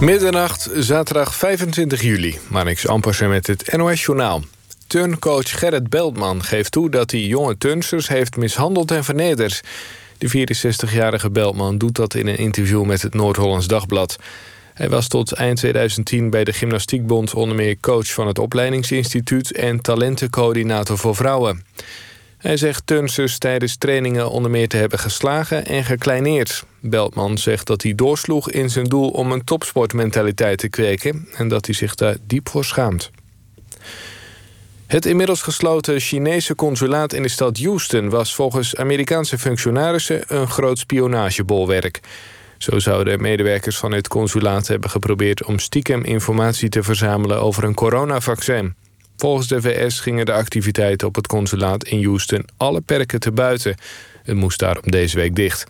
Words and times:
Middernacht, 0.00 0.70
zaterdag 0.74 1.34
25 1.34 2.02
juli. 2.02 2.38
Marnix 2.48 2.86
Ampersen 2.88 3.28
met 3.28 3.46
het 3.46 3.76
NOS-journaal. 3.76 4.42
Turncoach 4.86 5.58
Gerrit 5.58 5.90
Beltman 5.90 6.42
geeft 6.42 6.72
toe 6.72 6.90
dat 6.90 7.10
hij 7.10 7.20
jonge 7.20 7.58
turnsters 7.58 8.08
heeft 8.08 8.36
mishandeld 8.36 8.90
en 8.90 9.04
vernederd. 9.04 9.60
De 10.18 10.28
64-jarige 10.28 11.30
Beltman 11.30 11.78
doet 11.78 11.94
dat 11.94 12.14
in 12.14 12.26
een 12.26 12.38
interview 12.38 12.84
met 12.84 13.02
het 13.02 13.14
Noord-Hollands 13.14 13.66
Dagblad. 13.66 14.16
Hij 14.74 14.88
was 14.88 15.08
tot 15.08 15.32
eind 15.32 15.56
2010 15.56 16.30
bij 16.30 16.44
de 16.44 16.52
Gymnastiekbond 16.52 17.34
onder 17.34 17.56
meer 17.56 17.76
coach 17.80 18.12
van 18.12 18.26
het 18.26 18.38
opleidingsinstituut 18.38 19.52
en 19.52 19.80
talentencoördinator 19.80 20.98
voor 20.98 21.16
vrouwen. 21.16 21.64
Hij 22.38 22.56
zegt 22.56 22.86
turnsters 22.86 23.38
tijdens 23.38 23.76
trainingen 23.76 24.30
onder 24.30 24.50
meer 24.50 24.68
te 24.68 24.76
hebben 24.76 24.98
geslagen 24.98 25.66
en 25.66 25.84
gekleineerd. 25.84 26.64
Beltman 26.80 27.38
zegt 27.38 27.66
dat 27.66 27.82
hij 27.82 27.94
doorsloeg 27.94 28.50
in 28.50 28.70
zijn 28.70 28.84
doel 28.84 29.10
om 29.10 29.32
een 29.32 29.44
topsportmentaliteit 29.44 30.58
te 30.58 30.68
kweken... 30.68 31.28
en 31.32 31.48
dat 31.48 31.66
hij 31.66 31.74
zich 31.74 31.94
daar 31.94 32.16
diep 32.26 32.48
voor 32.48 32.64
schaamt. 32.64 33.10
Het 34.86 35.06
inmiddels 35.06 35.42
gesloten 35.42 36.00
Chinese 36.00 36.54
consulaat 36.54 37.12
in 37.12 37.22
de 37.22 37.28
stad 37.28 37.58
Houston... 37.58 38.08
was 38.08 38.34
volgens 38.34 38.76
Amerikaanse 38.76 39.38
functionarissen 39.38 40.24
een 40.26 40.48
groot 40.48 40.78
spionagebolwerk. 40.78 42.00
Zo 42.58 42.78
zouden 42.78 43.20
medewerkers 43.20 43.76
van 43.76 43.92
het 43.92 44.08
consulaat 44.08 44.66
hebben 44.66 44.90
geprobeerd... 44.90 45.44
om 45.44 45.58
stiekem 45.58 46.04
informatie 46.04 46.68
te 46.68 46.82
verzamelen 46.82 47.40
over 47.40 47.64
een 47.64 47.74
coronavaccin. 47.74 48.74
Volgens 49.16 49.48
de 49.48 49.60
VS 49.60 50.00
gingen 50.00 50.26
de 50.26 50.32
activiteiten 50.32 51.08
op 51.08 51.14
het 51.14 51.26
consulaat 51.26 51.84
in 51.84 52.04
Houston 52.04 52.44
alle 52.56 52.80
perken 52.80 53.20
te 53.20 53.32
buiten. 53.32 53.74
Het 54.22 54.36
moest 54.36 54.58
daarom 54.58 54.90
deze 54.90 55.16
week 55.16 55.34
dicht. 55.34 55.66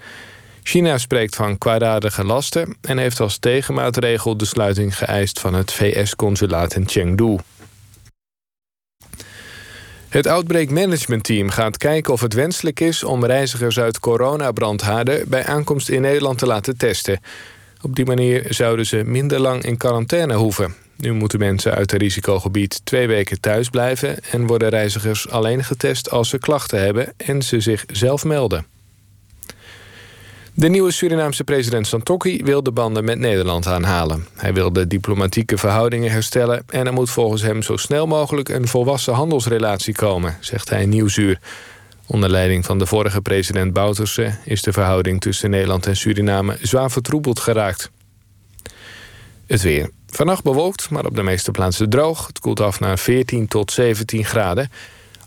China 0.62 0.98
spreekt 0.98 1.36
van 1.36 1.58
kwaadaardige 1.58 2.24
lasten 2.24 2.76
en 2.80 2.98
heeft 2.98 3.20
als 3.20 3.38
tegenmaatregel 3.38 4.36
de 4.36 4.44
sluiting 4.44 4.96
geëist 4.96 5.40
van 5.40 5.54
het 5.54 5.72
VS-consulaat 5.72 6.74
in 6.74 6.88
Chengdu. 6.88 7.36
Het 10.08 10.26
Outbreak 10.26 10.70
Management 10.70 11.24
Team 11.24 11.50
gaat 11.50 11.76
kijken 11.76 12.12
of 12.12 12.20
het 12.20 12.32
wenselijk 12.32 12.80
is 12.80 13.04
om 13.04 13.24
reizigers 13.24 13.78
uit 13.78 14.00
coronabrandhaarden 14.00 15.28
bij 15.28 15.44
aankomst 15.44 15.88
in 15.88 16.00
Nederland 16.00 16.38
te 16.38 16.46
laten 16.46 16.76
testen. 16.76 17.20
Op 17.82 17.96
die 17.96 18.04
manier 18.04 18.46
zouden 18.48 18.86
ze 18.86 19.02
minder 19.04 19.40
lang 19.40 19.62
in 19.62 19.76
quarantaine 19.76 20.34
hoeven. 20.34 20.85
Nu 20.96 21.12
moeten 21.12 21.38
mensen 21.38 21.74
uit 21.74 21.90
het 21.90 22.02
risicogebied 22.02 22.80
twee 22.84 23.06
weken 23.06 23.40
thuis 23.40 23.70
blijven... 23.70 24.24
en 24.30 24.46
worden 24.46 24.68
reizigers 24.68 25.28
alleen 25.28 25.64
getest 25.64 26.10
als 26.10 26.28
ze 26.28 26.38
klachten 26.38 26.80
hebben... 26.80 27.12
en 27.16 27.42
ze 27.42 27.60
zich 27.60 27.84
zelf 27.86 28.24
melden. 28.24 28.66
De 30.54 30.68
nieuwe 30.68 30.90
Surinaamse 30.90 31.44
president 31.44 31.86
Santokki 31.86 32.42
wil 32.44 32.62
de 32.62 32.72
banden 32.72 33.04
met 33.04 33.18
Nederland 33.18 33.66
aanhalen. 33.66 34.26
Hij 34.34 34.54
wil 34.54 34.72
de 34.72 34.86
diplomatieke 34.86 35.58
verhoudingen 35.58 36.10
herstellen... 36.10 36.62
en 36.68 36.86
er 36.86 36.92
moet 36.92 37.10
volgens 37.10 37.42
hem 37.42 37.62
zo 37.62 37.76
snel 37.76 38.06
mogelijk 38.06 38.48
een 38.48 38.68
volwassen 38.68 39.14
handelsrelatie 39.14 39.94
komen... 39.94 40.36
zegt 40.40 40.70
hij 40.70 40.82
in 40.82 40.88
Nieuwsuur. 40.88 41.40
Onder 42.06 42.30
leiding 42.30 42.64
van 42.64 42.78
de 42.78 42.86
vorige 42.86 43.20
president 43.20 43.72
Bouterse... 43.72 44.34
is 44.44 44.62
de 44.62 44.72
verhouding 44.72 45.20
tussen 45.20 45.50
Nederland 45.50 45.86
en 45.86 45.96
Suriname 45.96 46.56
zwaar 46.62 46.90
vertroebeld 46.90 47.40
geraakt. 47.40 47.90
Het 49.46 49.62
weer. 49.62 49.90
Vannacht 50.16 50.42
bewolkt, 50.42 50.90
maar 50.90 51.04
op 51.04 51.14
de 51.14 51.22
meeste 51.22 51.50
plaatsen 51.50 51.90
droog. 51.90 52.26
Het 52.26 52.38
koelt 52.38 52.60
af 52.60 52.80
naar 52.80 52.98
14 52.98 53.48
tot 53.48 53.72
17 53.72 54.24
graden. 54.24 54.70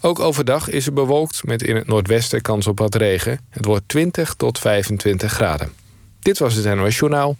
Ook 0.02 0.20
overdag 0.20 0.70
is 0.70 0.86
het 0.86 0.94
bewolkt 0.94 1.44
met 1.44 1.64
in 1.64 1.76
het 1.76 1.88
noordwesten 1.88 2.42
kans 2.42 2.68
op 2.68 2.80
wat 2.80 2.96
regen. 2.96 3.40
Het 3.50 3.66
wordt 3.66 3.84
20 3.88 4.34
tot 4.34 4.60
25 4.60 5.32
graden. 5.32 5.72
Dit 6.20 6.40
was 6.40 6.54
het 6.54 6.76
NOS 6.76 6.98
Journaal. 6.98 7.38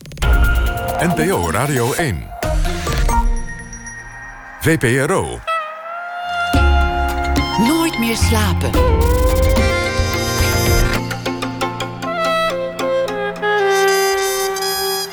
NPO 1.00 1.52
Radio 1.52 1.94
1. 1.94 2.28
VPRO. 4.60 5.40
Nooit 7.58 8.00
meer 8.00 8.16
slapen. 8.16 8.72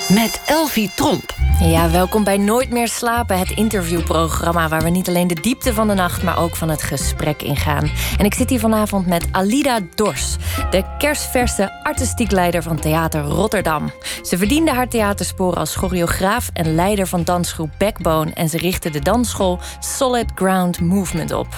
Met 0.08 0.40
Elvie 0.46 0.90
Tromp. 0.96 1.45
Ja, 1.60 1.90
welkom 1.90 2.24
bij 2.24 2.36
Nooit 2.36 2.70
meer 2.70 2.88
slapen, 2.88 3.38
het 3.38 3.50
interviewprogramma 3.50 4.68
waar 4.68 4.82
we 4.82 4.90
niet 4.90 5.08
alleen 5.08 5.26
de 5.26 5.40
diepte 5.40 5.74
van 5.74 5.88
de 5.88 5.94
nacht, 5.94 6.22
maar 6.22 6.38
ook 6.38 6.56
van 6.56 6.68
het 6.68 6.82
gesprek 6.82 7.42
ingaan. 7.42 7.90
En 8.18 8.24
ik 8.24 8.34
zit 8.34 8.50
hier 8.50 8.60
vanavond 8.60 9.06
met 9.06 9.26
Alida 9.30 9.78
Dors, 9.94 10.36
de 10.70 10.84
kerstverse 10.98 11.82
artistiek 11.82 12.30
leider 12.30 12.62
van 12.62 12.80
Theater 12.80 13.20
Rotterdam. 13.20 13.90
Ze 14.22 14.38
verdiende 14.38 14.72
haar 14.72 14.88
theatersporen 14.88 15.58
als 15.58 15.76
choreograaf 15.76 16.50
en 16.52 16.74
leider 16.74 17.06
van 17.06 17.24
dansgroep 17.24 17.70
Backbone 17.78 18.32
en 18.32 18.48
ze 18.48 18.58
richtte 18.58 18.90
de 18.90 19.00
dansschool 19.00 19.58
Solid 19.78 20.30
Ground 20.34 20.80
Movement 20.80 21.32
op. 21.32 21.48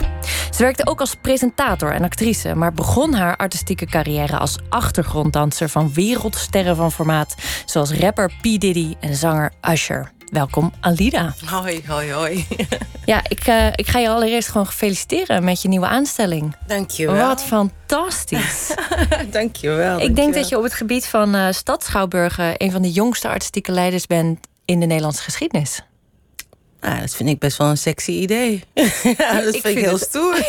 Ze 0.50 0.62
werkte 0.62 0.86
ook 0.86 1.00
als 1.00 1.14
presentator 1.14 1.92
en 1.92 2.04
actrice, 2.04 2.54
maar 2.54 2.72
begon 2.72 3.14
haar 3.14 3.36
artistieke 3.36 3.86
carrière 3.86 4.38
als 4.38 4.56
achtergronddanser 4.68 5.68
van 5.68 5.92
wereldsterren 5.92 6.76
van 6.76 6.92
formaat, 6.92 7.34
zoals 7.64 7.92
rapper 7.92 8.30
P. 8.40 8.42
Diddy 8.42 8.94
en 9.00 9.14
zanger 9.14 9.52
Usher. 9.70 9.87
Welkom, 10.30 10.72
Alida. 10.80 11.34
Hoi, 11.44 11.82
hoi, 11.86 12.12
hoi. 12.12 12.46
Ja, 13.04 13.22
ik, 13.28 13.46
uh, 13.46 13.66
ik 13.66 13.86
ga 13.86 13.98
je 13.98 14.08
allereerst 14.08 14.48
gewoon 14.48 14.66
feliciteren 14.66 15.44
met 15.44 15.62
je 15.62 15.68
nieuwe 15.68 15.86
aanstelling. 15.86 16.56
Dank 16.66 16.90
je 16.90 17.06
wel. 17.06 17.26
Wat 17.26 17.42
fantastisch. 17.42 18.74
dank 19.30 19.56
je 19.56 19.68
wel. 19.68 20.00
Ik 20.00 20.16
denk 20.16 20.34
dat 20.34 20.48
je 20.48 20.56
op 20.56 20.62
het 20.62 20.74
gebied 20.74 21.06
van 21.06 21.36
uh, 21.36 21.46
Stadschouwburgen... 21.50 22.54
een 22.56 22.70
van 22.70 22.82
de 22.82 22.90
jongste 22.90 23.28
artistieke 23.28 23.72
leiders 23.72 24.06
bent 24.06 24.38
in 24.64 24.80
de 24.80 24.86
Nederlandse 24.86 25.22
geschiedenis. 25.22 25.82
Ah, 26.80 27.00
dat 27.00 27.14
vind 27.14 27.28
ik 27.28 27.38
best 27.38 27.56
wel 27.56 27.68
een 27.68 27.78
sexy 27.78 28.10
idee. 28.10 28.64
ja, 29.18 29.40
dat 29.40 29.56
vind 29.56 29.76
ik 29.76 29.78
heel 29.78 29.92
het... 29.92 30.02
stoer. 30.02 30.46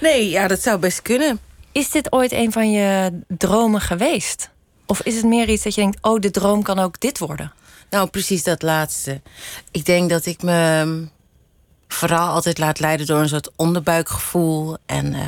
nee, 0.00 0.30
ja, 0.30 0.48
dat 0.48 0.62
zou 0.62 0.78
best 0.78 1.02
kunnen. 1.02 1.40
Is 1.72 1.90
dit 1.90 2.12
ooit 2.12 2.32
een 2.32 2.52
van 2.52 2.70
je 2.70 3.20
dromen 3.28 3.80
geweest? 3.80 4.50
Of 4.86 5.00
is 5.00 5.16
het 5.16 5.24
meer 5.24 5.48
iets 5.48 5.62
dat 5.62 5.74
je 5.74 5.80
denkt: 5.80 5.98
oh, 6.00 6.20
de 6.20 6.30
droom 6.30 6.62
kan 6.62 6.78
ook 6.78 7.00
dit 7.00 7.18
worden? 7.18 7.52
Nou, 7.90 8.08
precies 8.08 8.42
dat 8.42 8.62
laatste. 8.62 9.20
Ik 9.70 9.84
denk 9.84 10.10
dat 10.10 10.26
ik 10.26 10.42
me 10.42 10.82
mm, 10.84 11.10
vooral 11.88 12.28
altijd 12.28 12.58
laat 12.58 12.80
leiden 12.80 13.06
door 13.06 13.18
een 13.18 13.28
soort 13.28 13.50
onderbuikgevoel 13.56 14.76
en 14.86 15.12
uh, 15.12 15.20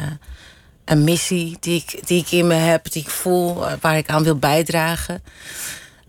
een 0.85 1.05
missie 1.05 1.57
die 1.61 1.85
ik, 1.87 2.07
die 2.07 2.21
ik 2.21 2.31
in 2.31 2.47
me 2.47 2.55
heb, 2.55 2.91
die 2.93 3.03
ik 3.03 3.11
voel, 3.11 3.65
waar 3.81 3.97
ik 3.97 4.09
aan 4.09 4.23
wil 4.23 4.37
bijdragen. 4.37 5.23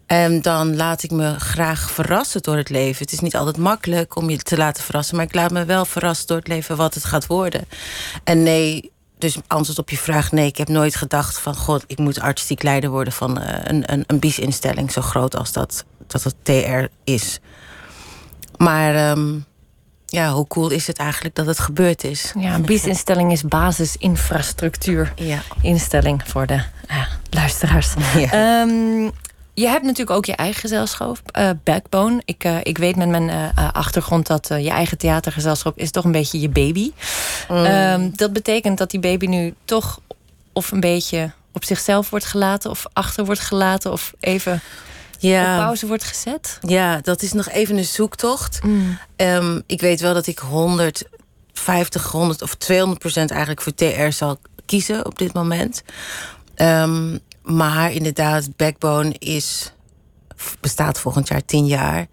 En 0.06 0.42
dan 0.42 0.76
laat 0.76 1.04
ik 1.04 1.12
me 1.12 1.40
graag 1.40 1.92
verrassen 1.92 2.42
door 2.42 2.58
het 2.58 2.70
leven. 2.70 3.04
Het 3.04 3.12
is 3.12 3.20
niet 3.20 3.36
altijd 3.36 3.58
makkelijk 3.58 4.16
om 4.16 4.30
je 4.30 4.38
te 4.38 4.58
laten 4.58 4.84
verrassen, 4.84 5.16
maar 5.16 5.26
ik 5.26 5.34
laat 5.34 5.52
me 5.52 5.66
wel 5.66 5.86
verrassen 5.86 6.28
door 6.28 6.38
het 6.38 6.48
leven 6.48 6.76
wat 6.78 6.94
het 6.94 7.06
gaat 7.06 7.28
worden. 7.28 7.66
En 8.24 8.44
nee, 8.44 8.92
dus 9.18 9.38
antwoord 9.48 9.80
op 9.80 9.90
je 9.90 9.98
vraag: 9.98 10.32
nee, 10.32 10.48
ik 10.48 10.58
heb 10.58 10.68
nooit 10.68 10.96
gedacht 10.96 11.40
van 11.40 11.56
god, 11.56 11.84
ik 11.88 11.98
moet 11.98 12.20
artistiek 12.20 12.64
leider 12.64 12.90
worden 12.90 13.14
van 13.14 13.42
uh, 13.42 13.48
een, 13.64 13.94
een, 13.94 14.04
een 14.08 14.20
BIES-instelling 14.20 14.92
zo 14.92 15.02
groot 15.02 15.36
als 15.36 15.52
dat, 15.52 15.86
dat 16.08 16.24
het 16.24 16.36
TR 16.44 16.86
is. 17.04 17.40
Maar 18.58 19.10
um, 19.10 19.46
ja, 20.06 20.32
hoe 20.32 20.48
cool 20.48 20.70
is 20.70 20.88
het 20.88 20.98
eigenlijk 20.98 21.36
dat 21.36 21.46
het 21.46 21.60
gebeurd 21.60 22.04
is? 22.04 22.34
Ja, 22.40 22.54
een 22.54 22.66
BIES-instelling 22.66 23.32
is 23.32 23.44
basisinfrastructuur. 23.44 25.14
Ja. 25.16 25.42
Instelling 25.62 26.22
voor 26.26 26.48
de 26.48 26.62
uh, 26.90 27.06
luisteraars. 27.30 27.94
Ja. 28.16 28.62
Um, 28.62 29.12
je 29.54 29.68
hebt 29.68 29.84
natuurlijk 29.84 30.18
ook 30.18 30.26
je 30.26 30.36
eigen 30.36 30.62
gezelschap, 30.62 31.20
uh, 31.38 31.50
Backbone. 31.64 32.22
Ik, 32.26 32.44
uh, 32.44 32.58
ik 32.64 32.78
weet 32.78 32.96
met 32.96 33.08
mijn 33.08 33.30
uh, 33.30 33.72
achtergrond 33.72 34.28
dat 34.28 34.48
je 34.48 34.70
eigen 34.70 34.98
theatergezelschap 34.98 35.78
is 35.78 35.92
toch 35.92 36.04
een 36.04 36.12
beetje 36.12 36.40
je 36.40 36.50
baby. 36.50 36.92
Mm. 37.50 37.66
Um, 37.66 38.12
dat 38.16 38.34
betekent 38.34 38.78
dat 38.78 38.92
die 38.92 39.00
baby 39.00 39.26
nu 39.26 39.54
toch 39.66 40.00
of 40.54 40.72
een 40.72 40.80
beetje 40.80 41.32
op 41.52 41.64
zichzelf 41.64 42.10
wordt 42.10 42.26
gelaten, 42.26 42.70
of 42.70 42.86
achter 42.94 43.26
wordt 43.26 43.42
gelaten, 43.42 43.92
of 43.92 44.14
even 44.20 44.62
ja. 45.20 45.58
op 45.58 45.64
pauze 45.64 45.88
wordt 45.88 46.04
gezet. 46.04 46.58
Ja, 46.62 47.00
dat 47.02 47.22
is 47.22 47.32
nog 47.34 47.50
even 47.50 47.78
een 47.78 47.86
zoektocht. 47.86 48.64
Mm. 48.64 48.98
Um, 49.16 49.64
ik 49.66 49.82
weet 49.82 50.00
wel 50.00 50.14
dat 50.14 50.28
ik 50.28 50.40
150, 50.40 52.12
100 52.12 52.42
of 52.42 52.56
200 52.56 53.00
procent 53.00 53.32
eigenlijk 53.32 53.62
voor 53.62 53.74
TR 53.74 54.12
zal 54.12 54.40
kiezen 54.66 55.06
op 55.06 55.18
dit 55.18 55.34
moment. 55.34 55.84
Um, 56.56 57.20
maar 57.44 57.92
inderdaad, 57.92 58.56
Backbone 58.56 59.16
is, 59.20 59.72
bestaat 60.60 61.00
volgend 61.00 61.28
jaar 61.28 61.46
tien 61.46 61.66
jaar. 61.66 62.08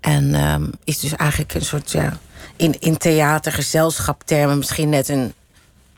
En 0.00 0.34
um, 0.34 0.70
is 0.84 0.98
dus 0.98 1.16
eigenlijk 1.16 1.54
een 1.54 1.64
soort, 1.64 1.90
ja, 1.90 2.18
in, 2.56 2.80
in 2.80 2.96
theatergezelschaptermen 2.96 4.58
misschien 4.58 4.88
net 4.88 5.08
een, 5.08 5.32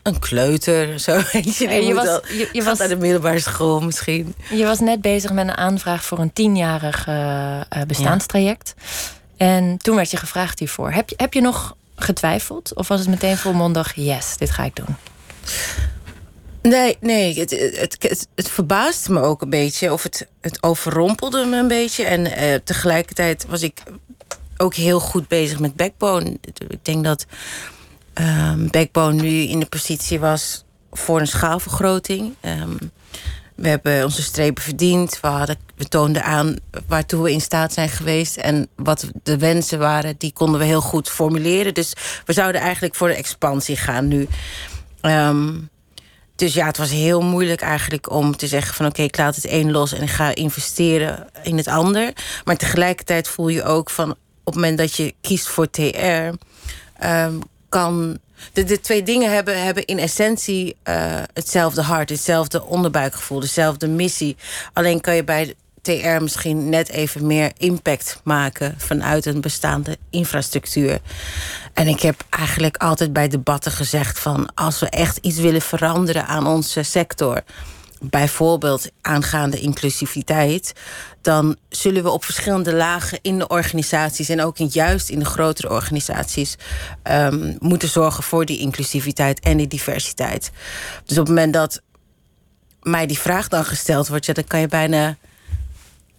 een 0.03 0.19
kleuter. 0.19 0.99
Zo, 0.99 1.21
weet 1.31 1.57
je, 1.57 1.69
je, 1.69 1.93
was, 1.93 2.07
al, 2.07 2.21
je, 2.27 2.49
je 2.51 2.63
was 2.63 2.79
naar 2.79 2.87
de 2.87 2.95
middelbare 2.95 3.39
school 3.39 3.81
misschien. 3.81 4.35
Je 4.49 4.65
was 4.65 4.79
net 4.79 5.01
bezig 5.01 5.31
met 5.31 5.47
een 5.47 5.57
aanvraag 5.57 6.05
voor 6.05 6.19
een 6.19 6.33
tienjarig 6.33 7.07
uh, 7.07 7.61
bestaanstraject. 7.87 8.73
Ja. 8.77 9.45
En 9.45 9.77
toen 9.77 9.95
werd 9.95 10.11
je 10.11 10.17
gevraagd 10.17 10.59
hiervoor. 10.59 10.91
Heb 10.91 11.09
je, 11.09 11.15
heb 11.17 11.33
je 11.33 11.41
nog 11.41 11.75
getwijfeld? 11.95 12.75
Of 12.75 12.87
was 12.87 12.99
het 12.99 13.09
meteen 13.09 13.37
volmondig, 13.37 13.95
yes, 13.95 14.37
dit 14.37 14.51
ga 14.51 14.63
ik 14.63 14.75
doen? 14.75 14.95
Nee, 16.61 16.97
nee 16.99 17.39
het, 17.39 17.49
het, 17.49 17.95
het, 17.99 18.27
het 18.35 18.49
verbaasde 18.49 19.13
me 19.13 19.21
ook 19.21 19.41
een 19.41 19.49
beetje. 19.49 19.93
Of 19.93 20.03
het, 20.03 20.27
het 20.41 20.63
overrompelde 20.63 21.45
me 21.45 21.57
een 21.57 21.67
beetje. 21.67 22.03
En 22.03 22.25
uh, 22.25 22.55
tegelijkertijd 22.63 23.45
was 23.47 23.61
ik 23.61 23.83
ook 24.57 24.73
heel 24.73 24.99
goed 24.99 25.27
bezig 25.27 25.59
met 25.59 25.75
Backbone. 25.75 26.37
Ik 26.67 26.85
denk 26.85 27.03
dat 27.03 27.25
um, 28.21 28.67
Backbone 28.69 29.21
nu 29.21 29.29
in 29.29 29.59
de 29.59 29.65
positie 29.65 30.19
was 30.19 30.63
voor 30.91 31.19
een 31.19 31.27
schaalvergroting. 31.27 32.35
Um, 32.41 32.77
we 33.55 33.67
hebben 33.67 34.03
onze 34.03 34.21
strepen 34.21 34.63
verdiend. 34.63 35.19
We, 35.19 35.27
hadden, 35.27 35.57
we 35.75 35.85
toonden 35.85 36.23
aan 36.23 36.55
waartoe 36.87 37.23
we 37.23 37.31
in 37.31 37.41
staat 37.41 37.73
zijn 37.73 37.89
geweest. 37.89 38.37
En 38.37 38.67
wat 38.75 39.11
de 39.23 39.37
wensen 39.37 39.79
waren, 39.79 40.15
die 40.17 40.33
konden 40.33 40.59
we 40.59 40.65
heel 40.65 40.81
goed 40.81 41.09
formuleren. 41.09 41.73
Dus 41.73 41.93
we 42.25 42.33
zouden 42.33 42.61
eigenlijk 42.61 42.95
voor 42.95 43.07
de 43.07 43.15
expansie 43.15 43.75
gaan 43.75 44.07
nu. 44.07 44.27
Um, 45.01 45.69
dus 46.35 46.53
ja, 46.53 46.65
het 46.65 46.77
was 46.77 46.91
heel 46.91 47.21
moeilijk 47.21 47.61
eigenlijk 47.61 48.11
om 48.11 48.35
te 48.35 48.47
zeggen 48.47 48.73
van 48.75 48.85
oké, 48.85 49.01
ik 49.01 49.17
laat 49.17 49.35
het 49.35 49.49
een 49.49 49.71
los 49.71 49.93
en 49.93 50.01
ik 50.01 50.09
ga 50.09 50.35
investeren 50.35 51.29
in 51.43 51.57
het 51.57 51.67
ander. 51.67 52.13
Maar 52.43 52.57
tegelijkertijd 52.57 53.27
voel 53.27 53.47
je 53.47 53.63
ook 53.63 53.89
van 53.89 54.11
op 54.11 54.17
het 54.45 54.55
moment 54.55 54.77
dat 54.77 54.95
je 54.95 55.13
kiest 55.21 55.47
voor 55.47 55.69
TR, 55.69 56.33
kan. 57.71 58.19
De, 58.53 58.79
twee 58.79 59.03
dingen 59.03 59.31
hebben, 59.31 59.63
hebben 59.63 59.85
in 59.85 59.99
essentie 59.99 60.75
uh, 60.89 60.95
hetzelfde 61.33 61.81
hart, 61.81 62.09
hetzelfde 62.09 62.63
onderbuikgevoel, 62.63 63.39
dezelfde 63.39 63.87
missie. 63.87 64.35
Alleen 64.73 65.01
kan 65.01 65.15
je 65.15 65.23
bij 65.23 65.55
TR 65.81 66.21
misschien 66.21 66.69
net 66.69 66.89
even 66.89 67.27
meer 67.27 67.51
impact 67.57 68.19
maken 68.23 68.75
vanuit 68.77 69.25
een 69.25 69.41
bestaande 69.41 69.97
infrastructuur. 70.09 70.99
En 71.73 71.87
ik 71.87 72.01
heb 72.01 72.23
eigenlijk 72.29 72.77
altijd 72.77 73.13
bij 73.13 73.27
debatten 73.27 73.71
gezegd 73.71 74.19
van 74.19 74.49
als 74.55 74.79
we 74.79 74.89
echt 74.89 75.17
iets 75.17 75.37
willen 75.37 75.61
veranderen 75.61 76.25
aan 76.25 76.47
onze 76.47 76.83
sector, 76.83 77.43
bijvoorbeeld 78.03 78.89
aangaande 79.01 79.59
inclusiviteit, 79.59 80.73
dan 81.21 81.57
zullen 81.69 82.03
we 82.03 82.09
op 82.09 82.23
verschillende 82.23 82.73
lagen 82.73 83.19
in 83.21 83.39
de 83.39 83.47
organisaties 83.47 84.29
en 84.29 84.41
ook 84.41 84.59
in, 84.59 84.69
juist 84.71 85.09
in 85.09 85.19
de 85.19 85.25
grotere 85.25 85.69
organisaties 85.69 86.55
um, 87.03 87.55
moeten 87.59 87.89
zorgen 87.89 88.23
voor 88.23 88.45
die 88.45 88.59
inclusiviteit 88.59 89.39
en 89.39 89.57
die 89.57 89.67
diversiteit. 89.67 90.51
Dus 91.05 91.17
op 91.17 91.25
het 91.25 91.35
moment 91.35 91.53
dat 91.53 91.81
mij 92.81 93.05
die 93.05 93.19
vraag 93.19 93.47
dan 93.47 93.65
gesteld 93.65 94.07
wordt, 94.07 94.25
ja, 94.25 94.33
dan 94.33 94.43
kan 94.43 94.59
je 94.59 94.67
bijna 94.67 95.17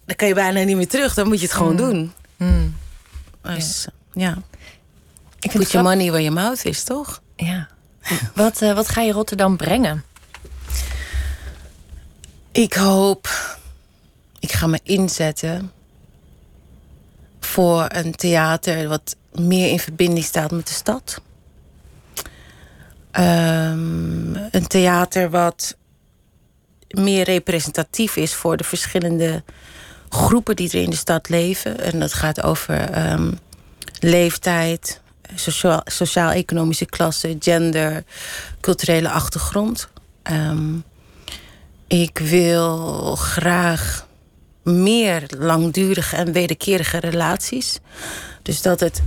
dan 0.05 0.15
kan 0.15 0.27
je 0.27 0.33
bijna 0.33 0.63
niet 0.63 0.75
meer 0.75 0.87
terug. 0.87 1.13
Dan 1.13 1.27
moet 1.27 1.39
je 1.39 1.45
het 1.45 1.55
gewoon 1.55 1.71
mm. 1.71 1.77
doen. 1.77 2.13
Mm. 2.37 2.75
Dus, 3.41 3.87
ja. 4.13 4.27
ja. 4.27 4.37
Ik 5.39 5.51
Put 5.51 5.71
your 5.71 5.87
money 5.87 6.05
where 6.05 6.23
your 6.23 6.41
mouth 6.41 6.65
is, 6.65 6.83
toch? 6.83 7.21
Ja. 7.35 7.67
wat, 8.35 8.61
uh, 8.61 8.73
wat 8.73 8.89
ga 8.89 9.01
je 9.01 9.11
Rotterdam 9.11 9.57
brengen? 9.57 10.03
Ik 12.53 12.73
hoop... 12.73 13.29
Ik 14.39 14.51
ga 14.51 14.67
me 14.67 14.79
inzetten 14.83 15.71
voor 17.39 17.85
een 17.87 18.15
theater 18.15 18.87
wat 18.87 19.15
meer 19.31 19.69
in 19.69 19.79
verbinding 19.79 20.25
staat 20.25 20.51
met 20.51 20.67
de 20.67 20.73
stad. 20.73 21.21
Um, 23.11 24.35
een 24.35 24.67
theater 24.67 25.29
wat 25.29 25.77
meer 26.87 27.23
representatief 27.23 28.15
is 28.15 28.33
voor 28.33 28.57
de 28.57 28.63
verschillende 28.63 29.43
groepen 30.09 30.55
die 30.55 30.69
er 30.69 30.81
in 30.81 30.89
de 30.89 30.95
stad 30.95 31.29
leven. 31.29 31.79
En 31.79 31.99
dat 31.99 32.13
gaat 32.13 32.41
over 32.41 33.11
um, 33.11 33.39
leeftijd, 33.99 35.01
sociaal-economische 35.85 36.85
klasse, 36.85 37.35
gender, 37.39 38.03
culturele 38.59 39.09
achtergrond. 39.09 39.89
Um, 40.31 40.83
ik 41.87 42.19
wil 42.19 43.15
graag 43.15 44.07
meer 44.63 45.23
langdurige 45.37 46.15
en 46.15 46.31
wederkerige 46.31 46.99
relaties. 46.99 47.79
Dus 48.41 48.61
dat 48.61 48.79
het 48.79 49.01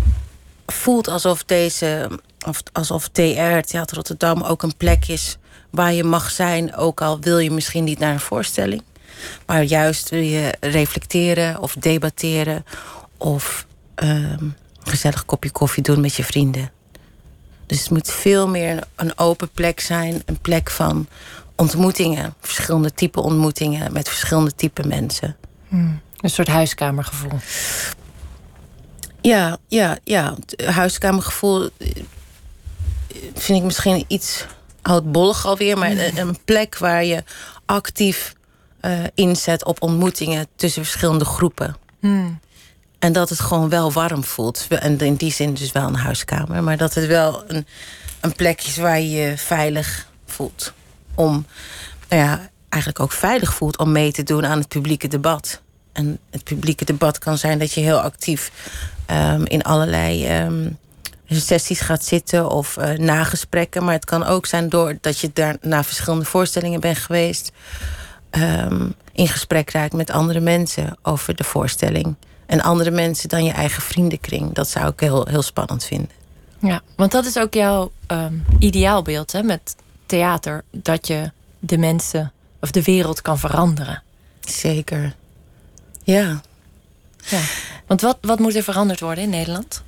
voelt 0.66 1.08
alsof 1.08 1.44
deze, 1.44 2.10
of 2.46 2.62
alsof 2.72 3.08
TR, 3.08 3.60
Theater 3.60 3.96
Rotterdam, 3.96 4.42
ook 4.42 4.62
een 4.62 4.76
plek 4.76 5.08
is 5.08 5.36
waar 5.70 5.92
je 5.92 6.04
mag 6.04 6.30
zijn, 6.30 6.74
ook 6.74 7.00
al 7.00 7.20
wil 7.20 7.38
je 7.38 7.50
misschien 7.50 7.84
niet 7.84 7.98
naar 7.98 8.12
een 8.12 8.20
voorstelling. 8.20 8.82
Maar 9.46 9.62
juist 9.62 10.10
wil 10.10 10.20
je 10.20 10.54
reflecteren 10.60 11.60
of 11.60 11.74
debatteren 11.74 12.64
of 13.16 13.66
um, 13.94 14.56
gezellig 14.82 15.24
kopje 15.24 15.50
koffie 15.50 15.82
doen 15.82 16.00
met 16.00 16.14
je 16.14 16.24
vrienden. 16.24 16.70
Dus 17.66 17.80
het 17.80 17.90
moet 17.90 18.10
veel 18.10 18.48
meer 18.48 18.84
een 18.94 19.18
open 19.18 19.48
plek 19.48 19.80
zijn, 19.80 20.22
een 20.26 20.38
plek 20.38 20.70
van 20.70 21.08
ontmoetingen, 21.56 22.34
verschillende 22.40 22.94
type 22.94 23.20
ontmoetingen 23.20 23.92
met 23.92 24.08
verschillende 24.08 24.54
type 24.54 24.86
mensen. 24.86 25.36
Hmm. 25.68 26.00
Een 26.20 26.30
soort 26.30 26.48
huiskamergevoel. 26.48 27.38
Ja, 29.20 29.58
ja, 29.68 29.98
ja. 30.04 30.34
Huiskamergevoel 30.64 31.70
eh, 31.78 31.88
vind 33.34 33.58
ik 33.58 33.64
misschien 33.64 34.04
iets 34.08 34.44
oudbollig 34.82 35.46
alweer, 35.46 35.78
maar 35.78 35.90
een, 35.90 36.18
een 36.18 36.38
plek 36.44 36.78
waar 36.78 37.04
je 37.04 37.24
actief 37.64 38.34
uh, 38.80 38.98
inzet 39.14 39.64
op 39.64 39.82
ontmoetingen 39.82 40.46
tussen 40.56 40.84
verschillende 40.84 41.24
groepen. 41.24 41.76
Hmm. 42.00 42.40
En 42.98 43.12
dat 43.12 43.28
het 43.28 43.40
gewoon 43.40 43.68
wel 43.68 43.92
warm 43.92 44.24
voelt. 44.24 44.66
En 44.68 44.98
in 44.98 45.14
die 45.14 45.32
zin 45.32 45.54
dus 45.54 45.72
wel 45.72 45.86
een 45.86 45.96
huiskamer. 45.96 46.62
Maar 46.62 46.76
dat 46.76 46.94
het 46.94 47.06
wel 47.06 47.44
een, 47.46 47.66
een 48.20 48.32
plek 48.32 48.62
is 48.62 48.76
waar 48.76 49.00
je 49.00 49.10
je 49.10 49.38
veilig 49.38 50.08
voelt. 50.26 50.72
Om, 51.16 51.46
nou 52.08 52.38
eigenlijk 52.68 53.04
ook 53.04 53.12
veilig 53.12 53.54
voelt 53.54 53.78
om 53.78 53.92
mee 53.92 54.12
te 54.12 54.22
doen 54.22 54.46
aan 54.46 54.58
het 54.58 54.68
publieke 54.68 55.08
debat. 55.08 55.60
En 55.92 56.18
het 56.30 56.44
publieke 56.44 56.84
debat 56.84 57.18
kan 57.18 57.38
zijn 57.38 57.58
dat 57.58 57.72
je 57.72 57.80
heel 57.80 58.00
actief 58.00 58.52
um, 59.10 59.46
in 59.46 59.62
allerlei 59.62 60.42
um, 60.42 60.78
sessies 61.26 61.80
gaat 61.80 62.04
zitten 62.04 62.50
of 62.50 62.76
uh, 62.76 62.90
nagesprekken. 62.90 63.84
Maar 63.84 63.94
het 63.94 64.04
kan 64.04 64.24
ook 64.24 64.46
zijn 64.46 64.68
doordat 64.68 65.18
je 65.18 65.30
daar 65.32 65.56
naar 65.60 65.84
verschillende 65.84 66.24
voorstellingen 66.24 66.80
bent 66.80 66.98
geweest 66.98 67.52
um, 68.30 68.94
in 69.12 69.28
gesprek 69.28 69.70
raakt 69.70 69.92
met 69.92 70.10
andere 70.10 70.40
mensen 70.40 70.96
over 71.02 71.36
de 71.36 71.44
voorstelling. 71.44 72.14
En 72.46 72.60
andere 72.60 72.90
mensen 72.90 73.28
dan 73.28 73.44
je 73.44 73.52
eigen 73.52 73.82
vriendenkring. 73.82 74.54
Dat 74.54 74.68
zou 74.68 74.88
ik 74.88 75.00
heel, 75.00 75.26
heel 75.26 75.42
spannend 75.42 75.84
vinden. 75.84 76.10
Ja, 76.58 76.80
want 76.96 77.12
dat 77.12 77.26
is 77.26 77.38
ook 77.38 77.54
jouw 77.54 77.92
ideaalbeeld 78.58 79.32
hè, 79.32 79.42
met 79.42 79.76
theater. 80.06 80.64
Dat 80.70 81.06
je 81.06 81.30
de 81.58 81.78
mensen 81.78 82.32
of 82.60 82.70
de 82.70 82.82
wereld 82.82 83.22
kan 83.22 83.38
veranderen. 83.38 84.02
Zeker. 84.40 85.14
Ja. 86.02 86.40
ja. 87.24 87.40
Want 87.86 88.00
wat, 88.00 88.18
wat 88.20 88.38
moet 88.38 88.54
er 88.54 88.62
veranderd 88.62 89.00
worden 89.00 89.24
in 89.24 89.30
Nederland? 89.30 89.84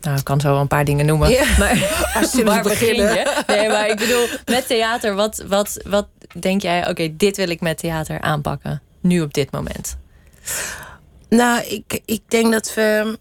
Nou, 0.00 0.18
ik 0.18 0.24
kan 0.24 0.40
zo 0.40 0.48
wel 0.48 0.60
een 0.60 0.66
paar 0.66 0.84
dingen 0.84 1.06
noemen. 1.06 1.30
Maar 1.58 2.08
als 2.20 2.32
je 2.32 2.44
waar 2.50 2.62
beginnen. 2.62 3.14
Je? 3.14 3.42
Nee, 3.46 3.68
maar 3.68 3.88
ik 3.88 3.96
bedoel, 3.96 4.26
met 4.44 4.66
theater, 4.66 5.14
wat, 5.14 5.44
wat, 5.46 5.80
wat 5.86 6.06
denk 6.38 6.62
jij, 6.62 6.88
oké, 6.88 7.16
dit 7.16 7.36
wil 7.36 7.48
ik 7.48 7.60
met 7.60 7.78
theater 7.78 8.20
aanpakken, 8.20 8.82
nu 9.00 9.20
op 9.20 9.34
dit 9.34 9.50
moment? 9.50 9.96
Nou, 11.28 11.62
ik, 11.64 12.00
ik 12.04 12.22
denk 12.28 12.52
dat 12.52 12.74
we 12.74 13.18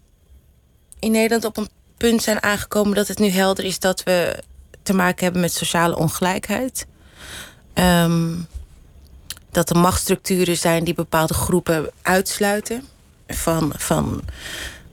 in 1.00 1.12
Nederland 1.12 1.46
op 1.46 1.58
een 1.58 1.70
punt 1.98 2.24
zijn 2.24 2.44
aangekomen 2.44 2.96
dat 2.96 3.08
het 3.08 3.20
nu 3.20 3.30
helder 3.30 3.66
is 3.66 3.80
dat 3.80 4.04
we 4.04 4.44
te 4.84 4.94
maken 4.94 5.24
hebben 5.24 5.42
met 5.42 5.54
sociale 5.54 5.98
ongelijkheid. 5.98 6.88
Ehm, 7.74 8.36
dat 9.52 9.70
er 9.70 9.78
machtsstructuren 9.78 10.58
zijn 10.58 10.84
die 10.84 10.94
bepaalde 10.94 11.34
groepen 11.34 11.92
uitsluiten 12.02 12.84
van, 13.28 13.74
van 13.78 14.22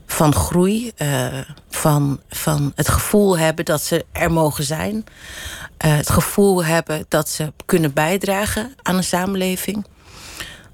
van 0.09 0.35
groei, 0.35 0.93
uh, 1.03 1.27
van, 1.69 2.21
van 2.29 2.73
het 2.75 2.89
gevoel 2.89 3.39
hebben 3.39 3.65
dat 3.65 3.83
ze 3.83 4.05
er 4.13 4.33
mogen 4.33 4.65
zijn. 4.65 4.95
Uh, 4.95 5.97
het 5.97 6.11
gevoel 6.11 6.65
hebben 6.65 7.05
dat 7.09 7.29
ze 7.29 7.53
kunnen 7.67 7.93
bijdragen 7.93 8.75
aan 8.83 8.97
een 8.97 9.05
samenleving. 9.05 9.87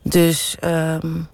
Dus 0.03 0.57
um, 0.65 1.29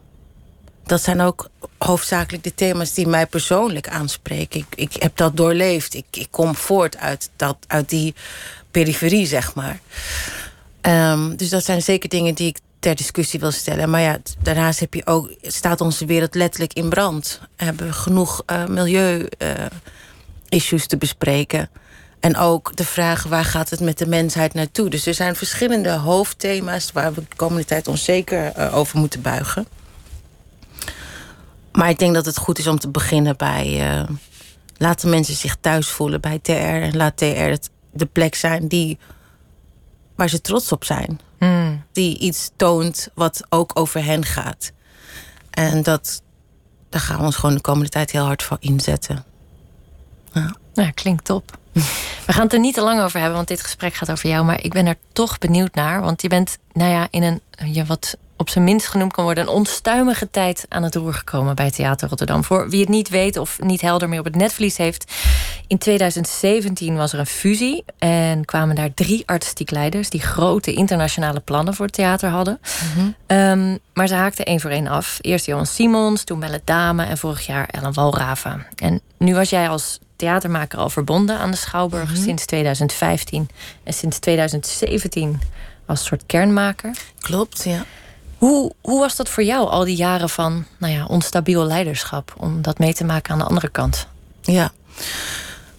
dat 0.90 1.02
zijn 1.02 1.20
ook 1.20 1.48
hoofdzakelijk 1.78 2.42
de 2.42 2.54
thema's 2.54 2.94
die 2.94 3.06
mij 3.06 3.26
persoonlijk 3.26 3.88
aanspreken. 3.88 4.60
Ik, 4.60 4.66
ik 4.74 5.02
heb 5.02 5.16
dat 5.16 5.36
doorleefd. 5.36 5.94
Ik, 5.94 6.04
ik 6.10 6.28
kom 6.30 6.54
voort 6.54 6.96
uit, 6.96 7.30
dat, 7.36 7.56
uit 7.66 7.88
die 7.88 8.14
periferie, 8.70 9.26
zeg 9.26 9.54
maar. 9.54 9.80
Um, 10.82 11.36
dus 11.36 11.48
dat 11.48 11.64
zijn 11.64 11.82
zeker 11.82 12.08
dingen 12.08 12.34
die 12.34 12.48
ik 12.48 12.58
ter 12.78 12.94
discussie 12.94 13.40
wil 13.40 13.50
stellen. 13.50 13.90
Maar 13.90 14.00
ja, 14.00 14.18
daarnaast 14.42 14.80
heb 14.80 14.94
je 14.94 15.06
ook, 15.06 15.34
staat 15.42 15.80
onze 15.80 16.06
wereld 16.06 16.34
letterlijk 16.34 16.72
in 16.72 16.88
brand. 16.88 17.40
We 17.56 17.64
hebben 17.64 17.94
genoeg 17.94 18.42
uh, 18.46 18.66
milieu-issues 18.66 20.82
uh, 20.82 20.88
te 20.88 20.96
bespreken. 20.96 21.70
En 22.20 22.36
ook 22.36 22.76
de 22.76 22.84
vraag 22.84 23.22
waar 23.22 23.44
gaat 23.44 23.70
het 23.70 23.80
met 23.80 23.98
de 23.98 24.06
mensheid 24.06 24.54
naartoe. 24.54 24.90
Dus 24.90 25.06
er 25.06 25.14
zijn 25.14 25.36
verschillende 25.36 25.90
hoofdthema's 25.90 26.92
waar 26.92 27.14
we 27.14 27.20
de 27.20 27.36
komende 27.36 27.64
tijd 27.64 27.88
ons 27.88 28.04
zeker 28.04 28.52
uh, 28.58 28.76
over 28.76 28.98
moeten 28.98 29.22
buigen. 29.22 29.66
Maar 31.72 31.88
ik 31.88 31.98
denk 31.98 32.14
dat 32.14 32.26
het 32.26 32.36
goed 32.38 32.58
is 32.58 32.66
om 32.66 32.78
te 32.78 32.88
beginnen 32.88 33.36
bij. 33.36 33.92
Uh, 33.92 34.08
laten 34.76 35.10
mensen 35.10 35.34
zich 35.34 35.56
thuis 35.60 35.88
voelen 35.88 36.20
bij 36.20 36.38
TR. 36.38 36.52
En 36.52 36.96
laat 36.96 37.16
TR 37.16 37.24
het 37.24 37.70
de 37.92 38.06
plek 38.06 38.34
zijn 38.34 38.68
die 38.68 38.98
waar 40.14 40.28
ze 40.28 40.40
trots 40.40 40.72
op 40.72 40.84
zijn. 40.84 41.20
Hmm. 41.38 41.84
Die 41.92 42.18
iets 42.18 42.50
toont 42.56 43.08
wat 43.14 43.42
ook 43.48 43.70
over 43.74 44.04
hen 44.04 44.24
gaat. 44.24 44.72
En 45.50 45.82
dat, 45.82 46.22
daar 46.88 47.00
gaan 47.00 47.18
we 47.18 47.24
ons 47.24 47.36
gewoon 47.36 47.54
de 47.54 47.60
komende 47.60 47.88
tijd 47.88 48.10
heel 48.10 48.24
hard 48.24 48.42
voor 48.42 48.56
inzetten. 48.60 49.24
Ja. 50.32 50.56
Nou, 50.74 50.90
klinkt 50.90 51.24
top. 51.24 51.58
We 52.26 52.32
gaan 52.32 52.42
het 52.42 52.52
er 52.52 52.60
niet 52.60 52.74
te 52.74 52.80
lang 52.80 53.00
over 53.00 53.18
hebben, 53.18 53.36
want 53.36 53.48
dit 53.48 53.62
gesprek 53.62 53.94
gaat 53.94 54.10
over 54.10 54.28
jou. 54.28 54.44
Maar 54.44 54.62
ik 54.62 54.72
ben 54.72 54.86
er 54.86 54.96
toch 55.12 55.38
benieuwd 55.38 55.74
naar. 55.74 56.00
Want 56.00 56.22
je 56.22 56.28
bent, 56.28 56.58
nou 56.72 56.90
ja, 56.90 57.06
in 57.10 57.22
een 57.22 57.40
je 57.72 57.84
wat 57.84 58.16
op 58.40 58.48
zijn 58.48 58.64
minst 58.64 58.86
genoemd 58.86 59.12
kan 59.12 59.24
worden, 59.24 59.44
een 59.44 59.50
onstuimige 59.50 60.30
tijd 60.30 60.66
aan 60.68 60.82
het 60.82 60.94
roer 60.94 61.14
gekomen 61.14 61.54
bij 61.54 61.70
Theater 61.70 62.08
Rotterdam. 62.08 62.44
Voor 62.44 62.70
wie 62.70 62.80
het 62.80 62.88
niet 62.88 63.08
weet 63.08 63.36
of 63.36 63.60
niet 63.60 63.80
helder 63.80 64.08
meer 64.08 64.18
op 64.18 64.24
het 64.24 64.36
netvlies 64.36 64.76
heeft. 64.76 65.12
In 65.66 65.78
2017 65.78 66.96
was 66.96 67.12
er 67.12 67.18
een 67.18 67.26
fusie 67.26 67.84
en 67.98 68.44
kwamen 68.44 68.74
daar 68.74 68.94
drie 68.94 69.22
artistiek 69.26 69.70
leiders 69.70 70.10
die 70.10 70.20
grote 70.20 70.72
internationale 70.72 71.40
plannen 71.40 71.74
voor 71.74 71.86
het 71.86 71.94
theater 71.94 72.30
hadden. 72.30 72.60
Um, 73.26 73.78
maar 73.94 74.06
ze 74.08 74.14
haakten 74.14 74.44
één 74.44 74.60
voor 74.60 74.70
één 74.70 74.86
af. 74.86 75.18
Eerst 75.20 75.46
Johan 75.46 75.66
Simons, 75.66 76.24
toen 76.24 76.38
Melle 76.38 76.60
Dame 76.64 77.04
en 77.04 77.18
vorig 77.18 77.46
jaar 77.46 77.68
Ellen 77.70 77.92
Walraven. 77.92 78.66
En 78.76 79.00
nu 79.18 79.34
was 79.34 79.50
jij 79.50 79.68
als 79.68 79.98
theatermaker 80.16 80.78
al 80.78 80.90
verbonden 80.90 81.38
aan 81.38 81.50
de 81.50 81.56
Schouwburg 81.56 82.16
sinds 82.16 82.46
2015. 82.46 83.48
En 83.84 83.92
sinds 83.92 84.18
2017 84.18 85.40
als 85.86 86.04
soort 86.04 86.22
kernmaker. 86.26 86.96
Klopt, 87.18 87.64
ja. 87.64 87.84
Hoe, 88.40 88.72
hoe 88.80 89.00
was 89.00 89.16
dat 89.16 89.28
voor 89.28 89.42
jou, 89.42 89.68
al 89.68 89.84
die 89.84 89.96
jaren 89.96 90.28
van 90.28 90.64
nou 90.78 90.92
ja, 90.92 91.04
onstabiel 91.06 91.64
leiderschap, 91.64 92.34
om 92.36 92.62
dat 92.62 92.78
mee 92.78 92.94
te 92.94 93.04
maken 93.04 93.32
aan 93.32 93.38
de 93.38 93.44
andere 93.44 93.68
kant? 93.68 94.06
Ja. 94.40 94.72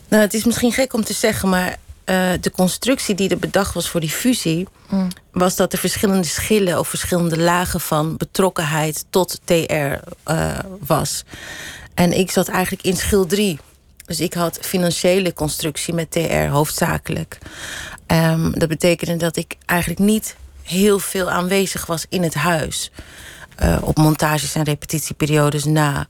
Nou, 0.07 0.23
het 0.23 0.33
is 0.33 0.43
misschien 0.43 0.71
gek 0.71 0.93
om 0.93 1.03
te 1.03 1.13
zeggen, 1.13 1.49
maar 1.49 1.69
uh, 1.69 2.29
de 2.41 2.51
constructie 2.51 3.15
die 3.15 3.29
er 3.29 3.39
bedacht 3.39 3.73
was 3.73 3.89
voor 3.89 3.99
die 3.99 4.09
fusie, 4.09 4.67
Mm. 4.91 5.07
was 5.31 5.55
dat 5.55 5.73
er 5.73 5.79
verschillende 5.79 6.27
schillen 6.27 6.79
of 6.79 6.87
verschillende 6.87 7.37
lagen 7.37 7.79
van 7.79 8.17
betrokkenheid 8.17 9.05
tot 9.09 9.39
TR 9.43 9.73
uh, 10.31 10.59
was. 10.85 11.23
En 11.93 12.17
ik 12.17 12.31
zat 12.31 12.47
eigenlijk 12.47 12.83
in 12.83 12.97
schil 12.97 13.25
3. 13.25 13.59
Dus 14.05 14.19
ik 14.19 14.33
had 14.33 14.57
financiële 14.61 15.33
constructie 15.33 15.93
met 15.93 16.11
TR 16.11 16.47
hoofdzakelijk. 16.49 17.37
Um, 18.07 18.59
dat 18.59 18.69
betekende 18.69 19.15
dat 19.15 19.37
ik 19.37 19.55
eigenlijk 19.65 19.99
niet 19.99 20.35
heel 20.71 20.99
veel 20.99 21.29
aanwezig 21.29 21.85
was 21.85 22.05
in 22.09 22.23
het 22.23 22.33
huis. 22.33 22.91
Uh, 23.63 23.77
op 23.81 23.97
montages 23.97 24.55
en 24.55 24.63
repetitieperiodes 24.63 25.63
na. 25.63 26.07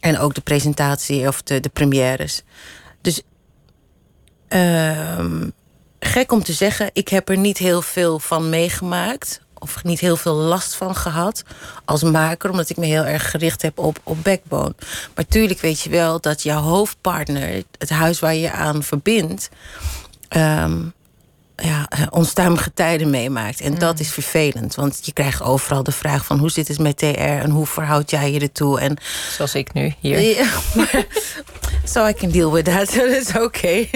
En 0.00 0.18
ook 0.18 0.34
de 0.34 0.40
presentatie 0.40 1.28
of 1.28 1.42
de, 1.42 1.60
de 1.60 1.68
premières. 1.68 2.42
Dus 3.00 3.22
uh, 4.48 5.24
gek 6.00 6.32
om 6.32 6.42
te 6.42 6.52
zeggen, 6.52 6.90
ik 6.92 7.08
heb 7.08 7.28
er 7.28 7.38
niet 7.38 7.58
heel 7.58 7.82
veel 7.82 8.18
van 8.18 8.50
meegemaakt. 8.50 9.44
Of 9.58 9.84
niet 9.84 10.00
heel 10.00 10.16
veel 10.16 10.34
last 10.34 10.74
van 10.74 10.94
gehad 10.94 11.42
als 11.84 12.02
maker, 12.02 12.50
omdat 12.50 12.70
ik 12.70 12.76
me 12.76 12.86
heel 12.86 13.04
erg 13.04 13.30
gericht 13.30 13.62
heb 13.62 13.78
op, 13.78 13.98
op 14.02 14.24
backbone. 14.24 14.74
Maar 15.14 15.26
tuurlijk 15.26 15.60
weet 15.60 15.80
je 15.80 15.90
wel 15.90 16.20
dat 16.20 16.42
jouw 16.42 16.60
hoofdpartner, 16.60 17.62
het 17.78 17.90
huis 17.90 18.20
waar 18.20 18.34
je 18.34 18.50
aan 18.50 18.82
verbindt, 18.82 19.48
um, 20.36 20.92
ja, 21.56 21.88
onstuimige 22.10 22.72
tijden 22.74 23.10
meemaakt. 23.10 23.60
En 23.60 23.72
mm. 23.72 23.78
dat 23.78 24.00
is 24.00 24.10
vervelend, 24.10 24.74
want 24.74 25.00
je 25.02 25.12
krijgt 25.12 25.42
overal 25.42 25.82
de 25.82 25.92
vraag 25.92 26.24
van 26.24 26.38
hoe 26.38 26.50
zit 26.50 26.68
het 26.68 26.78
met 26.78 26.96
TR 26.96 27.04
en 27.04 27.50
hoe 27.50 27.66
verhoud 27.66 28.10
jij 28.10 28.32
je 28.32 28.40
ertoe? 28.40 28.80
En, 28.80 28.96
Zoals 29.30 29.54
ik 29.54 29.72
nu 29.72 29.94
hier. 30.00 30.20
Ja, 30.20 30.48
maar, 30.74 31.06
so 31.92 32.06
I 32.06 32.12
can 32.12 32.30
deal 32.30 32.52
with 32.52 32.64
that, 32.64 32.94
dat 32.94 33.08
is 33.08 33.28
oké. 33.28 33.40
Okay. 33.40 33.90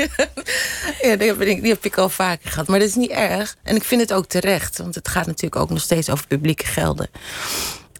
ja, 1.02 1.17
die 1.17 1.29
heb, 1.29 1.40
ik, 1.40 1.61
die 1.61 1.73
heb 1.73 1.85
ik 1.85 1.99
al 1.99 2.09
vaker 2.09 2.50
gehad, 2.50 2.67
maar 2.67 2.79
dat 2.79 2.88
is 2.88 2.95
niet 2.95 3.11
erg. 3.11 3.57
En 3.62 3.76
ik 3.76 3.85
vind 3.85 4.00
het 4.00 4.12
ook 4.12 4.26
terecht, 4.26 4.79
want 4.79 4.95
het 4.95 5.09
gaat 5.09 5.26
natuurlijk 5.26 5.62
ook 5.62 5.71
nog 5.71 5.81
steeds 5.81 6.11
over 6.11 6.26
publieke 6.26 6.67
gelden. 6.67 7.09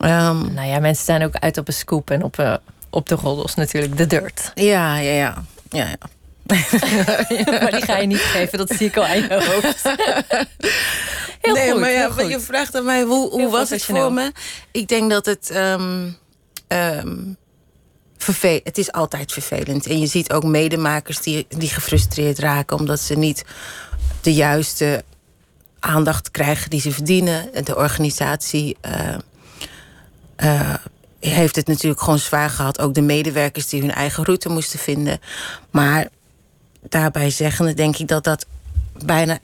Um, 0.05 0.55
nou 0.55 0.69
ja, 0.69 0.79
mensen 0.79 1.05
zijn 1.05 1.25
ook 1.25 1.35
uit 1.35 1.59
op 1.59 1.69
een 1.69 1.75
scoop 1.75 2.11
en 2.11 2.23
op, 2.23 2.39
uh, 2.39 2.55
op 2.91 3.09
de 3.09 3.15
roddels 3.15 3.55
natuurlijk, 3.55 3.97
de 3.97 4.07
dirt. 4.07 4.53
Ja, 4.55 4.97
ja, 4.97 5.13
ja. 5.13 5.45
ja, 5.69 5.85
ja. 5.85 5.97
maar 7.61 7.71
die 7.71 7.83
ga 7.83 7.97
je 7.97 8.07
niet 8.07 8.19
geven, 8.19 8.59
dat 8.59 8.71
zie 8.71 8.87
ik 8.87 8.97
al 8.97 9.05
aan 9.05 9.21
je 9.21 9.35
hoofd. 9.35 9.83
Heel 11.41 11.55
nee, 11.55 11.71
goed, 11.71 11.81
maar 11.81 11.91
ja, 11.91 12.11
goed. 12.11 12.29
je 12.29 12.41
vraagt 12.41 12.77
aan 12.77 12.85
mij 12.85 13.03
hoe, 13.03 13.31
hoe 13.31 13.51
was 13.51 13.71
het 13.71 13.85
voor 13.85 14.13
me? 14.13 14.33
Ik 14.71 14.89
denk 14.89 15.11
dat 15.11 15.27
het. 15.27 15.51
Um, 15.55 16.17
um, 16.69 17.39
vervel 18.19 18.61
het 18.65 18.79
is 18.79 18.93
altijd 18.93 19.33
vervelend. 19.33 19.87
En 19.87 20.01
je 20.01 20.07
ziet 20.07 20.33
ook 20.33 20.45
medemakers 20.45 21.21
die, 21.21 21.47
die 21.49 21.69
gefrustreerd 21.69 22.39
raken 22.39 22.79
omdat 22.79 23.01
ze 23.01 23.15
niet 23.15 23.45
de 24.21 24.35
juiste 24.35 25.05
aandacht 25.79 26.31
krijgen 26.31 26.71
die 26.71 26.81
ze 26.81 26.93
verdienen. 26.93 27.65
De 27.65 27.77
organisatie. 27.77 28.77
Uh, 28.87 29.15
uh, 30.45 30.75
heeft 31.21 31.57
het 31.57 31.67
natuurlijk 31.67 32.01
gewoon 32.01 32.19
zwaar 32.19 32.51
gehad. 32.51 32.81
Ook 32.81 32.95
de 32.95 33.01
medewerkers 33.01 33.69
die 33.69 33.81
hun 33.81 33.93
eigen 33.93 34.25
route 34.25 34.49
moesten 34.49 34.79
vinden. 34.79 35.21
Maar 35.71 36.09
daarbij 36.89 37.31
zeggende 37.31 37.75
denk 37.75 37.97
ik 37.97 38.09
dat 38.09 38.25
dat 38.25 38.47
bijna... 39.05 39.39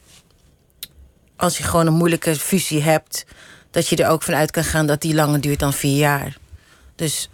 als 1.36 1.58
je 1.58 1.64
gewoon 1.64 1.86
een 1.86 1.92
moeilijke 1.92 2.36
fusie 2.36 2.82
hebt... 2.82 3.24
dat 3.70 3.88
je 3.88 3.96
er 3.96 4.10
ook 4.10 4.22
vanuit 4.22 4.50
kan 4.50 4.64
gaan 4.64 4.86
dat 4.86 5.00
die 5.00 5.14
langer 5.14 5.40
duurt 5.40 5.58
dan 5.58 5.72
vier 5.72 5.96
jaar. 5.96 6.36
Dus 6.94 7.28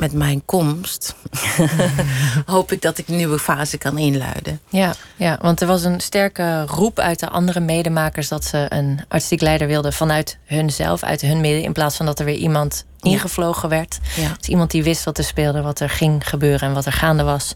met 0.00 0.12
mijn 0.12 0.44
komst 0.44 1.14
hoop 2.46 2.72
ik 2.72 2.82
dat 2.82 2.98
ik 2.98 3.08
een 3.08 3.16
nieuwe 3.16 3.38
fase 3.38 3.78
kan 3.78 3.98
inluiden. 3.98 4.60
Ja, 4.68 4.94
ja, 5.16 5.38
want 5.40 5.60
er 5.60 5.66
was 5.66 5.84
een 5.84 6.00
sterke 6.00 6.64
roep 6.64 6.98
uit 6.98 7.20
de 7.20 7.28
andere 7.28 7.60
medemakers... 7.60 8.28
dat 8.28 8.44
ze 8.44 8.66
een 8.68 9.00
artistiek 9.08 9.40
leider 9.40 9.66
wilden 9.66 9.92
vanuit 9.92 10.38
hunzelf, 10.44 11.02
uit 11.02 11.20
hun 11.20 11.40
midden... 11.40 11.62
in 11.62 11.72
plaats 11.72 11.96
van 11.96 12.06
dat 12.06 12.18
er 12.18 12.24
weer 12.24 12.34
iemand 12.34 12.84
ingevlogen 13.00 13.68
werd. 13.68 13.98
Ja. 14.16 14.34
Dus 14.38 14.48
iemand 14.48 14.70
die 14.70 14.82
wist 14.82 15.04
wat 15.04 15.18
er 15.18 15.24
speelde, 15.24 15.62
wat 15.62 15.80
er 15.80 15.90
ging 15.90 16.28
gebeuren... 16.28 16.68
en 16.68 16.74
wat 16.74 16.86
er 16.86 16.92
gaande 16.92 17.22
was. 17.22 17.54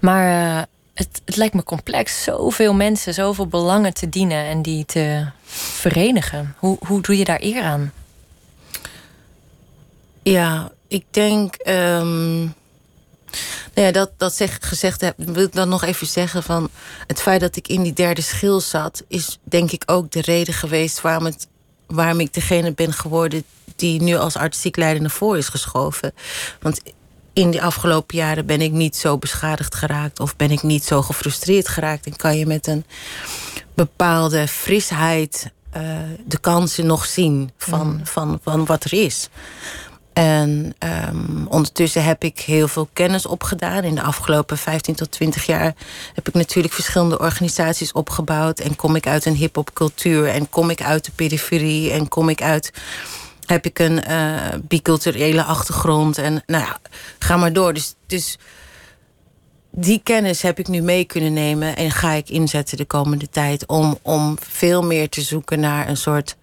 Maar... 0.00 0.66
Het, 0.94 1.22
lijkt 1.24 1.54
me 1.54 1.62
complex. 1.62 2.22
Zoveel 2.22 2.74
mensen, 2.74 3.14
zoveel 3.14 3.46
belangen 3.46 3.94
te 3.94 4.08
dienen 4.08 4.44
en 4.44 4.62
die 4.62 4.84
te 4.84 5.26
verenigen. 5.44 6.54
Hoe, 6.58 6.78
hoe 6.86 7.02
doe 7.02 7.18
je 7.18 7.24
daar 7.24 7.42
eer 7.42 7.62
aan? 7.62 7.92
Ja, 10.22 10.72
ik 10.88 11.04
denk. 11.10 11.54
Um, 11.66 12.54
nou 13.74 13.86
ja, 13.86 13.90
dat, 13.90 14.10
dat 14.16 14.34
zeg, 14.34 14.58
gezegd 14.60 15.00
heb, 15.00 15.14
wil 15.16 15.44
ik 15.44 15.52
dan 15.52 15.68
nog 15.68 15.84
even 15.84 16.06
zeggen 16.06 16.42
van. 16.42 16.68
Het 17.06 17.20
feit 17.20 17.40
dat 17.40 17.56
ik 17.56 17.68
in 17.68 17.82
die 17.82 17.92
derde 17.92 18.22
schil 18.22 18.60
zat, 18.60 19.04
is 19.08 19.38
denk 19.42 19.70
ik 19.70 19.82
ook 19.86 20.10
de 20.10 20.20
reden 20.20 20.54
geweest 20.54 21.00
waarom, 21.00 21.32
waarom 21.86 22.20
ik 22.20 22.34
degene 22.34 22.72
ben 22.72 22.92
geworden 22.92 23.44
die 23.76 24.02
nu 24.02 24.16
als 24.16 24.36
artistiek 24.36 24.76
leider 24.76 25.00
naar 25.00 25.10
voren 25.10 25.38
is 25.38 25.48
geschoven. 25.48 26.14
Want 26.60 26.80
in 27.34 27.50
de 27.50 27.62
afgelopen 27.62 28.16
jaren 28.16 28.46
ben 28.46 28.60
ik 28.60 28.72
niet 28.72 28.96
zo 28.96 29.18
beschadigd 29.18 29.74
geraakt 29.74 30.20
of 30.20 30.36
ben 30.36 30.50
ik 30.50 30.62
niet 30.62 30.84
zo 30.84 31.02
gefrustreerd 31.02 31.68
geraakt. 31.68 32.06
En 32.06 32.16
kan 32.16 32.36
je 32.38 32.46
met 32.46 32.66
een 32.66 32.84
bepaalde 33.74 34.48
frisheid 34.48 35.52
uh, 35.76 35.82
de 36.26 36.38
kansen 36.38 36.86
nog 36.86 37.06
zien 37.06 37.50
van, 37.58 37.86
mm. 37.86 38.06
van, 38.06 38.38
van 38.42 38.64
wat 38.64 38.84
er 38.84 38.92
is. 38.92 39.28
En 40.14 40.74
um, 41.08 41.46
ondertussen 41.48 42.04
heb 42.04 42.24
ik 42.24 42.40
heel 42.40 42.68
veel 42.68 42.88
kennis 42.92 43.26
opgedaan. 43.26 43.84
In 43.84 43.94
de 43.94 44.02
afgelopen 44.02 44.58
15 44.58 44.94
tot 44.94 45.10
20 45.10 45.46
jaar 45.46 45.74
heb 46.14 46.28
ik 46.28 46.34
natuurlijk 46.34 46.74
verschillende 46.74 47.18
organisaties 47.18 47.92
opgebouwd. 47.92 48.58
En 48.58 48.76
kom 48.76 48.96
ik 48.96 49.06
uit 49.06 49.24
een 49.24 49.34
hip-hop 49.34 49.72
cultuur. 49.72 50.28
En 50.28 50.50
kom 50.50 50.70
ik 50.70 50.82
uit 50.82 51.04
de 51.04 51.10
periferie. 51.14 51.90
En 51.90 52.08
kom 52.08 52.28
ik 52.28 52.42
uit. 52.42 52.70
Heb 53.46 53.64
ik 53.64 53.78
een 53.78 54.10
uh, 54.10 54.48
biculturele 54.62 55.42
achtergrond. 55.42 56.18
En 56.18 56.42
nou 56.46 56.64
ja, 56.64 56.78
ga 57.18 57.36
maar 57.36 57.52
door. 57.52 57.74
Dus, 57.74 57.94
dus 58.06 58.38
die 59.70 60.00
kennis 60.02 60.42
heb 60.42 60.58
ik 60.58 60.68
nu 60.68 60.80
mee 60.80 61.04
kunnen 61.04 61.32
nemen. 61.32 61.76
En 61.76 61.90
ga 61.90 62.10
ik 62.12 62.28
inzetten 62.28 62.76
de 62.76 62.84
komende 62.84 63.28
tijd. 63.28 63.66
Om, 63.66 63.98
om 64.02 64.36
veel 64.40 64.82
meer 64.82 65.08
te 65.08 65.20
zoeken 65.20 65.60
naar 65.60 65.88
een 65.88 65.96
soort. 65.96 66.36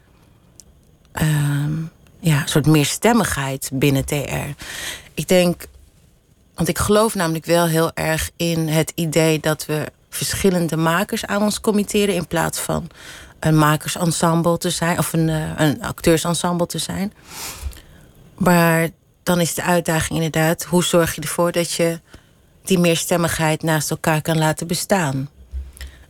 Um, 1.21 1.91
ja, 2.19 2.41
een 2.41 2.47
soort 2.47 2.65
meerstemmigheid 2.65 3.69
binnen 3.73 4.05
TR. 4.05 4.63
Ik 5.13 5.27
denk, 5.27 5.65
want 6.55 6.67
ik 6.67 6.77
geloof 6.79 7.15
namelijk 7.15 7.45
wel 7.45 7.67
heel 7.67 7.91
erg 7.93 8.31
in 8.35 8.67
het 8.67 8.91
idee 8.95 9.39
dat 9.39 9.65
we 9.65 9.91
verschillende 10.09 10.77
makers 10.77 11.25
aan 11.25 11.41
ons 11.41 11.61
committeren 11.61 12.15
in 12.15 12.27
plaats 12.27 12.59
van 12.59 12.89
een 13.41 13.57
makersensemble 13.57 14.57
te 14.57 14.69
zijn 14.69 14.97
of 14.97 15.13
een, 15.13 15.27
uh, 15.27 15.49
een 15.57 15.83
acteursensemble 15.83 16.65
te 16.65 16.77
zijn. 16.77 17.13
Maar 18.37 18.89
dan 19.23 19.39
is 19.39 19.53
de 19.53 19.63
uitdaging 19.63 20.21
inderdaad, 20.21 20.63
hoe 20.63 20.83
zorg 20.83 21.15
je 21.15 21.21
ervoor 21.21 21.51
dat 21.51 21.71
je 21.71 21.99
die 22.63 22.79
meerstemmigheid 22.79 23.63
naast 23.63 23.89
elkaar 23.91 24.21
kan 24.21 24.37
laten 24.37 24.67
bestaan? 24.67 25.29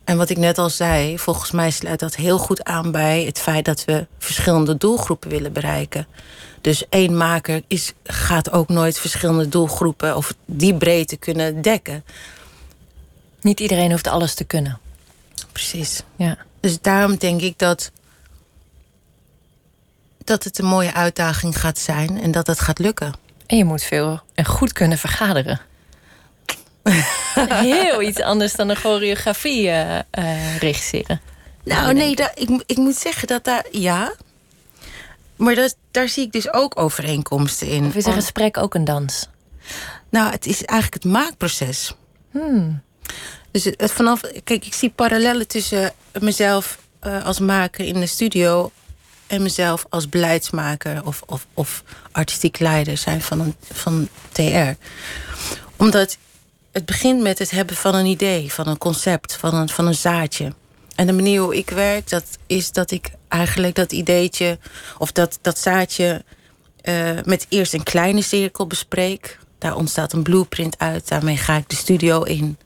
En 0.03 0.17
wat 0.17 0.29
ik 0.29 0.37
net 0.37 0.57
al 0.57 0.69
zei, 0.69 1.19
volgens 1.19 1.51
mij 1.51 1.71
sluit 1.71 1.99
dat 1.99 2.15
heel 2.15 2.37
goed 2.37 2.63
aan 2.63 2.91
bij 2.91 3.23
het 3.23 3.39
feit 3.39 3.65
dat 3.65 3.85
we 3.85 4.07
verschillende 4.19 4.77
doelgroepen 4.77 5.29
willen 5.29 5.53
bereiken. 5.53 6.07
Dus 6.61 6.89
één 6.89 7.17
maker 7.17 7.61
is, 7.67 7.93
gaat 8.03 8.51
ook 8.51 8.69
nooit 8.69 8.99
verschillende 8.99 9.49
doelgroepen 9.49 10.15
of 10.15 10.33
die 10.45 10.73
breedte 10.77 11.17
kunnen 11.17 11.61
dekken. 11.61 12.03
Niet 13.41 13.59
iedereen 13.59 13.91
hoeft 13.91 14.07
alles 14.07 14.33
te 14.33 14.43
kunnen. 14.43 14.79
Precies. 15.51 16.03
Ja. 16.15 16.37
Dus 16.61 16.81
daarom 16.81 17.17
denk 17.17 17.41
ik 17.41 17.57
dat, 17.57 17.91
dat 20.23 20.43
het 20.43 20.59
een 20.59 20.65
mooie 20.65 20.93
uitdaging 20.93 21.59
gaat 21.59 21.77
zijn 21.77 22.21
en 22.21 22.31
dat 22.31 22.47
het 22.47 22.59
gaat 22.59 22.79
lukken. 22.79 23.13
En 23.45 23.57
je 23.57 23.65
moet 23.65 23.83
veel 23.83 24.21
en 24.33 24.45
goed 24.45 24.73
kunnen 24.73 24.97
vergaderen. 24.97 25.61
Heel 27.71 28.01
iets 28.01 28.21
anders 28.21 28.53
dan 28.53 28.69
een 28.69 28.75
choreografie 28.75 29.67
uh, 29.67 29.95
uh, 29.95 30.57
regisseren. 30.57 31.21
Nou, 31.63 31.93
nee, 31.93 32.15
dat, 32.15 32.31
ik, 32.35 32.63
ik 32.65 32.77
moet 32.77 32.95
zeggen 32.95 33.27
dat 33.27 33.43
daar. 33.43 33.65
Ja. 33.71 34.13
Maar 35.35 35.55
dat, 35.55 35.75
daar 35.91 36.07
zie 36.07 36.25
ik 36.25 36.31
dus 36.31 36.53
ook 36.53 36.79
overeenkomsten 36.79 37.67
in. 37.67 37.85
Of 37.85 37.95
is 37.95 38.05
een 38.05 38.13
gesprek 38.13 38.57
ook 38.57 38.73
een 38.73 38.85
dans? 38.85 39.29
Nou, 40.09 40.31
het 40.31 40.45
is 40.45 40.63
eigenlijk 40.63 41.03
het 41.03 41.13
maakproces. 41.13 41.95
Hmm. 42.31 42.81
Dus 43.51 43.63
het, 43.63 43.91
vanaf. 43.91 44.21
Kijk, 44.43 44.65
ik 44.65 44.73
zie 44.73 44.89
parallellen 44.89 45.47
tussen 45.47 45.93
mezelf 46.19 46.77
uh, 47.03 47.25
als 47.25 47.39
maker 47.39 47.85
in 47.85 47.99
de 47.99 48.05
studio. 48.05 48.71
en 49.27 49.41
mezelf 49.41 49.85
als 49.89 50.09
beleidsmaker 50.09 51.05
of, 51.05 51.21
of, 51.25 51.47
of 51.53 51.83
artistiek 52.11 52.59
leider 52.59 52.97
zijn 52.97 53.21
van, 53.21 53.39
een, 53.39 53.55
van 53.71 54.07
TR. 54.31 54.73
Omdat 55.75 56.17
het 56.71 56.85
begint 56.85 57.21
met 57.21 57.39
het 57.39 57.51
hebben 57.51 57.75
van 57.75 57.95
een 57.95 58.05
idee, 58.05 58.53
van 58.53 58.67
een 58.67 58.77
concept, 58.77 59.35
van 59.35 59.55
een, 59.55 59.69
van 59.69 59.87
een 59.87 59.95
zaadje. 59.95 60.53
En 60.95 61.07
de 61.07 61.13
manier 61.13 61.41
hoe 61.41 61.55
ik 61.55 61.69
werk, 61.69 62.09
dat 62.09 62.25
is 62.47 62.71
dat 62.71 62.91
ik 62.91 63.11
eigenlijk 63.27 63.75
dat 63.75 63.91
ideetje 63.91 64.59
of 64.97 65.11
dat, 65.11 65.39
dat 65.41 65.59
zaadje 65.59 66.23
uh, 66.83 67.09
met 67.23 67.45
eerst 67.49 67.73
een 67.73 67.83
kleine 67.83 68.21
cirkel 68.21 68.67
bespreek. 68.67 69.39
Daar 69.57 69.75
ontstaat 69.75 70.13
een 70.13 70.23
blueprint 70.23 70.79
uit, 70.79 71.07
daarmee 71.07 71.37
ga 71.37 71.55
ik 71.55 71.69
de 71.69 71.75
studio 71.75 72.23
in. 72.23 72.57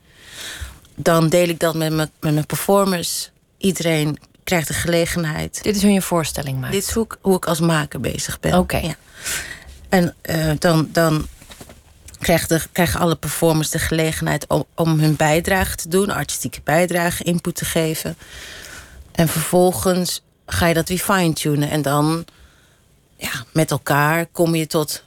Dan 0.96 1.28
deel 1.28 1.48
ik 1.48 1.58
dat 1.58 1.74
met 1.74 1.92
mijn, 1.92 2.10
met 2.20 2.32
mijn 2.32 2.46
performers. 2.46 3.30
Iedereen 3.58 4.18
krijgt 4.44 4.68
de 4.68 4.74
gelegenheid. 4.74 5.62
Dit 5.62 5.76
is 5.76 5.82
hoe 5.82 5.92
je 5.92 6.02
voorstelling 6.02 6.60
maakt? 6.60 6.72
Dit 6.72 6.82
is 6.82 6.92
hoe 6.92 7.04
ik, 7.04 7.16
hoe 7.20 7.36
ik 7.36 7.46
als 7.46 7.60
maker 7.60 8.00
bezig 8.00 8.40
ben. 8.40 8.58
Oké. 8.58 8.76
Ja. 8.76 8.94
En 9.88 10.14
uh, 10.30 10.52
dan, 10.58 10.88
dan 10.92 11.26
krijgen, 12.18 12.48
de, 12.48 12.60
krijgen 12.72 13.00
alle 13.00 13.16
performers 13.16 13.70
de 13.70 13.78
gelegenheid 13.78 14.46
om, 14.46 14.64
om 14.74 15.00
hun 15.00 15.16
bijdrage 15.16 15.76
te 15.76 15.88
doen, 15.88 16.10
artistieke 16.10 16.60
bijdrage, 16.64 17.24
input 17.24 17.54
te 17.54 17.64
geven. 17.64 18.16
En 19.12 19.28
vervolgens 19.28 20.22
ga 20.46 20.66
je 20.66 20.74
dat 20.74 20.88
weer 20.88 20.98
fine-tunen. 20.98 21.70
En 21.70 21.82
dan 21.82 22.24
ja, 23.16 23.44
met 23.52 23.70
elkaar 23.70 24.26
kom 24.26 24.54
je 24.54 24.66
tot 24.66 25.04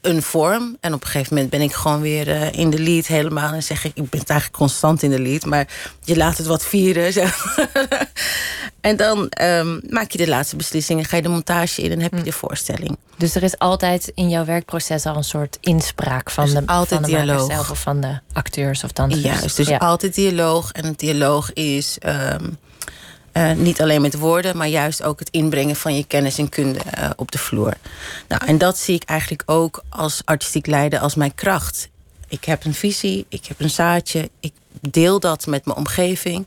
een 0.00 0.22
vorm. 0.22 0.76
En 0.80 0.94
op 0.94 1.00
een 1.00 1.06
gegeven 1.06 1.34
moment 1.34 1.50
ben 1.50 1.60
ik 1.60 1.72
gewoon 1.72 2.00
weer 2.00 2.28
uh, 2.28 2.52
in 2.52 2.70
de 2.70 2.78
lead 2.78 3.06
helemaal. 3.06 3.52
En 3.52 3.62
zeg 3.62 3.84
ik, 3.84 3.92
ik 3.94 4.10
ben 4.10 4.20
eigenlijk 4.26 4.52
constant 4.52 5.02
in 5.02 5.10
de 5.10 5.20
lead. 5.20 5.44
Maar 5.44 5.68
je 6.04 6.16
laat 6.16 6.36
het 6.36 6.46
wat 6.46 6.64
vieren. 6.64 7.12
Zeg. 7.20 7.56
en 8.80 8.96
dan 8.96 9.32
um, 9.42 9.80
maak 9.88 10.10
je 10.10 10.18
de 10.18 10.28
laatste 10.28 10.56
beslissingen. 10.56 11.04
Ga 11.04 11.16
je 11.16 11.22
de 11.22 11.28
montage 11.28 11.82
in 11.82 11.92
en 11.92 12.00
heb 12.00 12.14
je 12.14 12.22
de 12.22 12.32
voorstelling. 12.32 12.96
Dus 13.16 13.34
er 13.34 13.42
is 13.42 13.58
altijd 13.58 14.12
in 14.14 14.28
jouw 14.28 14.44
werkproces 14.44 15.06
al 15.06 15.16
een 15.16 15.24
soort 15.24 15.58
inspraak 15.60 16.30
van 16.30 16.50
de, 16.50 16.62
altijd 16.66 17.00
van 17.00 17.10
de 17.10 17.16
dialoog. 17.16 17.50
zelf 17.52 17.70
of 17.70 17.80
van 17.80 18.00
de 18.00 18.18
acteurs 18.32 18.84
of 18.84 18.92
dansers. 18.92 19.22
Juist, 19.22 19.56
dus 19.56 19.68
ja. 19.68 19.76
altijd 19.76 20.14
dialoog. 20.14 20.72
En 20.72 20.84
het 20.84 20.98
dialoog 20.98 21.52
is 21.52 21.98
um, 22.06 22.58
uh, 23.32 23.52
niet 23.52 23.80
alleen 23.80 24.00
met 24.00 24.18
woorden, 24.18 24.56
maar 24.56 24.68
juist 24.68 25.02
ook 25.02 25.18
het 25.18 25.30
inbrengen 25.30 25.76
van 25.76 25.96
je 25.96 26.04
kennis 26.04 26.38
en 26.38 26.48
kunde 26.48 26.78
uh, 26.98 27.10
op 27.16 27.30
de 27.32 27.38
vloer. 27.38 27.74
Nou, 28.28 28.44
en 28.46 28.58
dat 28.58 28.78
zie 28.78 28.94
ik 28.94 29.02
eigenlijk 29.02 29.42
ook 29.46 29.82
als 29.88 30.22
artistiek 30.24 30.66
leider 30.66 30.98
als 30.98 31.14
mijn 31.14 31.34
kracht. 31.34 31.88
Ik 32.28 32.44
heb 32.44 32.64
een 32.64 32.74
visie, 32.74 33.26
ik 33.28 33.46
heb 33.46 33.60
een 33.60 33.70
zaadje, 33.70 34.30
ik 34.40 34.52
deel 34.80 35.20
dat 35.20 35.46
met 35.46 35.64
mijn 35.64 35.78
omgeving. 35.78 36.46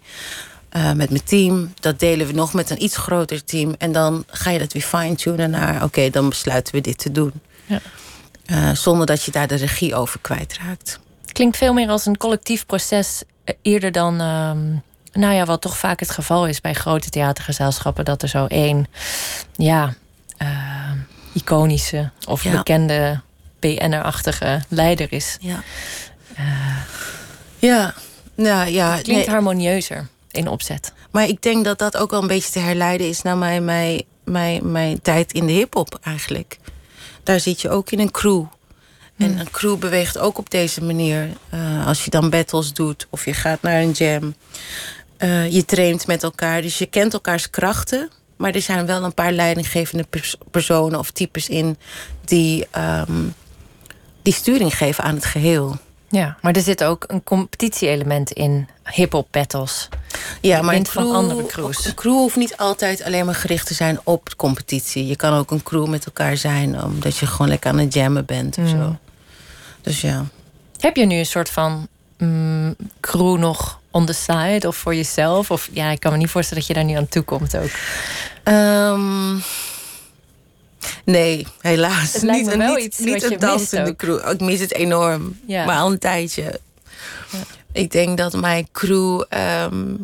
Uh, 0.77 0.91
met 0.91 1.09
mijn 1.09 1.23
team. 1.23 1.73
Dat 1.79 1.99
delen 1.99 2.27
we 2.27 2.33
nog 2.33 2.53
met 2.53 2.69
een 2.69 2.83
iets 2.83 2.97
groter 2.97 3.43
team. 3.43 3.75
En 3.77 3.91
dan 3.91 4.23
ga 4.27 4.49
je 4.49 4.59
dat 4.59 4.73
weer 4.73 4.81
fine-tunen 4.81 5.49
naar... 5.49 5.75
oké, 5.75 5.83
okay, 5.83 6.09
dan 6.09 6.29
besluiten 6.29 6.75
we 6.75 6.81
dit 6.81 6.97
te 6.97 7.11
doen. 7.11 7.31
Ja. 7.65 8.75
Zonder 8.75 9.05
dat 9.05 9.23
je 9.23 9.31
daar 9.31 9.47
de 9.47 9.55
regie 9.55 9.95
over 9.95 10.19
kwijtraakt. 10.19 10.99
Klinkt 11.31 11.57
veel 11.57 11.73
meer 11.73 11.89
als 11.89 12.05
een 12.05 12.17
collectief 12.17 12.65
proces... 12.65 13.23
eerder 13.61 13.91
dan, 13.91 14.21
uh, 14.21 14.51
nou 15.13 15.33
ja, 15.33 15.45
wat 15.45 15.61
toch 15.61 15.77
vaak 15.77 15.99
het 15.99 16.11
geval 16.11 16.47
is... 16.47 16.61
bij 16.61 16.73
grote 16.73 17.09
theatergezelschappen... 17.09 18.05
dat 18.05 18.21
er 18.21 18.29
zo 18.29 18.45
één, 18.45 18.87
ja, 19.55 19.93
uh, 20.41 20.91
iconische 21.33 22.11
of 22.27 22.43
ja. 22.43 22.51
bekende... 22.51 23.21
BN'er-achtige 23.63 24.61
leider 24.67 25.13
is. 25.13 25.37
Ja, 25.39 25.63
ja. 27.59 27.93
Nou, 28.35 28.69
ja, 28.69 28.93
het 28.93 29.01
klinkt 29.01 29.25
nee. 29.25 29.35
harmonieuzer 29.35 30.07
in 30.31 30.47
opzet. 30.47 30.93
Maar 31.11 31.27
ik 31.27 31.41
denk 31.41 31.65
dat 31.65 31.77
dat 31.77 31.97
ook 31.97 32.11
wel 32.11 32.21
een 32.21 32.27
beetje 32.27 32.51
te 32.51 32.59
herleiden 32.59 33.07
is 33.07 33.21
naar 33.21 33.37
mijn, 33.37 33.65
mijn, 33.65 34.03
mijn, 34.23 34.71
mijn 34.71 35.01
tijd 35.01 35.31
in 35.33 35.45
de 35.45 35.51
hip-hop 35.51 35.99
eigenlijk. 36.01 36.57
Daar 37.23 37.39
zit 37.39 37.61
je 37.61 37.69
ook 37.69 37.91
in 37.91 37.99
een 37.99 38.11
crew. 38.11 38.45
En 39.17 39.31
Hmm. 39.31 39.39
een 39.39 39.51
crew 39.51 39.77
beweegt 39.77 40.17
ook 40.17 40.37
op 40.37 40.49
deze 40.49 40.83
manier. 40.83 41.29
Uh, 41.53 41.87
als 41.87 42.03
je 42.03 42.09
dan 42.09 42.29
battles 42.29 42.73
doet 42.73 43.07
of 43.09 43.25
je 43.25 43.33
gaat 43.33 43.61
naar 43.61 43.81
een 43.81 43.91
jam. 43.91 44.35
Uh, 45.23 45.51
je 45.51 45.65
traint 45.65 46.07
met 46.07 46.23
elkaar. 46.23 46.61
Dus 46.61 46.77
je 46.77 46.85
kent 46.85 47.13
elkaars 47.13 47.49
krachten. 47.49 48.09
Maar 48.35 48.53
er 48.53 48.61
zijn 48.61 48.85
wel 48.85 49.03
een 49.03 49.13
paar 49.13 49.31
leidinggevende 49.31 50.03
pers 50.09 50.35
personen 50.51 50.99
of 50.99 51.11
types 51.11 51.49
in 51.49 51.77
die, 52.25 52.67
um, 53.07 53.33
die 54.21 54.33
sturing 54.33 54.77
geven 54.77 55.03
aan 55.03 55.15
het 55.15 55.25
geheel. 55.25 55.77
Ja, 56.09 56.37
maar 56.41 56.55
er 56.55 56.61
zit 56.61 56.83
ook 56.83 57.03
een 57.07 57.23
competitie-element 57.23 58.31
in 58.31 58.67
hip-hop 58.83 59.27
battles. 59.31 59.89
Ja, 60.41 60.61
maar 60.61 60.75
een 60.75 60.83
crew, 60.83 61.03
van 61.03 61.15
andere 61.15 61.45
crews. 61.45 61.85
Een 61.85 61.93
crew 61.93 62.13
hoeft 62.13 62.35
niet 62.35 62.57
altijd 62.57 63.03
alleen 63.03 63.25
maar 63.25 63.35
gericht 63.35 63.67
te 63.67 63.73
zijn 63.73 63.99
op 64.03 64.33
competitie. 64.37 65.07
Je 65.07 65.15
kan 65.15 65.33
ook 65.33 65.51
een 65.51 65.63
crew 65.63 65.87
met 65.87 66.05
elkaar 66.05 66.37
zijn, 66.37 66.83
omdat 66.83 67.17
je 67.17 67.25
gewoon 67.25 67.47
lekker 67.47 67.71
aan 67.71 67.77
het 67.77 67.93
jammen 67.93 68.25
bent 68.25 68.57
of 68.57 68.63
mm. 68.63 68.69
zo. 68.69 68.97
Dus 69.81 70.01
ja. 70.01 70.25
Heb 70.79 70.95
je 70.95 71.05
nu 71.05 71.15
een 71.15 71.25
soort 71.25 71.49
van 71.49 71.87
mm, 72.17 72.75
crew 72.99 73.37
nog 73.37 73.79
on 73.93 74.05
the 74.05 74.13
side 74.13 74.67
of 74.67 74.75
voor 74.75 74.95
jezelf? 74.95 75.51
Of 75.51 75.69
ja, 75.71 75.89
ik 75.89 75.99
kan 75.99 76.11
me 76.11 76.17
niet 76.17 76.29
voorstellen 76.29 76.63
dat 76.63 76.75
je 76.75 76.81
daar 76.81 76.91
nu 76.91 76.97
aan 76.97 77.07
toe 77.07 77.23
komt 77.23 77.57
ook. 77.57 77.69
Um, 78.43 79.43
Nee, 81.05 81.47
helaas. 81.59 82.13
Het 82.13 82.21
lijkt 82.21 82.45
niet, 82.45 82.55
me 82.57 82.63
wel 82.63 82.75
niet, 82.75 82.85
iets 82.85 82.99
niet 82.99 83.95
crew. 83.95 84.31
Ik 84.31 84.39
mis 84.39 84.59
het 84.59 84.73
enorm. 84.73 85.39
Ja. 85.47 85.65
Maar 85.65 85.77
al 85.77 85.91
een 85.91 85.99
tijdje. 85.99 86.59
Ik 87.71 87.91
denk 87.91 88.17
dat 88.17 88.33
mijn 88.33 88.67
crew 88.71 89.23
ehm, 89.29 89.95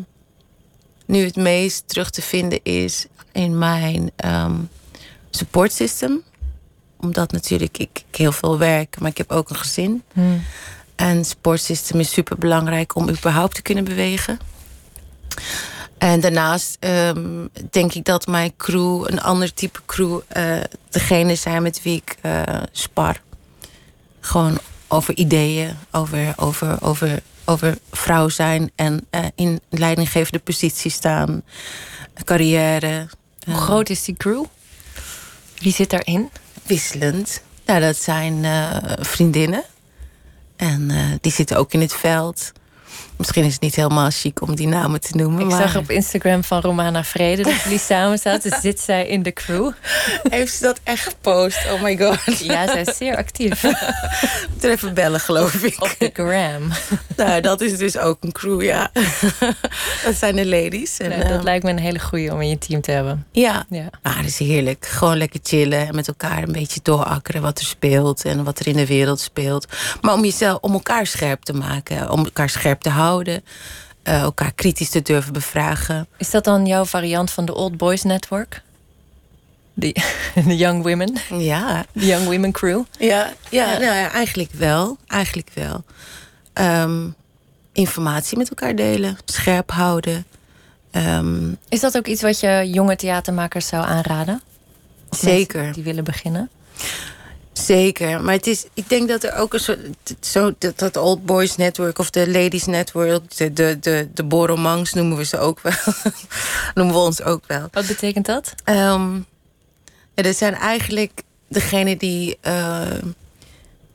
nu 1.06 1.24
het 1.24 1.36
meest 1.36 1.88
terug 1.88 2.10
te 2.10 2.22
vinden 2.22 2.60
is 2.62 3.06
in 3.32 3.58
mijn 3.58 4.10
ehm, 4.16 4.54
support 5.30 5.72
system. 5.72 6.22
Omdat 7.00 7.32
natuurlijk 7.32 7.78
ik, 7.78 8.02
ik 8.10 8.16
heel 8.16 8.32
veel 8.32 8.58
werk, 8.58 9.00
maar 9.00 9.10
ik 9.10 9.18
heb 9.18 9.30
ook 9.30 9.50
een 9.50 9.56
gezin. 9.56 10.02
Hmm. 10.12 10.42
En 11.00 11.24
support 11.24 11.60
system 11.60 12.00
is 12.00 12.12
super 12.12 12.38
belangrijk 12.38 12.94
om 12.94 13.08
überhaupt 13.08 13.54
te 13.54 13.62
kunnen 13.62 13.84
bewegen. 13.84 14.38
En 15.98 16.20
daarnaast 16.20 16.76
um, 16.80 17.50
denk 17.70 17.92
ik 17.94 18.04
dat 18.04 18.26
mijn 18.26 18.56
crew, 18.56 19.04
een 19.06 19.20
ander 19.20 19.54
type 19.54 19.80
crew, 19.86 20.20
uh, 20.36 20.60
degene 20.90 21.34
zijn 21.34 21.62
met 21.62 21.82
wie 21.82 21.96
ik 21.96 22.16
uh, 22.22 22.42
spar. 22.72 23.20
Gewoon 24.20 24.58
over 24.88 25.16
ideeën, 25.16 25.76
over, 25.90 26.32
over, 26.36 26.76
over, 26.80 27.22
over 27.44 27.78
vrouw 27.90 28.28
zijn 28.28 28.70
en 28.74 29.06
uh, 29.10 29.24
in 29.34 29.60
leidinggevende 29.68 30.38
positie 30.38 30.90
staan, 30.90 31.42
carrière. 32.24 33.08
Hoe 33.44 33.54
groot 33.54 33.88
is 33.88 34.04
die 34.04 34.16
crew? 34.16 34.44
Wie 35.58 35.72
zit 35.72 35.90
daarin? 35.90 36.30
Wisselend. 36.62 37.42
Nou, 37.66 37.80
dat 37.80 37.96
zijn 37.96 38.44
vriendinnen. 39.00 39.64
En 40.60 40.90
die 41.20 41.32
zitten 41.32 41.56
ook 41.56 41.72
in 41.72 41.80
het 41.80 41.94
veld. 41.94 42.52
Misschien 43.20 43.44
is 43.44 43.52
het 43.52 43.60
niet 43.60 43.74
helemaal 43.74 44.10
chic 44.10 44.42
om 44.42 44.54
die 44.54 44.66
namen 44.66 45.00
te 45.00 45.16
noemen. 45.16 45.40
Ik 45.40 45.46
maar... 45.46 45.60
zag 45.62 45.76
op 45.76 45.90
Instagram 45.90 46.44
van 46.44 46.60
Romana 46.60 47.04
Vrede 47.04 47.42
dat 47.42 47.62
jullie 47.62 47.78
samen 47.92 48.18
zaten. 48.18 48.60
Zit 48.60 48.80
zij 48.80 49.06
in 49.06 49.22
de 49.22 49.32
crew. 49.32 49.70
Heeft 50.30 50.54
ze 50.54 50.62
dat 50.62 50.80
echt 50.82 51.02
gepost? 51.02 51.58
Oh 51.72 51.82
my 51.82 51.96
god. 51.98 52.38
Ja, 52.38 52.66
zij 52.66 52.80
is 52.80 52.96
zeer 52.96 53.16
actief. 53.16 53.62
Moet 54.52 54.64
er 54.64 54.70
even 54.70 54.94
bellen, 54.94 55.20
geloof 55.20 55.54
ik. 55.54 55.82
Op 55.82 55.94
de 55.98 56.10
gram. 56.12 56.70
Nou, 57.16 57.40
dat 57.40 57.60
is 57.60 57.78
dus 57.78 57.98
ook 57.98 58.16
een 58.20 58.32
crew, 58.32 58.62
ja. 58.62 58.90
dat 60.04 60.14
zijn 60.14 60.36
de 60.36 60.46
ladies. 60.46 60.98
En, 60.98 61.08
nou, 61.08 61.22
dat 61.22 61.38
um... 61.38 61.42
lijkt 61.42 61.64
me 61.64 61.70
een 61.70 61.78
hele 61.78 62.00
goeie 62.00 62.32
om 62.32 62.40
in 62.40 62.48
je 62.48 62.58
team 62.58 62.80
te 62.80 62.90
hebben. 62.90 63.26
Ja, 63.32 63.64
ja. 63.70 63.90
Ah, 64.02 64.16
dat 64.16 64.24
is 64.24 64.38
heerlijk. 64.38 64.86
Gewoon 64.86 65.16
lekker 65.16 65.40
chillen 65.42 65.88
en 65.88 65.94
met 65.94 66.08
elkaar 66.08 66.42
een 66.42 66.52
beetje 66.52 66.80
doorakkeren 66.82 67.42
wat 67.42 67.58
er 67.58 67.64
speelt 67.64 68.24
en 68.24 68.44
wat 68.44 68.58
er 68.58 68.66
in 68.66 68.76
de 68.76 68.86
wereld 68.86 69.20
speelt. 69.20 69.66
Maar 70.00 70.14
om 70.14 70.24
jezelf, 70.24 70.58
om 70.60 70.72
elkaar 70.72 71.06
scherp 71.06 71.42
te 71.42 71.52
maken, 71.52 72.10
om 72.10 72.24
elkaar 72.24 72.48
scherp 72.48 72.80
te 72.80 72.88
houden 72.88 73.08
houden. 73.10 73.44
Uh, 74.04 74.20
elkaar 74.20 74.52
kritisch 74.52 74.90
te 74.90 75.02
durven 75.02 75.32
bevragen. 75.32 76.06
Is 76.16 76.30
dat 76.30 76.44
dan 76.44 76.66
jouw 76.66 76.84
variant 76.84 77.30
van 77.30 77.44
de 77.44 77.54
Old 77.54 77.76
Boys 77.76 78.02
Network? 78.02 78.62
De 79.74 80.56
Young 80.56 80.82
Women? 80.82 81.16
Ja. 81.28 81.84
De 81.92 82.06
Young 82.06 82.24
Women 82.24 82.52
Crew? 82.52 82.82
Ja, 82.98 83.32
ja, 83.48 83.72
ja. 83.72 83.78
Nou 83.78 83.96
ja 83.96 84.10
eigenlijk 84.10 84.52
wel. 84.52 84.98
Eigenlijk 85.06 85.50
wel. 85.54 85.84
Um, 86.54 87.14
informatie 87.72 88.38
met 88.38 88.48
elkaar 88.48 88.74
delen. 88.74 89.18
Scherp 89.24 89.70
houden. 89.70 90.26
Ehm, 90.90 91.52
Is 91.68 91.80
dat 91.80 91.96
ook 91.96 92.06
iets 92.06 92.22
wat 92.22 92.40
je 92.40 92.70
jonge 92.72 92.96
theatermakers 92.96 93.66
zou 93.66 93.84
aanraden? 93.86 94.42
Of 95.10 95.18
Zeker. 95.18 95.72
Die 95.72 95.82
willen 95.84 96.04
beginnen? 96.04 96.50
Zeker, 97.64 98.22
maar 98.22 98.34
het 98.34 98.46
is, 98.46 98.66
ik 98.74 98.88
denk 98.88 99.08
dat 99.08 99.24
er 99.24 99.34
ook 99.34 99.54
een 99.54 99.60
soort. 99.60 99.78
Zo, 100.20 100.52
dat, 100.58 100.78
dat 100.78 100.96
Old 100.96 101.24
Boys 101.26 101.56
Network 101.56 101.98
of 101.98 102.10
de 102.10 102.30
Ladies 102.30 102.66
Network, 102.66 103.36
de, 103.36 103.52
de, 103.52 103.78
de, 103.80 104.08
de 104.14 104.24
Boromangs 104.24 104.92
noemen 104.92 105.16
we 105.16 105.24
ze 105.24 105.38
ook 105.38 105.60
wel. 105.60 105.72
noemen 106.74 106.94
we 106.94 107.00
ons 107.00 107.22
ook 107.22 107.44
wel. 107.46 107.68
Wat 107.70 107.86
betekent 107.86 108.26
dat? 108.26 108.54
Ehm 108.64 109.14
ja, 110.14 110.22
dat 110.22 110.36
zijn 110.36 110.54
eigenlijk 110.54 111.22
degenen 111.48 111.98
die, 111.98 112.38
eh, 112.40 112.82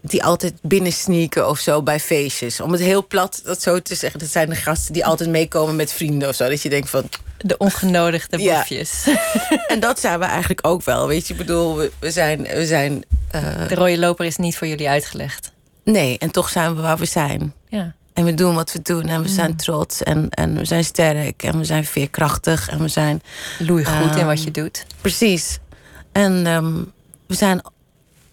die 0.10 0.24
altijd 0.24 0.54
binnensneaken 0.62 1.50
of 1.50 1.60
zo 1.60 1.84
bij 1.84 2.00
feestjes. 2.00 2.60
Om 2.62 2.72
het 2.72 2.82
heel 2.82 3.08
plat 3.08 3.42
dat 3.44 3.62
zo 3.62 3.80
te 3.82 3.96
zeggen. 3.96 4.20
Dat 4.20 4.30
zijn 4.30 4.50
de 4.50 4.56
gasten 4.56 4.94
die 4.94 5.06
altijd 5.06 5.30
meekomen 5.30 5.76
met 5.76 5.92
vrienden 5.94 6.30
of 6.30 6.36
zo. 6.36 6.50
Dat 6.50 6.62
je 6.62 6.70
denkt 6.70 6.90
van. 6.90 7.10
De 7.38 7.58
ongenodigde 7.58 8.38
Ja. 8.42 8.58
boefjes. 8.58 9.08
En 9.68 9.80
dat 9.80 10.00
zijn 10.00 10.20
we 10.20 10.26
eigenlijk 10.26 10.68
ook 10.68 10.84
wel. 10.84 11.08
Weet 11.08 11.28
je, 11.28 11.34
ik 11.34 11.40
bedoel, 11.40 11.76
we, 11.78 11.92
we 12.00 12.12
zijn. 12.12 12.42
We 12.42 12.66
zijn 12.66 13.04
eh, 13.32 13.68
De 13.68 13.76
rode 13.76 13.98
loper 14.00 14.26
is 14.26 14.36
niet 14.38 14.58
voor 14.58 14.68
jullie 14.68 14.90
uitgelegd. 14.90 15.52
nee, 15.84 16.18
en 16.18 16.32
toch 16.32 16.50
zijn 16.50 16.76
we 16.76 16.82
waar 16.82 16.98
we 16.98 17.06
zijn. 17.06 17.54
Ja. 17.70 17.94
En 18.14 18.26
we 18.26 18.34
doen 18.34 18.56
wat 18.56 18.72
we 18.72 18.82
doen 18.82 19.08
en 19.08 19.22
we 19.22 19.28
zijn 19.30 19.56
trots 19.56 20.04
en, 20.04 20.30
en 20.30 20.58
we 20.58 20.66
zijn 20.66 20.84
sterk 20.84 21.44
en 21.44 21.58
we 21.58 21.64
zijn 21.64 21.86
veerkrachtig 21.86 22.70
en 22.70 22.80
we 22.80 22.88
zijn 22.88 23.22
Loei 23.60 23.86
goed 23.86 24.12
in 24.12 24.18
Ehm, 24.18 24.26
wat 24.26 24.44
je 24.44 24.52
doet. 24.52 24.86
precies. 25.02 25.58
En 26.12 26.46
ehm, 26.48 26.74
we 27.28 27.36
zijn. 27.36 27.62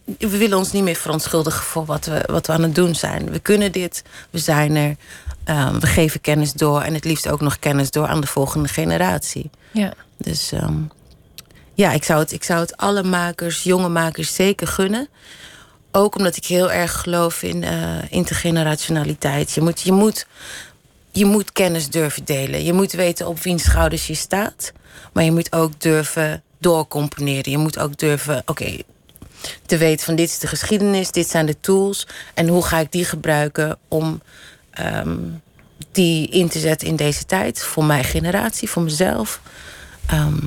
We 0.04 0.38
willen 0.38 0.58
ons 0.58 0.72
niet 0.72 0.82
meer 0.82 0.96
verontschuldigen 0.96 1.64
voor 1.64 1.84
wat 1.84 2.06
we, 2.06 2.22
wat 2.26 2.46
we 2.46 2.52
aan 2.52 2.62
het 2.62 2.74
doen 2.74 2.94
zijn. 2.94 3.30
We 3.30 3.38
kunnen 3.38 3.72
dit, 3.72 4.02
we 4.30 4.38
zijn 4.38 4.76
er. 4.76 4.96
ehm, 5.44 5.78
we 5.78 5.86
geven 5.86 6.20
kennis 6.20 6.52
door 6.52 6.80
en 6.82 6.94
het 6.94 7.04
liefst 7.04 7.28
ook 7.28 7.40
nog 7.40 7.58
kennis 7.58 7.90
door 7.90 8.06
aan 8.06 8.20
de 8.20 8.26
volgende 8.26 8.68
generatie. 8.68 9.50
Ja. 9.70 9.92
Dus 10.16 10.52
ehm, 10.52 10.74
ja, 11.74 11.92
ik 11.92 12.04
zou, 12.04 12.20
het, 12.20 12.32
ik 12.32 12.44
zou 12.44 12.60
het 12.60 12.76
alle 12.76 13.02
makers, 13.02 13.62
jonge 13.62 13.88
makers 13.88 14.34
zeker 14.34 14.66
gunnen. 14.66 15.08
Ook 15.92 16.16
omdat 16.16 16.36
ik 16.36 16.44
heel 16.44 16.70
erg 16.72 17.00
geloof 17.00 17.42
in 17.42 17.64
eh, 17.64 18.10
intergenerationaliteit. 18.10 19.52
Je 19.52 19.60
moet, 19.60 19.80
je, 19.80 19.92
moet, 19.92 20.26
je 21.10 21.24
moet 21.24 21.52
kennis 21.52 21.88
durven 21.88 22.24
delen. 22.24 22.64
Je 22.64 22.72
moet 22.72 22.92
weten 22.92 23.26
op 23.26 23.40
wiens 23.42 23.62
schouders 23.62 24.06
je 24.06 24.14
staat. 24.14 24.72
Maar 25.12 25.24
je 25.24 25.32
moet 25.32 25.52
ook 25.52 25.80
durven 25.80 26.42
doorcomponeren. 26.58 27.50
Je 27.50 27.58
moet 27.58 27.78
ook 27.78 27.98
durven, 27.98 28.42
oké, 28.46 28.76
te 29.66 29.76
weten 29.76 30.05
van 30.05 30.14
dit 30.14 30.28
is 30.28 30.38
de 30.38 30.46
geschiedenis, 30.46 31.11
dit 31.11 31.28
zijn 31.28 31.46
de 31.46 31.61
tools. 31.61 32.07
En 32.35 32.48
hoe 32.48 32.62
ga 32.64 32.78
ik 32.78 32.92
die 32.92 33.05
gebruiken 33.05 33.78
om 33.88 34.22
ehm, 34.70 35.16
die 35.92 36.28
in 36.28 36.48
te 36.48 36.59
zetten 36.59 36.88
in 36.88 36.96
deze 36.96 37.24
tijd. 37.24 37.62
Voor 37.62 37.85
mijn 37.85 38.05
generatie, 38.05 38.70
voor 38.70 38.83
mezelf. 38.83 39.40
Ehm, 40.07 40.38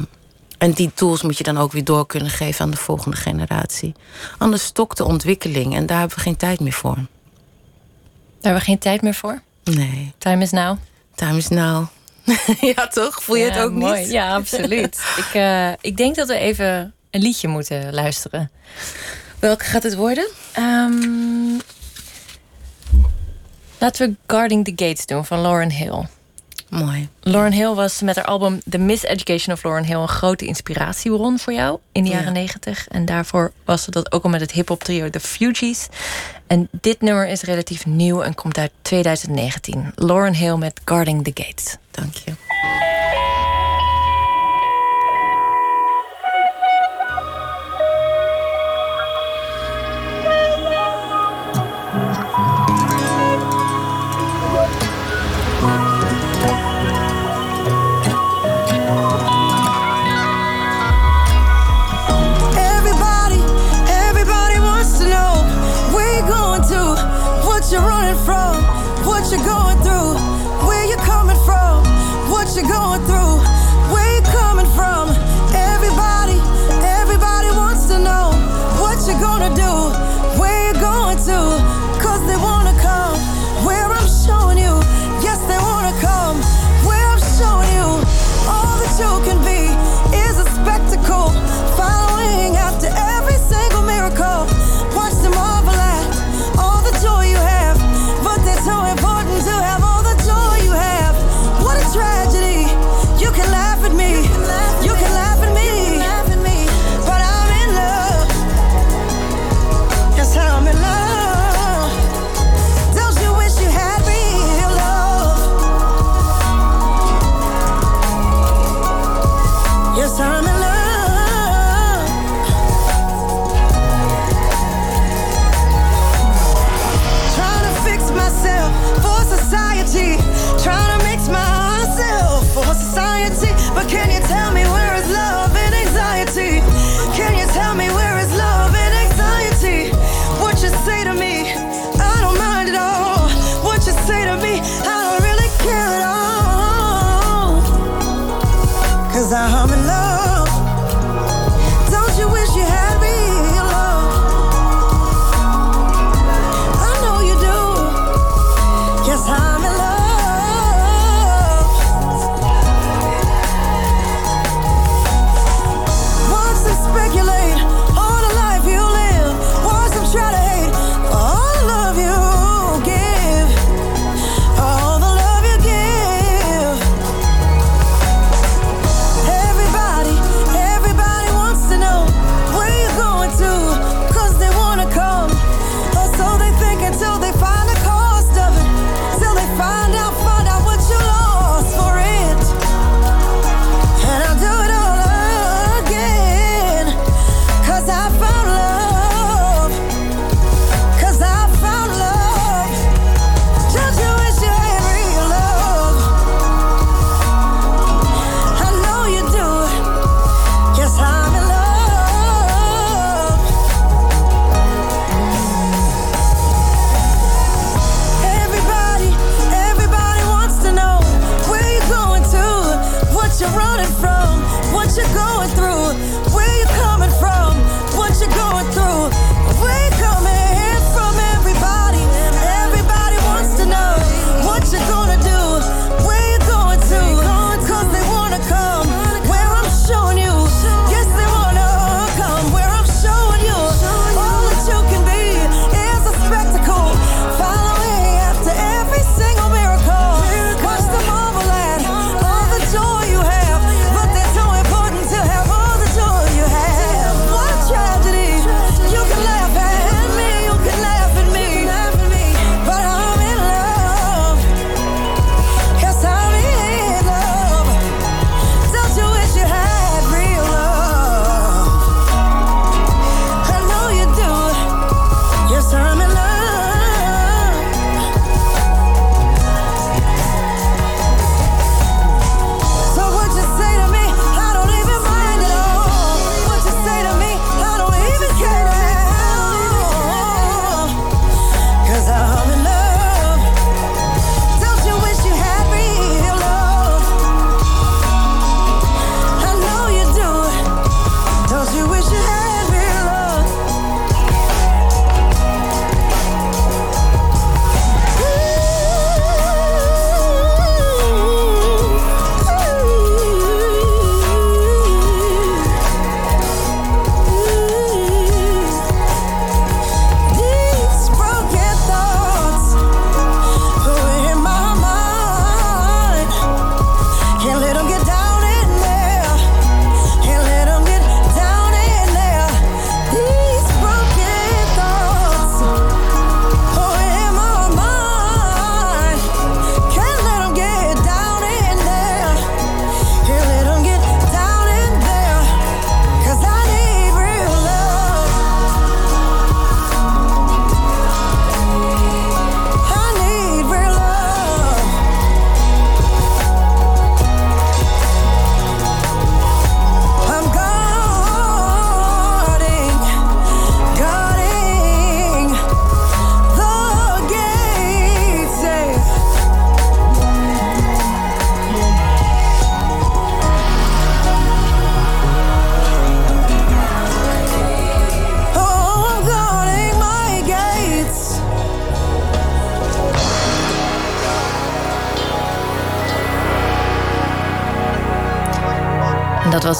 en 0.57 0.71
die 0.71 0.91
tools 0.93 1.21
moet 1.21 1.37
je 1.37 1.43
dan 1.43 1.57
ook 1.57 1.71
weer 1.71 1.83
door 1.83 2.05
kunnen 2.07 2.29
geven 2.31 2.65
aan 2.65 2.71
de 2.71 2.77
volgende 2.77 3.17
generatie. 3.17 3.93
Anders 4.37 4.63
stokt 4.63 4.97
de 4.97 5.03
ontwikkeling 5.05 5.75
en 5.75 5.85
daar 5.85 5.99
hebben 5.99 6.15
we 6.17 6.23
geen 6.23 6.37
tijd 6.37 6.59
meer 6.59 6.71
voor. 6.73 6.95
Daar 6.95 7.05
hebben 8.53 8.59
we 8.61 8.67
geen 8.67 8.79
tijd 8.79 9.01
meer 9.01 9.13
voor. 9.13 9.41
Nee, 9.63 10.13
Time 10.17 10.41
is 10.43 10.51
now. 10.51 10.77
time 11.15 11.37
is 11.37 11.47
now. 11.47 11.85
ja, 12.75 12.87
toch? 12.87 13.23
Voel 13.23 13.35
je 13.35 13.45
Ja, 13.45 13.51
het 13.51 13.59
ook 13.63 13.71
mooi. 13.71 13.99
niet? 14.01 14.11
Ja, 14.11 14.35
absoluut. 14.35 14.99
ik, 15.27 15.33
eh, 15.33 15.71
ik 15.81 15.97
denk 15.97 16.15
dat 16.15 16.27
we 16.27 16.35
even 16.37 16.93
een 17.15 17.21
liedje 17.21 17.47
moeten 17.47 17.93
luisteren. 17.93 18.51
Welke 19.39 19.63
gaat 19.63 19.83
het 19.83 19.95
worden? 19.95 20.27
Ehm, 20.51 21.57
laten 23.79 24.09
we 24.09 24.15
Guarding 24.27 24.65
the 24.65 24.85
Gates 24.85 25.05
doen 25.05 25.25
van 25.25 25.41
Lauren 25.41 25.71
Hill. 25.71 26.05
Mooi. 26.69 27.09
Lauren 27.21 27.51
Hill 27.51 27.73
was 27.73 28.01
met 28.01 28.15
haar 28.15 28.25
album 28.25 28.61
The 28.69 28.77
Miseducation 28.77 29.55
of 29.55 29.63
Lauren 29.63 29.85
Hill 29.85 29.95
een 29.99 30.07
grote 30.07 30.45
inspiratiebron 30.45 31.39
voor 31.39 31.53
jou 31.53 31.79
in 31.91 32.03
de 32.03 32.09
Ja. 32.09 32.15
jaren 32.17 32.33
negentig. 32.33 32.87
En 32.87 33.05
daarvoor 33.05 33.51
was 33.65 33.83
ze 33.83 33.91
dat 33.91 34.11
ook 34.11 34.23
al 34.23 34.29
met 34.29 34.41
het 34.41 34.51
hip-hop 34.51 34.83
trio 34.83 35.09
The 35.09 35.19
Fugees. 35.19 35.87
En 36.47 36.67
dit 36.71 37.01
nummer 37.01 37.27
is 37.27 37.41
relatief 37.41 37.85
nieuw 37.85 38.21
en 38.21 38.35
komt 38.35 38.57
uit 38.57 38.71
2019. 38.81 39.91
Lauren 39.95 40.33
Hill 40.35 40.55
met 40.55 40.81
Guarding 40.85 41.23
the 41.23 41.43
Gates. 41.43 41.75
Dank 41.91 42.13
je. 42.15 42.33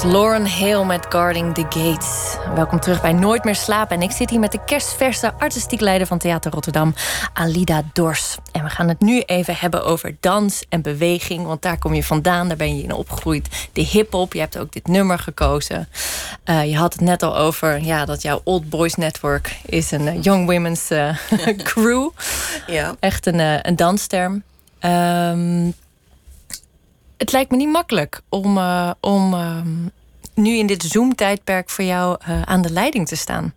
Lauren 0.06 0.48
Hale 0.48 0.86
met 0.86 1.06
Guarding 1.10 1.54
the 1.54 1.66
Gates. 1.70 2.38
Welkom 2.56 2.80
terug 2.80 3.02
bij 3.02 3.14
Nooit 3.14 3.44
meer 3.44 3.56
slapen. 3.56 3.96
En 3.96 4.02
ik 4.02 4.12
zit 4.12 4.30
hier 4.30 4.40
met 4.40 4.52
de 4.52 4.64
kerstverse 4.66 5.34
artistiek 5.34 5.80
leider 5.80 6.08
van 6.08 6.18
Theater 6.18 6.52
Rotterdam, 6.52 6.94
Alida 7.34 7.82
Dors. 7.94 8.38
En 8.52 8.64
we 8.64 8.70
gaan 8.70 8.88
het 8.88 9.00
nu 9.00 9.22
even 9.22 9.56
hebben 9.56 9.86
over 9.86 10.16
dans 10.20 10.66
en 10.70 10.82
beweging. 10.82 11.46
Want 11.46 11.62
daar 11.62 11.78
kom 11.78 11.94
je 11.94 12.04
vandaan, 12.04 12.48
daar 12.48 12.58
ben 12.58 12.78
je 12.78 12.84
in 12.84 12.94
opgegroeid. 12.94 13.70
De 13.74 13.82
hip-hop, 13.82 14.34
je 14.34 14.40
hebt 14.40 14.58
ook 14.58 14.74
dit 14.74 14.88
nummer 14.88 15.20
gekozen. 15.20 15.90
Uh, 16.46 16.66
je 16.66 16.78
had 16.78 16.94
het 16.94 17.02
net 17.02 17.24
al 17.24 17.38
over 17.38 17.84
ja, 17.84 18.06
dat 18.06 18.22
jouw 18.22 18.42
Old 18.44 18.70
Boys 18.70 18.96
Network 18.96 19.56
is 19.66 19.92
een 19.92 20.06
uh, 20.06 20.22
Young 20.22 20.46
Women's 20.46 20.92
uh, 20.92 21.18
crew. 21.64 22.10
Ja. 22.68 22.96
Echt 23.00 23.26
een, 23.26 23.68
een 23.68 23.76
dansterm. 23.76 24.44
Um, 24.82 25.74
het 27.18 27.32
lijkt 27.32 27.52
me 27.52 27.58
niet 27.58 27.72
makkelijk 27.72 28.22
om, 28.30 28.58
uh, 28.58 28.92
om 29.00 29.34
uh, 29.34 29.58
nu 30.34 30.58
in 30.58 30.68
dit 30.68 30.84
Zoom-tijdperk 30.84 31.70
voor 31.70 31.84
jou 31.84 32.18
uh, 32.30 32.42
aan 32.42 32.62
de 32.62 32.72
leiding 32.72 33.08
te 33.08 33.16
staan. 33.16 33.54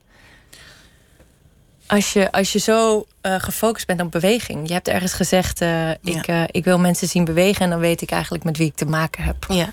Als 1.87 2.13
je, 2.13 2.33
als 2.33 2.53
je 2.53 2.59
zo 2.59 3.07
gefocust 3.23 3.87
bent 3.87 4.01
op 4.01 4.11
beweging. 4.11 4.69
Je 4.69 4.73
hebt 4.73 4.89
ergens 4.89 5.13
gezegd: 5.13 5.61
ik, 6.03 6.27
ja. 6.27 6.47
ik 6.51 6.65
wil 6.65 6.79
mensen 6.79 7.09
zien 7.09 7.25
bewegen 7.25 7.65
en 7.65 7.71
dan 7.71 7.79
weet 7.79 8.01
ik 8.01 8.11
eigenlijk 8.11 8.45
met 8.45 8.57
wie 8.57 8.67
ik 8.67 8.75
te 8.75 8.85
maken 8.85 9.23
heb. 9.23 9.47
Ja. 9.49 9.71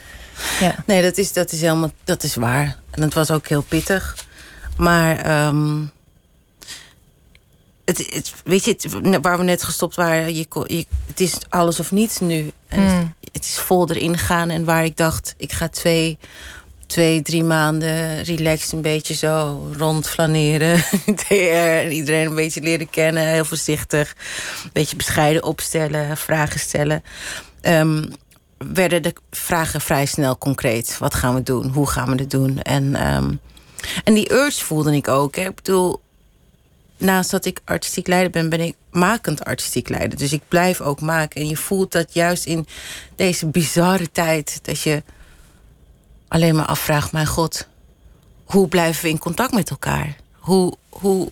ja. 0.60 0.76
Nee, 0.86 1.02
dat 1.02 1.18
is, 1.18 1.34
dat 1.34 1.52
is 1.52 1.62
helemaal 1.62 1.92
dat 2.04 2.24
is 2.24 2.36
waar. 2.36 2.78
En 2.92 3.02
het 3.02 3.14
was 3.14 3.32
ook 3.32 3.48
heel 3.48 3.62
pittig. 3.62 4.26
Maar. 4.78 5.46
Um, 5.48 5.94
het, 7.86 7.98
het, 7.98 8.34
weet 8.44 8.66
je, 8.66 8.72
het, 8.72 9.22
waar 9.22 9.38
we 9.38 9.44
net 9.44 9.64
gestopt 9.64 9.96
waren, 9.96 10.36
je, 10.36 10.46
je, 10.68 10.86
het 11.08 11.20
is 11.20 11.38
alles 11.50 11.80
of 11.80 11.92
niets 11.92 12.20
nu. 12.20 12.52
En 12.68 12.84
mm. 12.84 13.14
het 13.32 13.44
is 13.44 13.58
vol 13.58 13.90
erin 13.90 14.18
gaan. 14.18 14.50
En 14.50 14.66
waar 14.66 14.86
ik 14.86 14.98
dacht, 14.98 15.34
ik 15.38 15.52
ga 15.52 15.68
twee, 15.68 16.18
twee 16.88 17.22
drie 17.22 17.44
maanden 17.44 18.24
relaxed 18.24 18.72
een 18.72 18.82
beetje 18.82 19.14
zo 19.14 19.68
rondflaneren. 19.78 20.84
En 21.30 21.92
iedereen 21.92 22.28
een 22.28 22.36
beetje 22.36 22.62
leren 22.62 22.90
kennen. 22.90 23.28
Heel 23.28 23.46
voorzichtig. 23.46 24.16
Een 24.64 24.70
beetje 24.74 24.96
bescheiden 24.96 25.44
opstellen, 25.44 26.18
vragen 26.18 26.60
stellen. 26.60 27.04
Um, 27.62 28.14
werden 28.58 29.04
de 29.04 29.14
vragen 29.32 29.82
vrij 29.82 30.06
snel 30.06 30.38
concreet. 30.38 30.98
Wat 30.98 31.14
gaan 31.14 31.36
we 31.36 31.44
doen? 31.44 31.68
Hoe 31.68 31.90
gaan 31.90 32.10
we 32.10 32.22
het 32.22 32.32
doen? 32.32 32.62
En, 32.62 33.14
um, 33.16 33.40
en 34.04 34.14
die 34.14 34.32
urge 34.32 34.64
voelde 34.64 34.96
ik 34.96 35.08
ook. 35.08 35.36
Hè. 35.36 35.48
Ik 35.48 35.56
bedoel, 35.56 36.02
naast 36.98 37.32
dat 37.32 37.46
ik 37.46 37.62
artistiek 37.64 38.08
leider 38.08 38.32
ben, 38.32 38.50
ben 38.50 38.60
ik 38.60 38.76
makend 38.92 39.46
artistiek 39.46 39.90
leider. 39.90 40.18
Dus 40.18 40.34
ik 40.34 40.42
blijf 40.48 40.82
ook 40.82 41.02
maken. 41.02 41.42
En 41.42 41.48
je 41.48 41.58
voelt 41.58 41.92
dat 41.92 42.14
juist 42.14 42.46
in 42.46 42.68
deze 43.16 43.46
bizarre 43.46 44.12
tijd, 44.12 44.60
dat 44.62 44.82
je 44.82 45.04
alleen 46.28 46.56
maar 46.56 46.66
afvraagt: 46.66 47.12
mijn 47.12 47.28
god, 47.28 47.68
hoe 48.44 48.68
blijven 48.68 49.04
we 49.04 49.10
in 49.10 49.20
contact 49.20 49.54
met 49.54 49.70
elkaar? 49.70 50.16
Hoe, 50.32 50.78
hoe, 50.90 51.32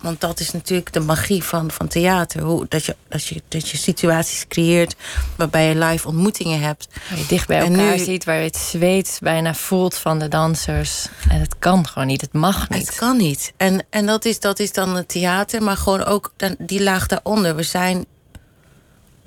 want 0.00 0.20
dat 0.20 0.40
is 0.40 0.50
natuurlijk 0.50 0.92
de 0.92 1.00
magie 1.00 1.44
van, 1.44 1.70
van 1.70 1.88
theater. 1.88 2.42
Hoe, 2.42 2.66
dat, 2.68 2.84
je, 2.84 2.96
dat, 3.08 3.26
je, 3.26 3.42
dat 3.48 3.68
je 3.68 3.76
situaties 3.76 4.46
creëert 4.48 4.96
waarbij 5.36 5.68
je 5.68 5.74
live 5.74 6.08
ontmoetingen 6.08 6.60
hebt. 6.60 6.88
Waar 7.08 7.18
je 7.18 7.26
dicht 7.26 7.46
bij 7.46 7.58
elkaar 7.58 7.96
nu, 7.96 7.98
ziet, 7.98 8.24
waar 8.24 8.36
je 8.36 8.44
het 8.44 8.56
zweet 8.56 9.18
bijna 9.22 9.54
voelt 9.54 9.94
van 9.94 10.18
de 10.18 10.28
dansers. 10.28 11.06
En 11.28 11.40
het 11.40 11.58
kan 11.58 11.86
gewoon 11.86 12.08
niet, 12.08 12.20
het 12.20 12.32
mag 12.32 12.68
niet. 12.68 12.86
Het 12.86 12.96
kan 12.96 13.16
niet. 13.16 13.52
En, 13.56 13.86
en 13.90 14.06
dat, 14.06 14.24
is, 14.24 14.40
dat 14.40 14.58
is 14.58 14.72
dan 14.72 14.96
het 14.96 15.08
theater, 15.08 15.62
maar 15.62 15.76
gewoon 15.76 16.04
ook 16.04 16.32
die 16.58 16.82
laag 16.82 17.06
daaronder. 17.06 17.56
We 17.56 17.62
zijn 17.62 18.06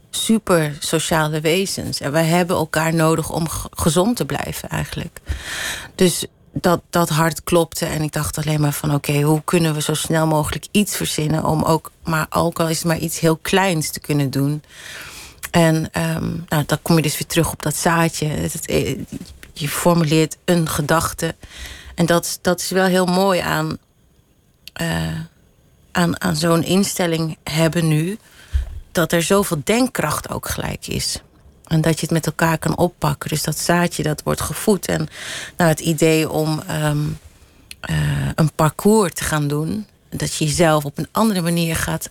super 0.09 0.75
sociale 0.79 1.41
wezens. 1.41 1.99
En 1.99 2.11
wij 2.11 2.25
hebben 2.25 2.55
elkaar 2.55 2.93
nodig 2.93 3.31
om 3.31 3.47
gezond 3.71 4.15
te 4.15 4.25
blijven 4.25 4.69
eigenlijk. 4.69 5.19
Dus 5.95 6.25
dat, 6.53 6.81
dat 6.89 7.09
hart 7.09 7.43
klopte. 7.43 7.85
En 7.85 8.01
ik 8.01 8.11
dacht 8.11 8.37
alleen 8.37 8.61
maar 8.61 8.73
van 8.73 8.93
oké, 8.93 9.21
hoe 9.21 9.41
kunnen 9.45 9.73
we 9.73 9.81
zo 9.81 9.93
snel 9.93 10.27
mogelijk 10.27 10.65
iets 10.71 10.95
verzinnen 10.95 11.45
om 11.45 11.63
ook, 11.63 11.91
maar 12.03 12.27
ook 12.29 12.59
al 12.59 12.67
is 12.67 12.77
het 12.77 12.87
maar 12.87 12.97
iets 12.97 13.19
heel 13.19 13.37
kleins 13.37 13.89
te 13.89 13.99
kunnen 13.99 14.29
doen. 14.29 14.63
En 15.51 15.75
um, 15.75 16.45
nou, 16.47 16.63
dan 16.65 16.79
kom 16.81 16.95
je 16.95 17.01
dus 17.01 17.17
weer 17.17 17.27
terug 17.27 17.51
op 17.51 17.61
dat 17.61 17.75
zaadje. 17.75 18.49
Eh, 18.65 18.97
je 19.53 19.69
formuleert 19.69 20.37
een 20.45 20.69
gedachte. 20.69 21.35
En 21.95 22.05
dat, 22.05 22.39
dat 22.41 22.59
is 22.59 22.69
wel 22.69 22.85
heel 22.85 23.05
mooi 23.05 23.39
aan, 23.39 23.77
uh, 24.81 25.19
aan, 25.91 26.21
aan 26.21 26.35
zo'n 26.35 26.63
instelling 26.63 27.37
hebben 27.43 27.87
nu. 27.87 28.17
Dat 28.91 29.11
er 29.11 29.23
zoveel 29.23 29.61
denkkracht 29.63 30.29
ook 30.29 30.49
gelijk 30.49 30.87
is. 30.87 31.21
En 31.73 31.81
dat 31.81 31.93
je 31.93 32.01
het 32.01 32.11
met 32.11 32.25
elkaar 32.25 32.57
kan 32.57 32.77
oppakken. 32.77 33.29
Dus 33.29 33.43
dat 33.43 33.57
zaadje 33.57 34.03
dat 34.03 34.23
wordt 34.23 34.41
gevoed. 34.41 34.87
En 34.87 35.07
nou, 35.57 35.69
het 35.69 35.79
idee 35.79 36.29
om 36.29 36.61
um, 36.83 37.19
uh, 37.89 37.97
een 38.35 38.51
parcours 38.51 39.13
te 39.13 39.23
gaan 39.23 39.47
doen. 39.47 39.85
Dat 40.09 40.35
je 40.35 40.45
jezelf 40.45 40.85
op 40.85 40.97
een 40.97 41.07
andere 41.11 41.41
manier 41.41 41.75
gaat 41.75 42.09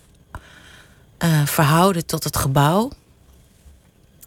uh, 1.19 1.45
verhouden 1.45 2.05
tot 2.05 2.23
het 2.23 2.37
gebouw. 2.37 2.91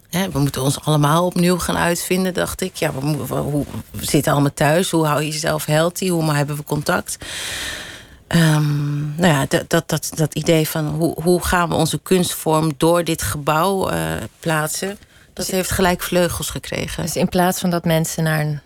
We 0.09 0.39
moeten 0.39 0.61
ons 0.61 0.81
allemaal 0.81 1.25
opnieuw 1.25 1.59
gaan 1.59 1.77
uitvinden, 1.77 2.33
dacht 2.33 2.61
ik. 2.61 2.75
Ja, 2.75 2.93
we, 2.93 3.35
hoe, 3.35 3.65
we 3.91 4.05
zitten 4.05 4.31
allemaal 4.31 4.53
thuis. 4.53 4.91
Hoe 4.91 5.05
hou 5.05 5.21
je 5.21 5.31
jezelf 5.31 5.65
healthy? 5.65 6.09
Hoe 6.09 6.33
hebben 6.33 6.55
we 6.55 6.63
contact? 6.63 7.17
Um, 8.27 9.13
nou 9.15 9.33
ja, 9.33 9.45
dat, 9.47 9.69
dat, 9.69 9.89
dat, 9.89 10.11
dat 10.15 10.35
idee 10.35 10.67
van 10.69 10.87
hoe, 10.87 11.21
hoe 11.23 11.43
gaan 11.43 11.69
we 11.69 11.75
onze 11.75 11.99
kunstvorm 11.99 12.73
door 12.77 13.03
dit 13.03 13.21
gebouw 13.21 13.91
uh, 13.91 13.97
plaatsen. 14.39 14.97
Dat 15.37 15.47
heeft 15.47 15.71
gelijk 15.71 16.01
vleugels 16.01 16.49
gekregen. 16.49 17.03
Dus 17.03 17.15
in 17.15 17.29
plaats 17.29 17.59
van 17.59 17.69
dat 17.69 17.85
mensen 17.85 18.23
naar 18.23 18.39
een 18.39 18.59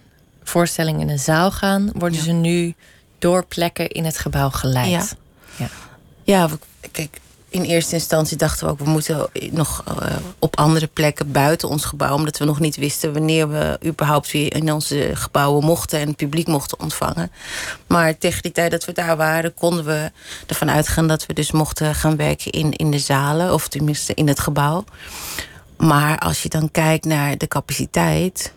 voorstelling 0.44 1.02
in 1.02 1.10
een 1.10 1.20
zaal 1.20 1.52
gaan, 1.52 1.90
worden 1.94 2.18
ja. 2.18 2.24
ze 2.24 2.32
nu 2.32 2.76
door 3.20 3.46
plekken 3.46 3.90
in 3.90 4.06
het 4.06 4.18
gebouw 4.18 4.50
geleid. 4.50 4.90
Ja, 4.90 5.06
ja. 5.56 5.70
ja 6.24 6.50
kijk, 6.92 7.20
in 7.50 7.64
eerste 7.64 7.96
instantie 7.96 8.38
dachten 8.38 8.66
we 8.66 8.72
ook, 8.72 8.80
we 8.80 8.90
moeten 8.90 9.30
nog 9.52 9.84
uh, 9.88 10.16
op 10.40 10.58
andere 10.58 10.88
plekken 10.88 11.32
buiten 11.32 11.70
ons 11.70 11.86
gebouw, 11.86 12.16
omdat 12.16 12.38
we 12.38 12.46
nog 12.46 12.60
niet 12.60 12.76
wisten 12.76 13.14
wanneer 13.14 13.50
we 13.50 13.80
überhaupt 13.86 14.32
weer 14.32 14.56
in 14.56 14.72
onze 14.72 15.12
gebouwen 15.14 15.66
mochten 15.66 16.00
en 16.00 16.08
het 16.08 16.16
publiek 16.16 16.48
mochten 16.48 16.80
ontvangen. 16.80 17.32
Maar 17.88 18.18
tegen 18.18 18.42
die 18.42 18.52
tijd 18.52 18.72
dat 18.72 18.86
we 18.86 18.92
daar 18.92 19.18
waren, 19.18 19.54
konden 19.54 19.86
we 19.86 20.12
ervan 20.48 20.72
uitgaan 20.72 21.08
dat 21.08 21.26
we 21.26 21.34
dus 21.34 21.52
mochten 21.52 21.96
gaan 21.96 22.16
werken 22.16 22.52
in, 22.52 22.72
in 22.72 22.92
de 22.92 23.00
zalen, 23.00 23.54
of 23.54 23.68
tenminste 23.68 24.14
in 24.14 24.28
het 24.28 24.40
gebouw. 24.40 24.84
Maar 25.82 26.20
als 26.20 26.44
je 26.44 26.50
dan 26.50 26.72
kijkt 26.72 27.06
naar 27.06 27.38
de 27.38 27.48
capaciteit. 27.48 28.54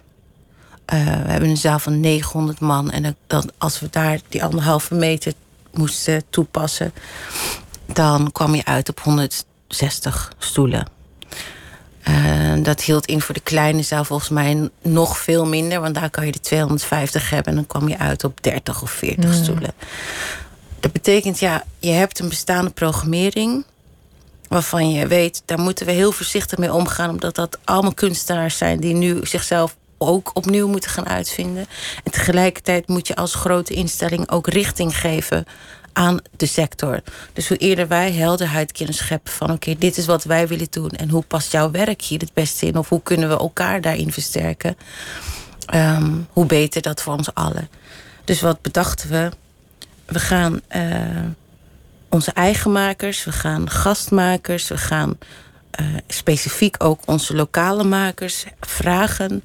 Uh, 0.94 1.04
we 1.04 1.30
hebben 1.30 1.48
een 1.48 1.56
zaal 1.56 1.78
van 1.78 2.00
900 2.00 2.60
man. 2.60 2.90
En 2.90 3.16
dan, 3.26 3.50
als 3.58 3.80
we 3.80 3.88
daar 3.90 4.20
die 4.28 4.44
anderhalve 4.44 4.94
meter 4.94 5.32
moesten 5.72 6.22
toepassen. 6.30 6.92
dan 7.86 8.32
kwam 8.32 8.54
je 8.54 8.64
uit 8.64 8.88
op 8.88 9.00
160 9.00 10.32
stoelen. 10.38 10.86
Uh, 12.08 12.62
dat 12.62 12.82
hield 12.82 13.06
in 13.06 13.20
voor 13.20 13.34
de 13.34 13.40
kleine 13.40 13.82
zaal 13.82 14.04
volgens 14.04 14.28
mij 14.28 14.70
nog 14.82 15.18
veel 15.18 15.46
minder. 15.46 15.80
Want 15.80 15.94
daar 15.94 16.10
kan 16.10 16.26
je 16.26 16.32
de 16.32 16.40
250 16.40 17.30
hebben. 17.30 17.48
En 17.48 17.54
dan 17.54 17.66
kwam 17.66 17.88
je 17.88 17.98
uit 17.98 18.24
op 18.24 18.42
30 18.42 18.82
of 18.82 18.90
40 18.90 19.24
mm. 19.24 19.42
stoelen. 19.42 19.72
Dat 20.80 20.92
betekent, 20.92 21.38
ja, 21.38 21.64
je 21.78 21.90
hebt 21.90 22.18
een 22.18 22.28
bestaande 22.28 22.70
programmering 22.70 23.64
waarvan 24.54 24.90
je 24.90 25.06
weet, 25.06 25.42
daar 25.44 25.58
moeten 25.58 25.86
we 25.86 25.92
heel 25.92 26.12
voorzichtig 26.12 26.58
mee 26.58 26.72
omgaan, 26.72 27.10
omdat 27.10 27.34
dat 27.34 27.58
allemaal 27.64 27.94
kunstenaars 27.94 28.56
zijn 28.56 28.80
die 28.80 28.94
nu 28.94 29.20
zichzelf 29.22 29.76
ook 29.98 30.30
opnieuw 30.34 30.68
moeten 30.68 30.90
gaan 30.90 31.08
uitvinden. 31.08 31.66
En 32.04 32.12
tegelijkertijd 32.12 32.88
moet 32.88 33.06
je 33.06 33.16
als 33.16 33.34
grote 33.34 33.74
instelling 33.74 34.30
ook 34.30 34.46
richting 34.46 34.98
geven 34.98 35.44
aan 35.92 36.20
de 36.36 36.46
sector. 36.46 37.00
Dus 37.32 37.48
hoe 37.48 37.56
eerder 37.56 37.88
wij 37.88 38.12
helderheid 38.12 38.72
kunnen 38.72 38.94
scheppen 38.94 39.32
van 39.32 39.50
oké, 39.50 39.74
dit 39.78 39.96
is 39.96 40.06
wat 40.06 40.24
wij 40.24 40.48
willen 40.48 40.70
doen 40.70 40.90
en 40.90 41.08
hoe 41.08 41.22
past 41.22 41.52
jouw 41.52 41.70
werk 41.70 42.02
hier 42.02 42.20
het 42.20 42.32
beste 42.32 42.66
in 42.66 42.76
of 42.76 42.88
hoe 42.88 43.02
kunnen 43.02 43.28
we 43.28 43.38
elkaar 43.38 43.80
daarin 43.80 44.12
versterken, 44.12 44.76
um, 45.74 46.26
hoe 46.30 46.46
beter 46.46 46.82
dat 46.82 47.02
voor 47.02 47.12
ons 47.12 47.34
allen. 47.34 47.68
Dus 48.24 48.40
wat 48.40 48.62
bedachten 48.62 49.10
we? 49.10 49.30
We 50.06 50.18
gaan 50.18 50.60
uh, 50.76 50.80
onze 52.14 52.32
eigen 52.32 52.72
makers, 52.72 53.24
we 53.24 53.32
gaan 53.32 53.70
gastmakers, 53.70 54.68
we 54.68 54.78
gaan 54.78 55.18
uh, 55.80 55.86
specifiek 56.08 56.76
ook 56.78 57.00
onze 57.04 57.34
lokale 57.34 57.84
makers 57.84 58.44
vragen 58.60 59.44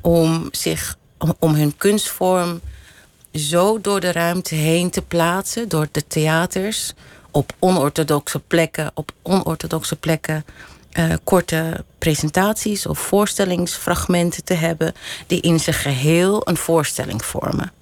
om 0.00 0.48
zich 0.50 0.96
om, 1.38 1.54
hun 1.54 1.76
kunstvorm 1.76 2.60
zo 3.32 3.80
door 3.80 4.00
de 4.00 4.12
ruimte 4.12 4.54
heen 4.54 4.90
te 4.90 5.02
plaatsen, 5.02 5.68
door 5.68 5.88
de 5.92 6.06
theaters, 6.06 6.92
op 7.30 7.52
onorthodoxe 7.58 8.38
plekken, 8.38 8.90
op 8.94 9.12
onorthodoxe 9.22 9.96
plekken. 9.96 10.44
Uh, 10.92 11.14
korte 11.24 11.84
presentaties 11.98 12.86
of 12.86 12.98
voorstellingsfragmenten 12.98 14.44
te 14.44 14.54
hebben 14.54 14.94
die 15.26 15.40
in 15.40 15.60
zijn 15.60 15.76
geheel 15.76 16.48
een 16.48 16.56
voorstelling 16.56 17.24
vormen. 17.24 17.72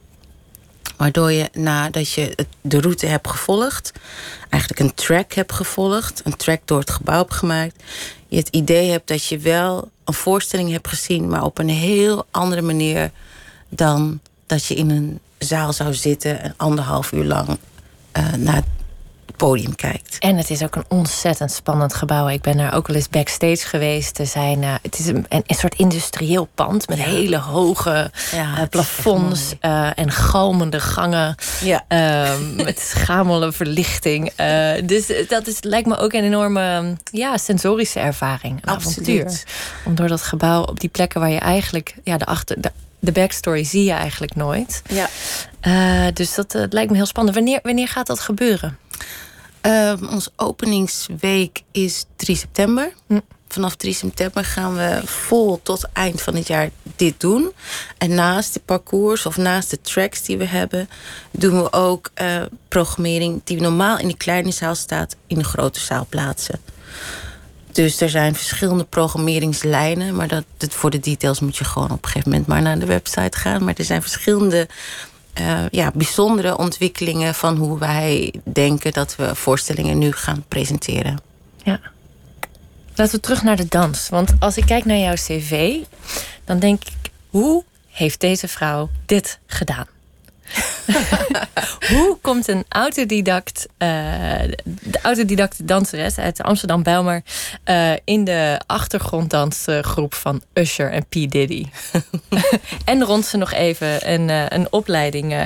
Waardoor 0.96 1.32
je 1.32 1.48
nadat 1.52 2.12
je 2.12 2.46
de 2.60 2.80
route 2.80 3.06
hebt 3.06 3.28
gevolgd, 3.28 3.92
eigenlijk 4.48 4.82
een 4.82 4.94
track 4.94 5.32
hebt 5.32 5.52
gevolgd, 5.52 6.20
een 6.24 6.36
track 6.36 6.60
door 6.64 6.78
het 6.78 6.90
gebouw 6.90 7.18
hebt 7.18 7.34
gemaakt, 7.34 7.82
je 8.28 8.36
het 8.36 8.48
idee 8.48 8.90
hebt 8.90 9.08
dat 9.08 9.26
je 9.26 9.38
wel 9.38 9.90
een 10.04 10.14
voorstelling 10.14 10.70
hebt 10.70 10.88
gezien, 10.88 11.28
maar 11.28 11.44
op 11.44 11.58
een 11.58 11.68
heel 11.68 12.26
andere 12.30 12.62
manier 12.62 13.10
dan 13.68 14.20
dat 14.46 14.64
je 14.64 14.74
in 14.74 14.90
een 14.90 15.20
zaal 15.38 15.72
zou 15.72 15.94
zitten 15.94 16.40
en 16.40 16.54
anderhalf 16.56 17.12
uur 17.12 17.24
lang 17.24 17.58
eh, 18.12 18.32
naar 18.32 18.62
het 19.26 19.36
podium 19.36 19.74
kijkt. 19.74 20.16
En 20.18 20.36
het 20.36 20.50
is 20.50 20.62
ook 20.62 20.76
een 20.76 20.84
ontzettend 20.88 21.52
spannend 21.52 21.94
gebouw. 21.94 22.28
Ik 22.28 22.40
ben 22.40 22.56
daar 22.56 22.74
ook 22.74 22.86
wel 22.86 22.96
eens 22.96 23.08
backstage 23.08 23.66
geweest. 23.66 24.18
Er 24.18 24.26
zijn, 24.26 24.62
uh, 24.62 24.74
het 24.82 24.98
is 24.98 25.06
een, 25.06 25.26
een, 25.28 25.44
soort 25.46 25.74
industrieel 25.74 26.48
pand 26.54 26.88
met 26.88 26.98
hele 26.98 27.38
hoge 27.38 28.10
Ja, 28.32 28.56
uh, 28.56 28.62
is 28.62 28.68
plafonds 28.68 29.54
uh, 29.60 29.98
en 29.98 30.10
galmende 30.10 30.80
gangen. 30.80 31.34
Ja. 31.62 31.84
Ehm, 31.88 32.56
met 32.56 32.80
schamele 32.94 33.52
verlichting. 33.52 34.32
Eh, 34.36 34.72
dus 34.84 35.12
dat 35.28 35.46
is, 35.46 35.62
lijkt 35.62 35.86
me 35.86 35.96
ook 35.96 36.12
een 36.12 36.24
enorme 36.24 36.96
ja, 37.10 37.36
sensorische 37.36 38.00
ervaring. 38.00 38.58
Een 38.62 38.74
Absoluut. 38.74 39.26
avontuur. 39.26 39.42
Om 39.84 39.94
door 39.94 40.08
dat 40.08 40.22
gebouw 40.22 40.62
op 40.62 40.80
die 40.80 40.88
plekken 40.88 41.20
waar 41.20 41.30
je 41.30 41.38
eigenlijk 41.38 41.94
ja, 42.04 42.16
de, 42.16 42.26
achter, 42.26 42.60
de, 42.60 42.72
de 43.04 43.12
backstory 43.12 43.64
zie 43.64 43.84
je 43.84 43.92
eigenlijk 43.92 44.34
nooit. 44.34 44.82
Ja. 44.88 45.08
Uh, 45.62 46.12
dus 46.12 46.34
dat 46.34 46.54
uh, 46.54 46.62
lijkt 46.70 46.90
me 46.90 46.96
heel 46.96 47.06
spannend. 47.06 47.36
Wanneer, 47.36 47.60
wanneer 47.62 47.88
gaat 47.88 48.06
dat 48.06 48.20
gebeuren? 48.20 48.78
Um, 49.62 50.08
onze 50.08 50.30
openingsweek 50.36 51.62
is 51.72 52.04
3 52.16 52.36
september. 52.36 52.92
Hm. 53.06 53.20
Vanaf 53.48 53.74
3 53.74 53.94
september 53.94 54.44
gaan 54.44 54.74
we 54.74 55.00
vol 55.04 55.60
tot 55.62 55.88
eind 55.92 56.22
van 56.22 56.34
het 56.34 56.46
jaar 56.46 56.70
dit 56.96 57.20
doen. 57.20 57.52
En 57.98 58.14
naast 58.14 58.54
de 58.54 58.60
parcours 58.64 59.26
of 59.26 59.36
naast 59.36 59.70
de 59.70 59.80
tracks 59.80 60.22
die 60.22 60.38
we 60.38 60.46
hebben, 60.46 60.88
doen 61.30 61.62
we 61.62 61.72
ook 61.72 62.10
uh, 62.22 62.42
programmering 62.68 63.40
die 63.44 63.60
normaal 63.60 63.98
in 63.98 64.08
de 64.08 64.16
kleine 64.16 64.50
zaal 64.50 64.74
staat, 64.74 65.16
in 65.26 65.38
de 65.38 65.44
grote 65.44 65.80
zaal 65.80 66.06
plaatsen. 66.08 66.60
Dus 67.74 68.00
er 68.00 68.10
zijn 68.10 68.34
verschillende 68.34 68.84
programmeringslijnen. 68.84 70.16
Maar 70.16 70.28
dat, 70.28 70.44
voor 70.58 70.90
de 70.90 71.00
details 71.00 71.40
moet 71.40 71.56
je 71.56 71.64
gewoon 71.64 71.90
op 71.90 72.04
een 72.04 72.08
gegeven 72.08 72.30
moment 72.30 72.48
maar 72.48 72.62
naar 72.62 72.78
de 72.78 72.86
website 72.86 73.38
gaan. 73.38 73.64
Maar 73.64 73.74
er 73.76 73.84
zijn 73.84 74.02
verschillende 74.02 74.68
uh, 75.40 75.68
ja, 75.70 75.90
bijzondere 75.94 76.58
ontwikkelingen 76.58 77.34
van 77.34 77.56
hoe 77.56 77.78
wij 77.78 78.34
denken 78.44 78.92
dat 78.92 79.16
we 79.16 79.34
voorstellingen 79.34 79.98
nu 79.98 80.12
gaan 80.12 80.44
presenteren. 80.48 81.20
Ja. 81.62 81.80
Laten 82.94 83.14
we 83.14 83.20
terug 83.20 83.42
naar 83.42 83.56
de 83.56 83.66
dans. 83.68 84.08
Want 84.08 84.34
als 84.38 84.56
ik 84.56 84.66
kijk 84.66 84.84
naar 84.84 84.98
jouw 84.98 85.14
cv, 85.14 85.76
dan 86.44 86.58
denk 86.58 86.82
ik: 86.84 87.10
hoe 87.28 87.64
heeft 87.90 88.20
deze 88.20 88.48
vrouw 88.48 88.90
dit 89.06 89.38
gedaan? 89.46 89.86
Hoe 91.90 92.18
komt 92.20 92.48
een 92.48 92.64
autodidact, 92.68 93.66
uh, 93.78 93.88
de 94.64 94.98
autodidacte 95.02 95.64
danseres 95.64 96.18
uit 96.18 96.42
Amsterdam 96.42 96.82
Bijlmer 96.82 97.22
uh, 97.64 97.92
in 98.04 98.24
de 98.24 98.60
achtergronddansgroep 98.66 100.14
van 100.14 100.42
Usher 100.52 100.90
en 100.90 101.04
P. 101.04 101.12
Diddy? 101.12 101.66
en 102.84 103.04
rond 103.04 103.26
ze 103.26 103.36
nog 103.36 103.52
even 103.52 104.12
een, 104.12 104.28
uh, 104.28 104.44
een 104.48 104.72
opleiding, 104.72 105.36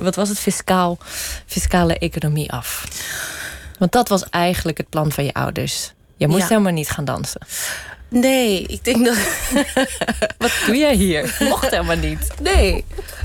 wat 0.00 0.14
was 0.14 0.28
het, 0.28 0.38
fiscaal, 0.38 0.98
fiscale 1.46 1.98
economie 1.98 2.52
af? 2.52 2.84
Want 3.78 3.92
dat 3.92 4.08
was 4.08 4.28
eigenlijk 4.30 4.78
het 4.78 4.88
plan 4.88 5.12
van 5.12 5.24
je 5.24 5.32
ouders. 5.32 5.92
Je 6.16 6.28
moest 6.28 6.40
ja. 6.40 6.48
helemaal 6.48 6.72
niet 6.72 6.90
gaan 6.90 7.04
dansen. 7.04 7.40
Nee, 8.20 8.62
ik 8.62 8.84
denk 8.84 9.04
dat. 9.04 9.16
Wat 10.38 10.52
doe 10.66 10.76
jij 10.76 10.94
hier? 10.94 11.36
Mocht 11.38 11.70
helemaal 11.70 11.96
niet. 11.96 12.30
Nee. 12.40 12.84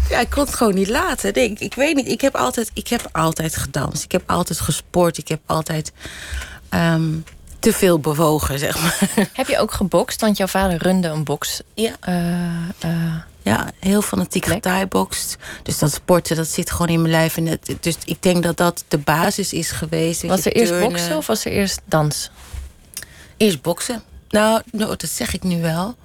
Ja, 0.09 0.19
ik 0.19 0.29
kon 0.29 0.43
het 0.43 0.55
gewoon 0.55 0.73
niet 0.73 0.89
laten. 0.89 1.33
Nee, 1.33 1.49
ik, 1.49 1.59
ik 1.59 1.73
weet 1.73 1.95
niet. 1.95 2.07
Ik 2.07 2.21
heb, 2.21 2.35
altijd, 2.35 2.71
ik 2.73 2.87
heb 2.87 3.09
altijd 3.11 3.55
gedanst. 3.55 4.03
Ik 4.03 4.11
heb 4.11 4.23
altijd 4.25 4.59
gesport. 4.59 5.17
Ik 5.17 5.27
heb 5.27 5.39
altijd 5.45 5.91
um, 6.69 7.23
te 7.59 7.73
veel 7.73 7.99
bewogen, 7.99 8.59
zeg 8.59 8.81
maar. 8.81 9.09
Heb 9.33 9.47
je 9.47 9.59
ook 9.59 9.71
gebokst? 9.71 10.21
Want 10.21 10.37
jouw 10.37 10.47
vader 10.47 10.77
runde 10.77 11.07
een 11.07 11.23
box. 11.23 11.61
Ja. 11.73 11.95
Uh, 12.09 12.91
uh, 12.91 13.15
ja, 13.41 13.71
heel 13.79 14.01
fanatiek 14.01 14.45
getiebokst. 14.45 15.37
Dus 15.63 15.79
dat 15.79 15.93
sporten, 15.93 16.35
dat 16.35 16.47
zit 16.47 16.71
gewoon 16.71 16.87
in 16.87 17.01
mijn 17.01 17.13
lijf. 17.13 17.37
En 17.37 17.45
het, 17.45 17.75
dus 17.79 17.97
ik 18.05 18.21
denk 18.21 18.43
dat 18.43 18.57
dat 18.57 18.83
de 18.87 18.97
basis 18.97 19.53
is 19.53 19.71
geweest. 19.71 20.21
Was 20.21 20.45
er 20.45 20.51
eerst 20.51 20.79
boksen 20.79 21.17
of 21.17 21.27
was 21.27 21.45
er 21.45 21.51
eerst 21.51 21.81
dans? 21.85 22.31
Eerst 23.37 23.61
boksen. 23.61 24.03
Nou, 24.31 24.61
nou, 24.71 24.95
dat 24.97 25.09
zeg 25.09 25.33
ik 25.33 25.43
nu 25.43 25.61
wel. 25.61 25.95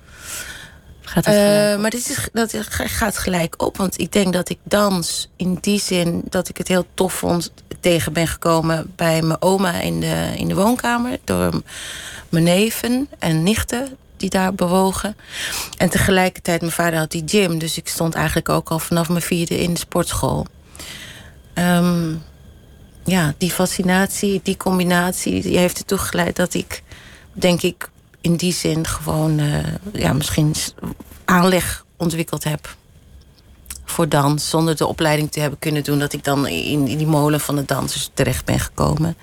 Gaat 1.00 1.24
het 1.24 1.34
uh, 1.34 1.80
maar 1.80 1.90
dit 1.90 2.10
is, 2.10 2.28
dat 2.32 2.56
gaat 2.70 3.18
gelijk 3.18 3.62
op. 3.62 3.76
Want 3.76 3.98
ik 3.98 4.12
denk 4.12 4.32
dat 4.32 4.48
ik 4.48 4.58
dans 4.62 5.28
in 5.36 5.58
die 5.60 5.80
zin 5.80 6.22
dat 6.28 6.48
ik 6.48 6.56
het 6.56 6.68
heel 6.68 6.86
tof 6.94 7.12
vond 7.12 7.52
tegen 7.80 8.12
ben 8.12 8.28
gekomen 8.28 8.92
bij 8.96 9.22
mijn 9.22 9.42
oma 9.42 9.80
in 9.80 10.00
de, 10.00 10.32
in 10.36 10.48
de 10.48 10.54
woonkamer. 10.54 11.18
Door 11.24 11.62
mijn 12.28 12.44
neven 12.44 13.08
en 13.18 13.42
nichten 13.42 13.96
die 14.16 14.30
daar 14.30 14.54
bewogen. 14.54 15.16
En 15.76 15.90
tegelijkertijd, 15.90 16.60
mijn 16.60 16.72
vader 16.72 16.98
had 16.98 17.10
die 17.10 17.22
gym. 17.26 17.58
Dus 17.58 17.76
ik 17.76 17.88
stond 17.88 18.14
eigenlijk 18.14 18.48
ook 18.48 18.68
al 18.68 18.78
vanaf 18.78 19.08
mijn 19.08 19.22
vierde 19.22 19.58
in 19.58 19.72
de 19.72 19.78
sportschool. 19.78 20.46
Um, 21.54 22.22
ja, 23.04 23.34
die 23.38 23.50
fascinatie, 23.50 24.40
die 24.42 24.56
combinatie, 24.56 25.42
die 25.42 25.58
heeft 25.58 25.78
ertoe 25.78 25.98
geleid 25.98 26.36
dat 26.36 26.54
ik, 26.54 26.82
denk 27.32 27.62
ik, 27.62 27.88
in 28.26 28.36
die 28.36 28.52
zin 28.52 28.86
gewoon 28.86 29.38
uh, 29.38 29.58
ja, 29.92 30.12
misschien 30.12 30.54
aanleg 31.24 31.84
ontwikkeld 31.96 32.44
heb 32.44 32.76
voor 33.84 34.08
dans. 34.08 34.48
Zonder 34.48 34.76
de 34.76 34.86
opleiding 34.86 35.32
te 35.32 35.40
hebben 35.40 35.58
kunnen 35.58 35.84
doen. 35.84 35.98
Dat 35.98 36.12
ik 36.12 36.24
dan 36.24 36.46
in, 36.46 36.88
in 36.88 36.98
die 36.98 37.06
molen 37.06 37.40
van 37.40 37.56
de 37.56 37.64
dansers 37.64 38.10
terecht 38.14 38.44
ben 38.44 38.60
gekomen. 38.60 39.16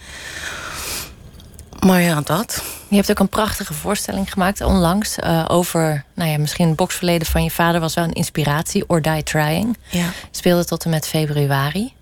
Maar 1.79 2.01
ja, 2.01 2.21
dat. 2.21 2.63
Je 2.87 2.95
hebt 2.95 3.11
ook 3.11 3.19
een 3.19 3.29
prachtige 3.29 3.73
voorstelling 3.73 4.31
gemaakt 4.31 4.61
onlangs. 4.61 5.17
Uh, 5.17 5.45
over, 5.47 6.05
nou 6.13 6.29
ja, 6.29 6.37
misschien 6.37 6.67
het 6.67 6.75
boksverleden 6.75 7.27
van 7.27 7.43
je 7.43 7.51
vader 7.51 7.81
was 7.81 7.93
wel 7.93 8.03
een 8.03 8.13
inspiratie. 8.13 8.83
Or 8.87 9.01
Die 9.01 9.23
Trying. 9.23 9.77
Ja. 9.89 10.09
Speelde 10.31 10.65
tot 10.65 10.83
en 10.83 10.89
met 10.89 11.07
februari. 11.07 11.93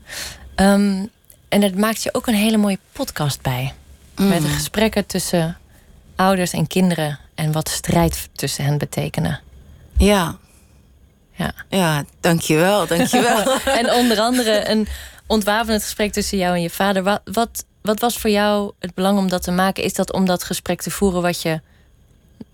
Um, 0.56 1.10
en 1.50 1.62
het 1.62 1.78
maakt 1.78 2.04
je 2.04 2.14
ook 2.14 2.28
een 2.28 2.34
hele 2.34 2.58
mooie 2.58 2.80
podcast 2.92 3.42
bij. 3.42 3.74
Mm. 4.16 4.28
Met 4.28 4.42
de 4.42 4.48
gesprekken 4.48 5.06
tussen 5.06 5.58
ouders 6.22 6.52
en 6.52 6.68
kinderen 6.68 7.20
en 7.36 7.52
wat 7.52 7.70
strijd 7.70 8.30
tussen 8.34 8.66
hen 8.66 8.78
betekenen. 8.78 9.40
Ja. 9.98 10.38
Ja, 11.32 11.54
ja 11.70 12.04
dankjewel, 12.20 12.88
dankjewel. 12.88 13.60
en 13.80 13.92
onder 13.92 14.20
andere 14.20 14.70
een 14.70 14.88
ontwapenend 15.28 15.84
gesprek 15.84 16.12
tussen 16.12 16.38
jou 16.38 16.56
en 16.56 16.62
je 16.62 16.70
vader. 16.70 17.04
Wat, 17.04 17.22
wat, 17.24 17.66
wat 17.82 18.00
was 18.00 18.18
voor 18.18 18.30
jou 18.30 18.72
het 18.80 18.94
belang 18.94 19.18
om 19.18 19.30
dat 19.30 19.44
te 19.44 19.52
maken? 19.52 19.84
Is 19.84 19.94
dat 19.94 20.14
om 20.14 20.26
dat 20.26 20.44
gesprek 20.44 20.82
te 20.82 20.92
voeren 20.92 21.22
wat 21.22 21.42
je 21.42 21.62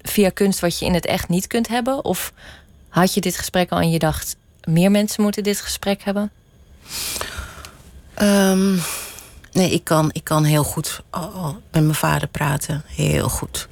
via 0.01 0.30
kunst 0.30 0.59
wat 0.59 0.80
je 0.80 0.86
in 0.86 0.93
het 0.93 1.05
echt 1.05 1.30
niet 1.30 1.47
kunt 1.47 1.68
hebben? 1.68 2.05
Of 2.05 2.34
had 2.89 3.13
je 3.13 3.22
dit 3.22 3.38
gesprek 3.38 3.72
al 3.72 3.80
en 3.80 3.89
je 3.89 3.99
dacht, 3.99 4.36
meer 4.63 4.91
mensen 4.91 5.24
moeten 5.24 5.43
dit 5.43 5.61
gesprek 5.61 6.03
hebben? 6.03 6.32
Um, 8.22 8.82
nee, 9.57 9.71
ik 9.71 9.83
kan, 9.83 10.09
ik 10.11 10.23
kan 10.23 10.43
heel 10.43 10.63
goed 10.63 11.03
met 11.71 11.83
mijn 11.83 11.95
vader 11.95 12.27
praten. 12.27 12.83
Heel 12.85 13.29
goed. 13.29 13.67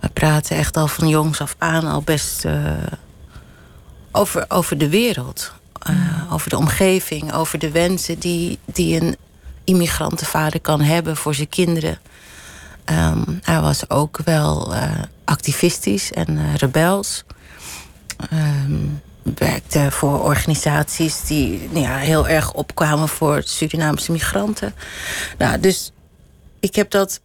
We 0.00 0.08
praten 0.08 0.56
echt 0.56 0.76
al 0.76 0.88
van 0.88 1.08
jongs 1.08 1.40
af 1.40 1.54
aan 1.58 1.86
al 1.86 2.02
best 2.02 2.44
uh, 2.44 2.72
over, 4.12 4.44
over 4.48 4.78
de 4.78 4.88
wereld. 4.88 5.52
Uh, 5.90 5.96
mm. 5.96 6.32
Over 6.32 6.50
de 6.50 6.56
omgeving, 6.56 7.32
over 7.32 7.58
de 7.58 7.70
wensen 7.70 8.18
die, 8.18 8.58
die 8.64 9.00
een 9.00 9.16
immigrantenvader 9.64 10.60
kan 10.60 10.80
hebben 10.80 11.16
voor 11.16 11.34
zijn 11.34 11.48
kinderen. 11.48 11.98
Um, 12.84 13.40
hij 13.42 13.60
was 13.60 13.90
ook 13.90 14.18
wel 14.24 14.74
uh, 14.74 14.90
activistisch 15.24 16.12
en 16.12 16.56
rebels. 16.56 17.24
Um, 18.32 19.02
werkte 19.34 19.90
voor 19.90 20.22
organisaties 20.22 21.22
die 21.24 21.68
nou 21.70 21.84
ja, 21.84 21.96
heel 21.96 22.28
erg 22.28 22.52
opkwamen 22.52 23.08
voor 23.08 23.42
Surinaamse 23.44 24.12
migranten. 24.12 24.74
Nou, 25.38 25.60
dus 25.60 25.92
ik 26.60 26.74
heb 26.74 26.90
dat 26.90 27.20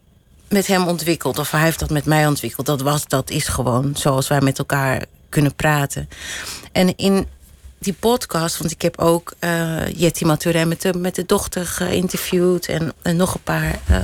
met 0.49 0.67
hem 0.67 0.87
ontwikkeld, 0.87 1.39
of 1.39 1.51
hij 1.51 1.61
heeft 1.61 1.79
dat 1.79 1.89
met 1.89 2.05
mij 2.05 2.27
ontwikkeld. 2.27 2.65
Dat, 2.65 2.81
was, 2.81 3.07
dat 3.07 3.29
is 3.29 3.47
gewoon 3.47 3.95
zoals 3.95 4.27
wij 4.27 4.41
met 4.41 4.59
elkaar 4.59 5.05
kunnen 5.29 5.55
praten. 5.55 6.09
En 6.71 6.95
in 6.95 7.27
die 7.79 7.93
podcast, 7.93 8.57
want 8.57 8.71
ik 8.71 8.81
heb 8.81 8.99
ook 8.99 9.33
uh, 9.39 9.87
Jetty 9.87 10.23
Maturin 10.23 10.67
met 10.67 10.81
de, 10.81 10.93
met 10.93 11.15
de 11.15 11.25
dochter 11.25 11.65
geïnterviewd 11.65 12.67
en, 12.67 12.93
en 13.01 13.15
nog 13.15 13.33
een 13.33 13.43
paar. 13.43 13.79
Uh, 13.91 13.97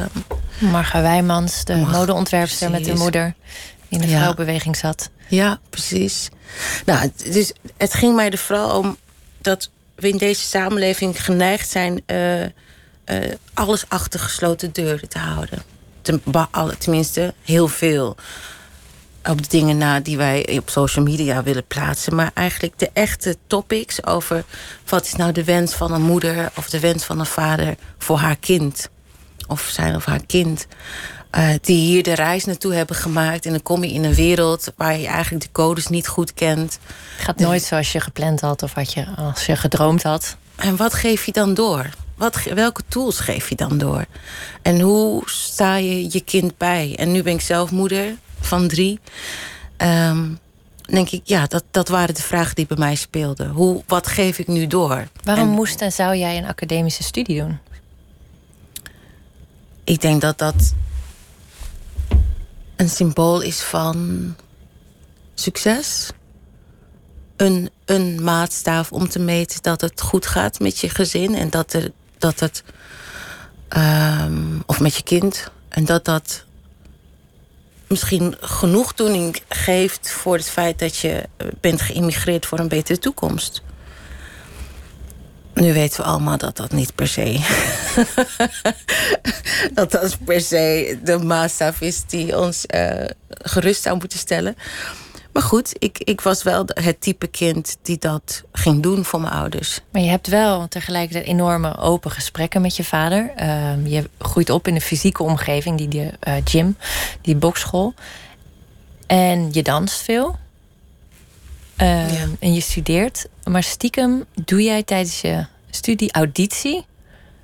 Marga 0.72 1.02
Wijmans, 1.02 1.66
de 1.66 1.76
modeontwerpster 1.76 2.72
met 2.72 2.86
de 2.86 2.94
moeder, 2.94 3.34
in 3.94 4.02
de 4.02 4.08
ja. 4.08 4.18
vrouwbeweging 4.18 4.78
zat. 4.78 5.10
Ja, 5.28 5.60
precies. 5.70 6.30
Nou, 6.86 7.12
dus 7.32 7.54
het 7.78 7.94
ging 7.94 8.16
mij 8.16 8.30
er 8.30 8.38
vooral 8.38 8.80
om 8.80 8.98
dat 9.42 9.70
we 9.96 10.10
in 10.10 10.18
deze 10.18 10.42
samenleving 10.42 11.24
geneigd 11.24 11.70
zijn 11.70 12.04
uh, 12.08 12.42
uh, 12.42 12.50
alles 13.54 13.86
achter 13.88 14.20
gesloten 14.20 14.72
deuren 14.72 15.10
te 15.10 15.20
houden. 15.20 15.62
Ten, 16.02 16.24
tenminste, 16.78 17.34
heel 17.44 17.68
veel 17.68 18.16
op 19.30 19.42
de 19.42 19.50
dingen 19.50 19.78
na 19.78 20.00
die 20.00 20.18
wij 20.18 20.58
op 20.58 20.70
social 20.70 21.06
media 21.06 21.44
willen 21.44 21.68
plaatsen. 21.68 22.16
Maar 22.16 22.32
eigenlijk 22.34 22.80
de 22.80 22.90
echte 22.94 23.36
topics 23.48 24.06
over 24.06 24.44
wat 24.86 25.06
is 25.06 25.14
nou 25.16 25.32
de 25.32 25.44
wens 25.44 25.74
van 25.74 25.92
een 25.92 26.02
moeder 26.02 26.52
of 26.56 26.70
de 26.70 26.80
wens 26.80 27.04
van 27.04 27.20
een 27.20 27.26
vader 27.26 27.76
voor 27.98 28.18
haar 28.18 28.38
kind. 28.38 28.90
Of 29.48 29.62
zijn 29.62 29.96
of 29.96 30.06
haar 30.06 30.26
kind. 30.26 30.68
Eh, 31.34 31.50
die 31.62 31.78
hier 31.78 32.04
de 32.04 32.14
reis 32.14 32.46
naartoe 32.46 32.74
hebben 32.74 32.96
gemaakt. 32.96 33.46
En 33.46 33.52
dan 33.52 33.62
kom 33.62 33.84
je 33.84 33.94
in 33.94 34.04
een 34.04 34.14
wereld 34.14 34.74
waar 34.78 35.00
je 35.00 35.08
eigenlijk 35.08 35.44
de 35.44 35.52
codes 35.52 35.88
niet 35.88 36.08
goed 36.08 36.34
kent. 36.34 36.80
Het 37.16 37.26
gaat 37.26 37.40
nooit 37.40 37.64
zoals 37.64 37.92
je 37.92 38.00
gepland 38.00 38.42
had 38.42 38.64
of 38.64 38.74
wat 38.74 38.94
je, 38.94 39.06
als 39.18 39.46
je 39.46 39.56
gedroomd 39.56 40.04
had. 40.04 40.38
En 40.56 40.76
wat 40.76 40.94
geef 40.94 41.26
je 41.26 41.32
dan 41.32 41.54
door? 41.54 41.90
Wat, 42.16 42.44
welke 42.44 42.82
tools 42.88 43.20
geef 43.20 43.50
je 43.50 43.56
dan 43.56 43.78
door? 43.78 44.06
En 44.62 44.80
hoe 44.80 45.22
sta 45.26 45.76
je 45.76 46.04
je 46.12 46.22
kind 46.22 46.58
bij? 46.58 46.96
En 46.98 47.12
nu 47.12 47.24
ben 47.24 47.34
ik 47.34 47.42
zelf 47.42 47.72
moeder 47.72 48.16
van 48.40 48.68
drie. 48.68 49.00
Ehm, 49.78 50.30
denk 50.82 51.10
ik, 51.10 51.22
ja, 51.24 51.46
dat, 51.48 51.64
dat 51.72 51.88
waren 51.88 52.16
de 52.16 52.22
vragen 52.22 52.56
die 52.56 52.68
bij 52.68 52.78
mij 52.78 52.96
speelden. 52.96 53.50
Hoe, 53.50 53.84
wat 53.88 54.08
geef 54.08 54.40
ik 54.40 54.48
nu 54.48 54.68
door? 54.68 55.08
Waarom 55.24 55.48
En 55.48 55.54
moest 55.54 55.82
en 55.82 55.92
zou 55.92 56.16
jij 56.16 56.38
een 56.38 56.48
academische 56.48 57.04
studie 57.04 57.40
doen? 57.40 57.60
ik 59.84 60.02
denk 60.02 60.22
dat 60.22 60.38
dat 60.38 60.74
een 62.76 62.90
symbool 62.90 63.42
is 63.42 63.62
van 63.62 64.36
succes. 65.34 66.12
Een, 67.36 67.70
een 67.86 68.24
maatstaaf 68.24 68.92
om 68.92 69.10
te 69.10 69.20
meten 69.20 69.62
dat 69.62 69.82
het 69.82 70.02
goed 70.02 70.26
gaat 70.26 70.60
met 70.60 70.80
je 70.80 70.90
gezin 70.90 71.36
en 71.36 71.50
dat, 71.50 71.74
er, 71.74 71.92
dat 72.18 72.40
het. 72.40 72.64
ehm, 73.68 74.60
of 74.66 74.80
met 74.80 74.96
je 74.96 75.04
kind. 75.04 75.52
En 75.70 75.86
dat 75.86 76.06
dat 76.06 76.46
misschien 77.88 78.36
genoegdoening 78.40 79.42
geeft 79.50 80.12
voor 80.12 80.36
het 80.36 80.50
feit 80.50 80.80
dat 80.80 80.98
je 80.98 81.30
bent 81.60 81.82
geïmmigreerd 81.82 82.46
voor 82.46 82.60
een 82.60 82.68
betere 82.68 83.00
toekomst. 83.00 83.62
Nu 85.54 85.74
weten 85.74 86.02
we 86.02 86.08
allemaal 86.08 86.38
dat 86.38 86.58
dat 86.58 86.72
niet 86.72 86.96
per 86.96 87.08
se. 87.08 87.40
dat 89.74 89.92
dat 89.92 90.18
per 90.26 90.42
se 90.42 90.98
de 91.04 91.18
maatstaf 91.18 91.82
is 91.82 92.06
die 92.06 92.40
ons 92.40 92.66
eh, 92.66 93.06
gerust 93.28 93.82
zou 93.82 93.98
moeten 93.98 94.20
stellen. 94.20 94.56
Maar 95.34 95.44
goed, 95.44 95.76
ik, 95.80 96.00
ik 96.00 96.22
was 96.22 96.44
wel 96.44 96.64
het 96.68 97.02
type 97.02 97.28
kind 97.28 97.78
die 97.82 97.98
dat 97.98 98.44
ging 98.52 98.84
doen 98.84 99.06
voor 99.06 99.22
mijn 99.22 99.34
ouders. 99.34 99.80
Maar 99.92 100.02
je 100.02 100.10
hebt 100.10 100.28
wel 100.28 100.68
tegelijkertijd 100.68 101.26
enorme 101.26 101.78
open 101.78 102.12
gesprekken 102.12 102.62
met 102.62 102.76
je 102.76 102.84
vader. 102.84 103.32
Ehm, 103.36 103.86
je 103.86 104.10
groeit 104.20 104.50
op 104.50 104.68
in 104.68 104.76
een 104.76 104.82
fysieke 104.82 105.24
omgeving, 105.24 105.78
die, 105.78 105.88
die 105.88 106.10
eh, 106.20 106.34
gym, 106.44 106.78
die 107.22 107.36
bokschool. 107.36 107.94
En 109.08 109.50
je 109.52 109.64
danst 109.64 110.02
veel. 110.02 110.38
Ehm, 111.76 112.14
Ja. 112.14 112.28
En 112.40 112.54
je 112.54 112.62
studeert. 112.62 113.26
Maar 113.44 113.64
stiekem 113.64 114.26
doe 114.46 114.64
jij 114.64 114.84
tijdens 114.84 115.22
je 115.22 115.46
studie 115.70 116.12
auditie 116.14 116.86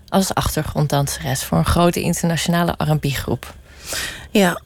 als 0.10 0.34
achtergronddanseres 0.34 1.44
voor 1.44 1.58
een 1.58 1.66
grote 1.66 2.02
internationale 2.02 2.76
R&B-groep. 2.78 3.54
Ja, 4.32 4.62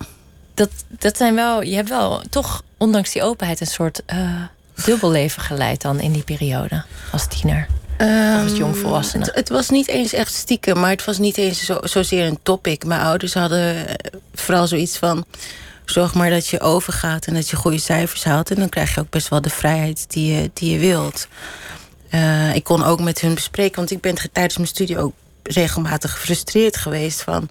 Dat, 0.53 0.70
dat 0.88 1.18
zijn 1.18 1.36
wel, 1.36 1.61
je 1.61 1.76
hebt 1.76 1.89
wel 1.89 2.22
toch, 2.30 2.64
ondanks 2.78 3.11
die 3.11 3.24
openheid, 3.24 3.61
een 3.61 3.68
soort 3.68 4.01
eh 4.05 4.41
dubbelleven 4.86 5.41
geleid 5.41 5.82
dan 5.82 5.99
in 5.99 6.11
die 6.11 6.24
periode 6.24 6.84
als 7.11 7.28
tiener. 7.28 7.68
als 8.43 8.57
jongvolwassene. 8.57 9.26
Het, 9.26 9.36
het 9.36 9.49
was 9.49 9.70
niet 9.70 9.88
eens 9.88 10.14
echt 10.14 10.34
stiekem, 10.34 10.80
maar 10.80 10.89
het 10.89 11.05
was 11.05 11.18
niet 11.18 11.38
eens 11.38 11.66
zo, 11.66 11.78
zozeer 11.84 12.26
een 12.26 12.39
topic. 12.43 12.86
Mijn 12.86 13.01
ouders 13.01 13.34
hadden 13.34 13.88
eh, 13.88 13.95
vooral 14.34 14.68
zoiets 14.68 14.97
van... 14.97 15.26
zorg 15.86 16.13
maar 16.13 16.29
dat 16.29 16.47
je 16.47 16.59
overgaat 16.59 17.25
en 17.25 17.34
dat 17.34 17.49
je 17.49 17.55
goede 17.55 17.79
cijfers 17.79 18.23
haalt... 18.23 18.51
en 18.51 18.55
dan 18.55 18.69
krijg 18.69 18.93
je 18.93 18.99
ook 18.99 19.09
best 19.09 19.27
wel 19.27 19.41
de 19.41 19.49
vrijheid 19.49 20.05
die 20.07 20.34
je, 20.34 20.51
die 20.53 20.71
je 20.71 20.79
wilt. 20.79 21.27
Eh, 22.09 22.55
ik 22.55 22.63
kon 22.63 22.84
ook 22.84 23.01
met 23.01 23.21
hun 23.21 23.34
bespreken, 23.34 23.75
want 23.75 23.91
ik 23.91 24.01
ben 24.01 24.15
tijdens 24.31 24.57
mijn 24.57 24.69
studie... 24.69 24.99
ook 24.99 25.13
regelmatig 25.43 26.11
gefrustreerd 26.11 26.77
geweest 26.77 27.21
van... 27.21 27.49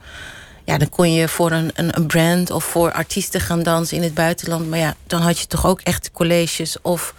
Ja, 0.64 0.78
dan 0.78 0.88
kon 0.88 1.12
je 1.12 1.28
voor 1.28 1.50
een, 1.50 1.70
een, 1.74 1.96
een 1.96 2.06
brand 2.06 2.50
of 2.50 2.64
voor 2.64 2.92
artiesten 2.92 3.40
gaan 3.40 3.62
dansen 3.62 3.96
in 3.96 4.02
het 4.02 4.14
buitenland. 4.14 4.68
Maar 4.68 4.78
ja, 4.78 4.94
dan 5.06 5.20
had 5.20 5.38
je 5.38 5.46
toch 5.46 5.66
ook 5.66 5.80
echt 5.80 6.10
colleges 6.12 6.76
of 6.82 7.14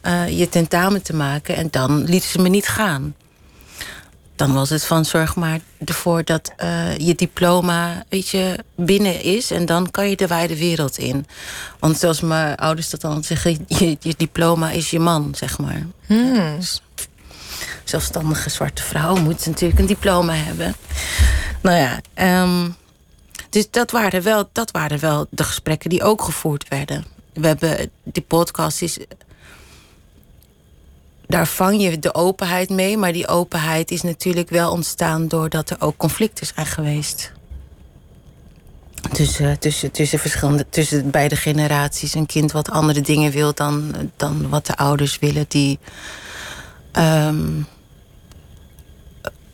eh, 0.00 0.38
je 0.38 0.48
tentamen 0.48 1.02
te 1.02 1.14
maken. 1.14 1.56
En 1.56 1.68
dan 1.70 2.04
lieten 2.04 2.28
ze 2.28 2.38
me 2.38 2.48
niet 2.48 2.68
gaan. 2.68 3.14
Dan 4.38 4.52
was 4.52 4.70
het 4.70 4.84
van 4.84 5.04
zorg 5.04 5.36
maar 5.36 5.60
ervoor 5.84 6.24
dat 6.24 6.52
eh, 6.56 6.96
je 6.96 7.14
diploma 7.14 8.04
weet 8.08 8.28
je, 8.28 8.58
binnen 8.74 9.22
is. 9.22 9.50
En 9.50 9.66
dan 9.66 9.90
kan 9.90 10.08
je 10.08 10.16
de 10.16 10.26
wijde 10.26 10.58
wereld 10.58 10.98
in. 10.98 11.26
Want 11.78 11.98
zoals 11.98 12.20
mijn 12.20 12.56
ouders 12.56 12.90
dat 12.90 13.00
dan 13.00 13.24
zeggen, 13.24 13.64
je, 13.66 13.96
je 14.00 14.14
diploma 14.16 14.70
is 14.70 14.90
je 14.90 14.98
man, 14.98 15.34
zeg 15.36 15.58
maar. 15.58 15.86
Dus 16.56 16.82
zelfstandige 17.84 18.50
zwarte 18.50 18.82
vrouw 18.82 19.16
moet 19.16 19.46
natuurlijk 19.46 19.80
een 19.80 19.86
diploma 19.86 20.34
hebben. 20.34 20.74
Nou 21.60 21.76
ja, 21.76 22.00
ehm, 22.14 22.68
dus 23.50 23.70
dat 23.70 23.90
waren, 23.90 24.22
wel, 24.22 24.48
dat 24.52 24.70
waren 24.70 24.98
wel 24.98 25.26
de 25.30 25.44
gesprekken 25.44 25.90
die 25.90 26.02
ook 26.02 26.22
gevoerd 26.22 26.68
werden. 26.68 27.04
We 27.32 27.46
hebben 27.46 27.90
die 28.04 28.22
podcast 28.22 28.82
is. 28.82 28.98
Daar 31.28 31.46
vang 31.46 31.82
je 31.82 31.98
de 31.98 32.14
openheid 32.14 32.70
mee, 32.70 32.96
maar 32.96 33.12
die 33.12 33.28
openheid 33.28 33.90
is 33.90 34.02
natuurlijk 34.02 34.50
wel 34.50 34.70
ontstaan 34.70 35.28
doordat 35.28 35.70
er 35.70 35.76
ook 35.80 35.96
conflicten 35.96 36.46
zijn 36.46 36.66
geweest. 36.66 37.32
Tussen, 39.12 39.58
tussen, 39.58 39.90
tussen, 39.90 40.18
verschillende, 40.18 40.66
tussen 40.68 41.10
beide 41.10 41.36
generaties. 41.36 42.14
Een 42.14 42.26
kind 42.26 42.52
wat 42.52 42.70
andere 42.70 43.00
dingen 43.00 43.32
wil 43.32 43.54
dan, 43.54 44.10
dan 44.16 44.48
wat 44.48 44.66
de 44.66 44.76
ouders 44.76 45.18
willen, 45.18 45.44
die 45.48 45.78
ehm, 46.92 47.62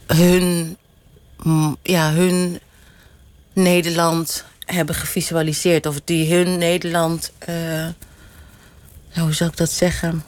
hun, 0.06 0.76
mm, 1.42 1.76
ja, 1.82 2.12
hun 2.12 2.60
Nederland 3.52 4.44
hebben 4.58 4.94
gevisualiseerd. 4.94 5.86
Of 5.86 6.00
die 6.04 6.34
hun 6.34 6.58
Nederland. 6.58 7.32
eh, 7.38 7.54
nou, 9.14 9.26
hoe 9.26 9.32
zou 9.32 9.50
ik 9.50 9.56
dat 9.56 9.70
zeggen? 9.70 10.24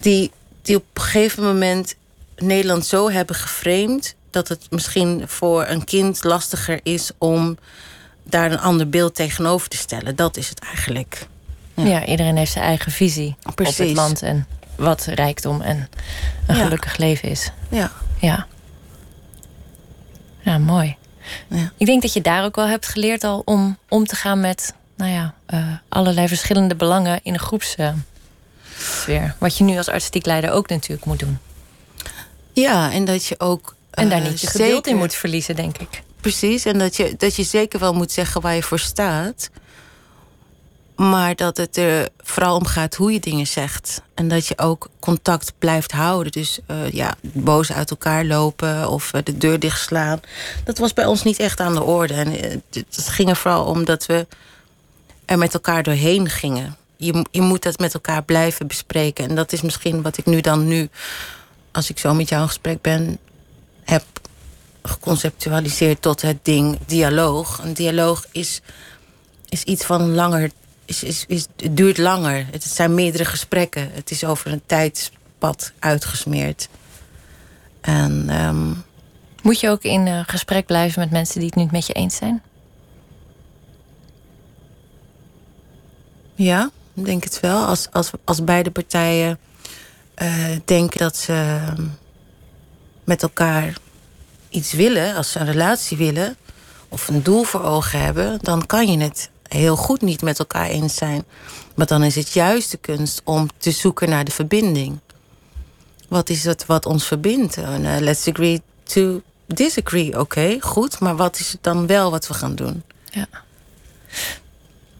Die, 0.00 0.30
die 0.62 0.76
op 0.76 0.84
een 0.92 1.02
gegeven 1.02 1.42
moment 1.44 1.94
Nederland 2.36 2.86
zo 2.86 3.10
hebben 3.10 3.36
geframed. 3.36 4.14
dat 4.30 4.48
het 4.48 4.66
misschien 4.70 5.22
voor 5.26 5.66
een 5.66 5.84
kind 5.84 6.24
lastiger 6.24 6.80
is 6.82 7.10
om 7.18 7.58
daar 8.22 8.52
een 8.52 8.58
ander 8.60 8.88
beeld 8.88 9.14
tegenover 9.14 9.68
te 9.68 9.76
stellen. 9.76 10.16
Dat 10.16 10.36
is 10.36 10.48
het 10.48 10.58
eigenlijk. 10.60 11.26
Ja. 11.74 12.06
iedereen 12.06 12.36
heeft 12.36 12.52
zijn 12.52 12.64
eigen 12.64 12.92
visie 12.92 13.36
op 13.42 13.58
het 13.58 13.78
land 13.78 14.22
en 14.22 14.46
wat 14.76 15.04
rijkdom 15.04 15.60
en 15.60 15.88
een 16.46 16.56
Ja. 16.56 16.62
gelukkig 16.62 16.96
leven 16.96 17.28
is. 17.28 17.50
Ja. 17.68 17.92
Ja. 18.20 18.46
Ja, 20.40 20.58
mooi. 20.58 20.96
Ja. 21.48 21.72
Ik 21.76 21.86
denk 21.86 22.02
dat 22.02 22.12
je 22.12 22.20
daar 22.20 22.44
ook 22.44 22.56
wel 22.56 22.66
hebt 22.66 22.86
geleerd 22.86 23.24
al 23.24 23.42
om 23.44 23.78
om 23.88 24.06
te 24.06 24.16
gaan 24.16 24.40
met 24.40 24.74
nou 24.96 25.10
ja, 25.10 25.34
eh, 25.46 25.66
allerlei 25.88 26.28
verschillende 26.28 26.74
belangen 26.74 27.20
in 27.22 27.32
een 27.34 27.40
Wat 29.38 29.58
je 29.58 29.64
nu 29.64 29.76
als 29.76 29.88
artistiek 29.88 30.26
leider 30.26 30.50
ook 30.50 30.68
natuurlijk 30.68 31.04
moet 31.04 31.18
doen. 31.18 31.38
ja, 32.52 32.92
en 32.92 33.04
dat 33.04 33.24
je 33.24 33.40
ook. 33.40 33.74
En 33.90 34.08
daar 34.08 34.22
eh, 34.22 34.28
niet 34.28 34.40
je 34.40 34.46
geduld 34.46 34.86
in 34.86 34.96
moet 34.96 35.14
verliezen, 35.14 35.56
denk 35.56 35.78
ik. 35.78 36.02
Precies, 36.20 36.64
en 36.64 36.78
dat 36.78 36.96
je, 36.96 37.14
dat 37.16 37.36
je 37.36 37.42
zeker 37.42 37.80
wel 37.80 37.94
moet 37.94 38.12
zeggen 38.12 38.40
waar 38.40 38.54
je 38.54 38.62
voor 38.62 38.78
staat. 38.78 39.50
Maar 40.96 41.36
dat 41.36 41.56
het 41.56 41.76
er 41.76 42.08
vooral 42.18 42.56
om 42.56 42.66
gaat 42.66 42.94
hoe 42.94 43.12
je 43.12 43.20
dingen 43.20 43.46
zegt. 43.46 44.02
En 44.14 44.28
dat 44.28 44.46
je 44.46 44.58
ook 44.58 44.88
contact 45.00 45.52
blijft 45.58 45.92
houden. 45.92 46.32
Dus 46.32 46.58
eh, 46.66 46.90
ja, 46.90 47.14
boos 47.20 47.72
uit 47.72 47.90
elkaar 47.90 48.24
lopen 48.24 48.88
of 48.88 49.12
eh, 49.12 49.20
de 49.24 49.36
deur 49.36 49.58
dichtslaan. 49.58 50.20
Dat 50.64 50.78
was 50.78 50.92
bij 50.92 51.06
ons 51.06 51.22
niet 51.22 51.38
echt 51.38 51.60
aan 51.60 51.74
de 51.74 51.82
orde. 51.82 52.14
En 52.14 52.30
het, 52.30 52.62
het 52.70 53.08
ging 53.08 53.28
er 53.28 53.36
vooral 53.36 53.64
om 53.64 53.84
dat 53.84 54.06
we 54.06 54.26
er 55.24 55.38
met 55.38 55.54
elkaar 55.54 55.82
doorheen 55.82 56.28
gingen. 56.28 56.76
Je, 56.98 57.24
je 57.30 57.40
moet 57.40 57.62
dat 57.62 57.78
met 57.78 57.94
elkaar 57.94 58.22
blijven 58.22 58.66
bespreken. 58.66 59.28
En 59.28 59.34
dat 59.34 59.52
is 59.52 59.62
misschien 59.62 60.02
wat 60.02 60.18
ik 60.18 60.26
nu 60.26 60.40
dan 60.40 60.66
nu, 60.66 60.88
als 61.72 61.90
ik 61.90 61.98
zo 61.98 62.14
met 62.14 62.28
jou 62.28 62.42
in 62.42 62.48
gesprek 62.48 62.80
ben, 62.80 63.18
heb 63.84 64.04
geconceptualiseerd 64.82 66.02
tot 66.02 66.22
het 66.22 66.38
ding 66.42 66.78
dialoog. 66.86 67.60
Een 67.62 67.72
dialoog 67.74 68.26
is, 68.32 68.60
is 69.48 69.62
iets 69.62 69.84
van 69.84 70.14
langer. 70.14 70.50
Is, 70.84 71.02
is, 71.02 71.24
is, 71.28 71.46
het 71.56 71.76
duurt 71.76 71.98
langer. 71.98 72.46
Het 72.50 72.64
zijn 72.64 72.94
meerdere 72.94 73.24
gesprekken. 73.24 73.90
Het 73.92 74.10
is 74.10 74.24
over 74.24 74.52
een 74.52 74.62
tijdspad 74.66 75.72
uitgesmeerd. 75.78 76.68
En 77.80 78.24
ehm, 78.28 78.72
Moet 79.42 79.60
je 79.60 79.70
ook 79.70 79.82
in 79.82 80.06
eh, 80.06 80.20
gesprek 80.26 80.66
blijven 80.66 81.00
met 81.00 81.10
mensen 81.10 81.40
die 81.40 81.48
het 81.48 81.58
niet 81.58 81.70
met 81.70 81.86
je 81.86 81.92
eens 81.92 82.16
zijn? 82.16 82.42
ja, 86.38 86.70
denk 87.04 87.24
het 87.24 87.40
wel. 87.40 87.64
Als, 87.64 87.88
als, 87.92 88.10
als 88.24 88.44
beide 88.44 88.70
partijen 88.70 89.38
eh, 90.14 90.30
denken 90.64 90.98
dat 90.98 91.16
ze 91.16 91.32
ehm, 91.32 91.84
met 93.04 93.22
elkaar 93.22 93.76
iets 94.48 94.72
willen, 94.72 95.14
als 95.14 95.32
ze 95.32 95.38
een 95.38 95.46
relatie 95.46 95.96
willen 95.96 96.36
of 96.88 97.08
een 97.08 97.22
doel 97.22 97.42
voor 97.42 97.62
ogen 97.62 98.00
hebben, 98.00 98.38
dan 98.42 98.66
kan 98.66 98.90
je 98.90 98.98
het 98.98 99.30
heel 99.48 99.76
goed 99.76 100.02
niet 100.02 100.22
met 100.22 100.38
elkaar 100.38 100.68
eens 100.68 100.94
zijn. 100.94 101.24
Maar 101.74 101.86
dan 101.86 102.02
is 102.04 102.14
het 102.14 102.32
juist 102.32 102.70
de 102.70 102.76
kunst 102.76 103.20
om 103.24 103.48
te 103.58 103.70
zoeken 103.70 104.08
naar 104.08 104.24
de 104.24 104.30
verbinding. 104.30 104.98
Wat 106.08 106.30
is 106.30 106.44
het 106.44 106.66
wat 106.66 106.86
ons 106.86 107.06
verbindt? 107.06 107.56
Eh, 107.56 107.74
let's 107.98 108.28
agree 108.28 108.62
to 108.82 109.22
disagree, 109.46 110.20
oké, 110.20 110.56
goed. 110.60 111.00
Maar 111.00 111.16
wat 111.16 111.38
is 111.38 111.52
het 111.52 111.62
dan 111.62 111.86
wel 111.86 112.10
wat 112.10 112.26
we 112.26 112.34
gaan 112.34 112.54
doen? 112.54 112.82
Ja. 113.10 113.26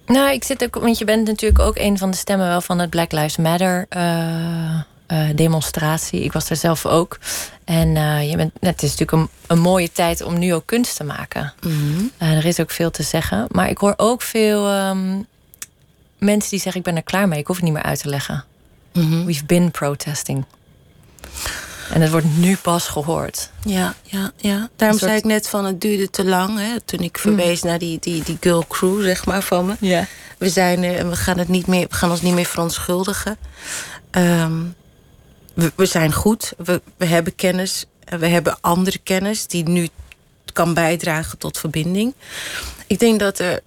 Nou, 0.08 0.32
ik 0.32 0.44
zit 0.44 0.64
ook, 0.64 0.74
want 0.74 0.98
je 0.98 1.04
bent 1.04 1.26
natuurlijk 1.26 1.62
ook 1.62 1.76
een 1.78 1.98
van 1.98 2.10
de 2.10 2.16
stemmen 2.16 2.48
wel 2.48 2.60
van 2.60 2.78
het 2.78 2.90
Black 2.90 3.12
Lives 3.12 3.36
Matter 3.36 3.86
eh, 3.88 4.80
eh, 5.08 5.28
demonstratie. 5.34 6.22
Ik 6.22 6.32
was 6.32 6.50
er 6.50 6.56
zelf 6.56 6.86
ook. 6.86 7.18
En 7.64 7.96
eh, 7.96 8.30
je 8.30 8.36
bent, 8.36 8.52
het 8.60 8.82
is 8.82 8.96
natuurlijk 8.96 9.12
een, 9.12 9.28
een 9.46 9.62
mooie 9.62 9.92
tijd 9.92 10.22
om 10.22 10.38
nu 10.38 10.54
ook 10.54 10.66
kunst 10.66 10.96
te 10.96 11.04
maken. 11.04 11.52
Eh, 12.18 12.36
er 12.36 12.44
is 12.44 12.60
ook 12.60 12.70
veel 12.70 12.90
te 12.90 13.02
zeggen. 13.02 13.46
Maar 13.48 13.68
ik 13.68 13.78
hoor 13.78 13.94
ook 13.96 14.22
veel 14.22 14.68
ehm, 14.68 15.22
mensen 16.18 16.50
die 16.50 16.60
zeggen: 16.60 16.80
Ik 16.80 16.86
ben 16.86 16.96
er 16.96 17.02
klaar 17.02 17.28
mee, 17.28 17.38
ik 17.38 17.46
hoef 17.46 17.56
het 17.56 17.64
niet 17.64 17.74
meer 17.74 17.82
uit 17.82 18.00
te 18.00 18.08
leggen. 18.08 18.44
We've 19.24 19.44
been 19.44 19.70
protesting. 19.70 20.44
En 21.92 22.00
het 22.00 22.10
wordt 22.10 22.36
nu 22.36 22.56
pas 22.56 22.88
gehoord. 22.88 23.50
Ja, 23.64 23.94
ja, 24.02 24.30
ja. 24.36 24.68
Daarom 24.76 24.98
soort- 24.98 25.10
zei 25.10 25.22
ik 25.22 25.26
net 25.26 25.48
van 25.48 25.64
het 25.64 25.80
duurde 25.80 26.10
te 26.10 26.24
lang. 26.24 26.58
Hè, 26.58 26.80
toen 26.80 27.00
ik 27.00 27.18
verwees 27.18 27.62
naar 27.62 27.78
die, 27.78 27.98
die, 28.00 28.22
die 28.22 28.36
girl 28.40 28.64
crew, 28.68 29.02
zeg 29.02 29.26
maar, 29.26 29.42
van 29.42 29.66
me. 29.66 29.74
Ja. 29.80 30.06
We 30.38 30.48
zijn 30.48 30.82
er 30.82 30.96
en 30.96 31.10
we 31.10 31.16
gaan, 31.16 31.38
het 31.38 31.48
niet 31.48 31.66
meer, 31.66 31.86
we 31.88 31.94
gaan 31.94 32.10
ons 32.10 32.22
niet 32.22 32.34
meer 32.34 32.44
verontschuldigen. 32.46 33.36
Ehm, 34.10 34.62
we, 35.54 35.72
we 35.76 35.86
zijn 35.86 36.12
goed, 36.12 36.52
we, 36.56 36.82
we 36.96 37.04
hebben 37.06 37.34
kennis. 37.34 37.84
en 38.04 38.18
We 38.18 38.26
hebben 38.26 38.58
andere 38.60 38.98
kennis 38.98 39.46
die 39.46 39.68
nu 39.68 39.88
kan 40.52 40.74
bijdragen 40.74 41.38
tot 41.38 41.58
verbinding. 41.58 42.14
Ik 42.86 42.98
denk 42.98 43.20
dat 43.20 43.38
er 43.38 43.60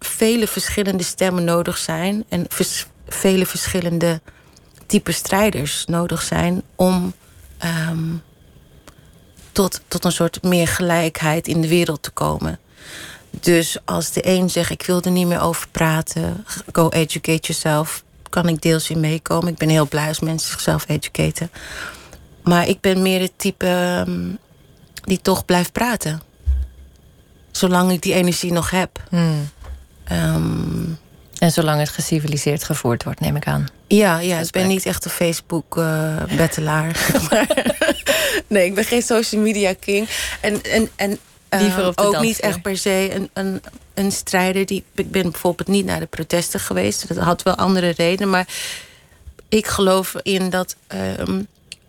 vele 0.00 0.46
verschillende 0.46 1.02
stemmen 1.04 1.44
nodig 1.44 1.78
zijn... 1.78 2.24
en 2.28 2.44
vers- 2.48 2.86
vele 3.08 3.46
verschillende 3.46 4.20
type 4.86 5.12
strijders 5.12 5.84
nodig 5.86 6.22
zijn... 6.22 6.62
om 6.74 7.12
ehm, 7.58 8.16
tot, 9.52 9.80
tot 9.88 10.04
een 10.04 10.12
soort 10.12 10.42
meer 10.42 10.68
gelijkheid 10.68 11.48
in 11.48 11.60
de 11.60 11.68
wereld 11.68 12.02
te 12.02 12.10
komen. 12.10 12.58
Dus 13.30 13.76
als 13.84 14.12
de 14.12 14.28
een 14.28 14.50
zegt, 14.50 14.70
ik 14.70 14.82
wil 14.82 15.02
er 15.02 15.10
niet 15.10 15.26
meer 15.26 15.40
over 15.40 15.68
praten... 15.68 16.44
go 16.72 16.88
educate 16.88 17.52
yourself, 17.52 18.04
kan 18.30 18.48
ik 18.48 18.62
deels 18.62 18.90
in 18.90 19.00
meekomen. 19.00 19.52
Ik 19.52 19.58
ben 19.58 19.68
heel 19.68 19.88
blij 19.88 20.08
als 20.08 20.20
mensen 20.20 20.50
zichzelf 20.50 20.88
educaten. 20.88 21.50
Maar 22.42 22.68
ik 22.68 22.80
ben 22.80 23.02
meer 23.02 23.20
het 23.20 23.32
type 23.36 23.66
ehm, 23.66 24.30
die 25.04 25.20
toch 25.20 25.44
blijft 25.44 25.72
praten. 25.72 26.20
Zolang 27.50 27.92
ik 27.92 28.02
die 28.02 28.14
energie 28.14 28.52
nog 28.52 28.70
heb. 28.70 29.02
Hmm. 29.08 29.48
Ehm, 30.04 30.92
En 31.44 31.52
zolang 31.52 31.80
het 31.80 31.88
geciviliseerd 31.88 32.64
gevoerd 32.64 33.04
wordt, 33.04 33.20
neem 33.20 33.36
ik 33.36 33.46
aan. 33.46 33.66
ja, 33.86 34.18
ja 34.18 34.38
ik 34.38 34.50
ben 34.50 34.66
niet 34.66 34.86
echt 34.86 35.04
een 35.04 35.10
Facebook-bettelaar. 35.10 37.10
nee, 38.46 38.66
ik 38.66 38.74
ben 38.74 38.84
geen 38.84 39.02
social 39.02 39.40
media 39.40 39.74
king. 39.80 40.08
En, 40.40 40.62
en, 40.62 40.88
en 40.96 41.18
eh, 41.48 41.88
ook 41.94 42.20
niet 42.20 42.40
echt 42.40 42.62
per 42.62 42.76
se 42.76 43.10
een, 43.14 43.30
een, 43.32 43.62
een 43.94 44.12
strijder. 44.12 44.66
Die, 44.66 44.84
ik 44.94 45.10
ben 45.10 45.30
bijvoorbeeld 45.30 45.68
niet 45.68 45.84
naar 45.84 46.00
de 46.00 46.06
protesten 46.06 46.60
geweest. 46.60 47.08
Dat 47.08 47.16
had 47.16 47.42
wel 47.42 47.54
andere 47.54 47.88
redenen. 47.88 48.30
Maar 48.30 48.46
ik 49.48 49.66
geloof 49.66 50.14
in 50.22 50.50
dat 50.50 50.76
ehm, 50.86 51.42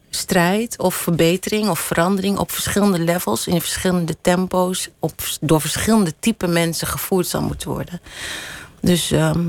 strijd 0.10 0.80
of 0.80 0.96
verbetering 0.96 1.70
of 1.70 1.80
verandering 1.80 2.38
op 2.38 2.52
verschillende 2.52 3.00
levels, 3.00 3.48
in 3.48 3.62
verschillende 3.62 4.16
tempo's, 4.22 4.90
op, 5.00 5.14
door 5.42 5.62
verschillende 5.62 6.14
type 6.20 6.48
mensen 6.48 6.88
gevoerd 6.88 7.28
zal 7.28 7.42
moeten 7.42 7.70
worden. 7.70 8.02
Dus 8.86 9.12
ehm, 9.12 9.48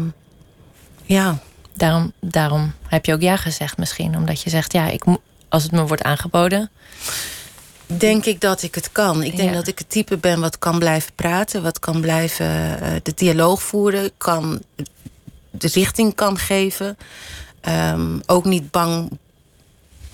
ja. 1.04 1.38
Daarom, 1.74 2.12
daarom 2.20 2.72
heb 2.88 3.04
je 3.06 3.12
ook 3.12 3.20
ja 3.20 3.36
gezegd 3.36 3.78
misschien. 3.78 4.16
Omdat 4.16 4.42
je 4.42 4.50
zegt, 4.50 4.72
ja, 4.72 4.88
ik, 4.88 5.04
als 5.48 5.62
het 5.62 5.72
me 5.72 5.86
wordt 5.86 6.02
aangeboden... 6.02 6.70
denk 7.86 8.24
ik 8.24 8.40
dat 8.40 8.62
ik 8.62 8.74
het 8.74 8.92
kan. 8.92 9.22
Ik 9.22 9.36
denk 9.36 9.48
Ja. 9.50 9.54
dat 9.54 9.66
ik 9.66 9.78
het 9.78 9.90
type 9.90 10.16
ben 10.16 10.40
wat 10.40 10.58
kan 10.58 10.78
blijven 10.78 11.12
praten, 11.14 11.62
wat 11.62 11.78
kan 11.78 12.00
blijven 12.00 12.80
eh, 12.80 12.92
de 13.02 13.12
dialoog 13.14 13.62
voeren, 13.62 14.10
kan 14.16 14.62
de 15.50 15.68
richting 15.72 16.14
kan 16.14 16.38
geven. 16.38 16.96
Ehm, 17.60 18.18
ook 18.26 18.44
niet 18.44 18.70
bang 18.70 19.18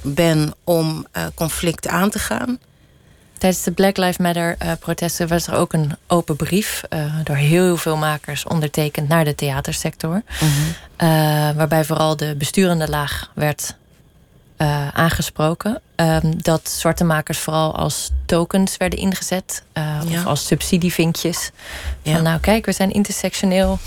ben 0.01 0.55
om 0.65 1.07
eh, 1.13 1.27
conflicten 1.35 1.91
aan 1.91 2.11
te 2.11 2.19
gaan. 2.19 2.59
Tijdens 3.43 3.63
de 3.63 3.73
Black 3.73 3.97
Lives 3.97 4.17
Matter 4.17 4.55
eh, 4.59 4.73
protesten 4.81 5.29
was 5.29 5.47
er 5.47 5.55
ook 5.55 5.73
een 5.73 5.97
open 6.07 6.37
brief 6.37 6.83
eh, 6.89 7.15
door 7.25 7.37
heel 7.37 7.77
veel 7.77 7.97
makers 7.97 8.45
ondertekend 8.45 9.09
naar 9.09 9.25
de 9.25 9.35
theatersector. 9.35 10.23
Eh, 10.97 11.09
waarbij 11.51 11.85
vooral 11.85 12.17
de 12.17 12.35
besturende 12.39 12.89
laag 12.89 13.31
werd 13.35 13.77
aangesproken. 14.93 15.81
Ehm, 15.95 16.33
dat 16.37 16.69
zwarte 16.69 17.05
makers 17.05 17.39
vooral 17.39 17.77
als 17.77 18.11
tokens 18.27 18.77
werden 18.77 18.99
ingezet. 18.99 19.63
Ja. 19.75 20.03
Of 20.03 20.27
als 20.27 20.47
subsidievinkjes. 20.47 21.51
Ja. 22.03 22.13
Van 22.13 22.23
nou 22.23 22.41
kijk, 22.41 22.67
we 22.67 22.73
zijn 22.73 22.91
intersectioneel. 22.93 23.79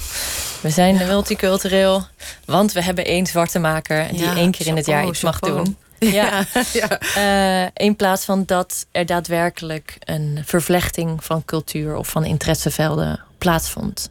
We 0.61 0.69
zijn 0.69 0.95
multicultureel. 0.95 2.07
Want 2.45 2.71
we 2.71 2.83
hebben 2.83 3.05
één 3.05 3.25
zwarte 3.25 3.59
maker 3.59 4.07
die 4.11 4.29
één 4.29 4.51
keer 4.51 4.67
in 4.67 4.75
het 4.75 4.85
jaar 4.85 5.07
iets 5.07 5.21
mag 5.21 5.39
doen. 5.39 5.77
Ja. 5.99 6.45
ja. 6.73 6.99
Eh, 6.99 7.69
in 7.85 7.95
plaats 7.95 8.25
van 8.25 8.43
dat 8.45 8.85
er 8.91 9.05
daadwerkelijk 9.05 9.95
een 9.99 10.41
vervlechting 10.45 11.23
van 11.23 11.45
cultuur 11.45 11.95
of 11.95 12.07
van 12.07 12.25
interessevelden 12.25 13.19
plaatsvond. 13.37 14.09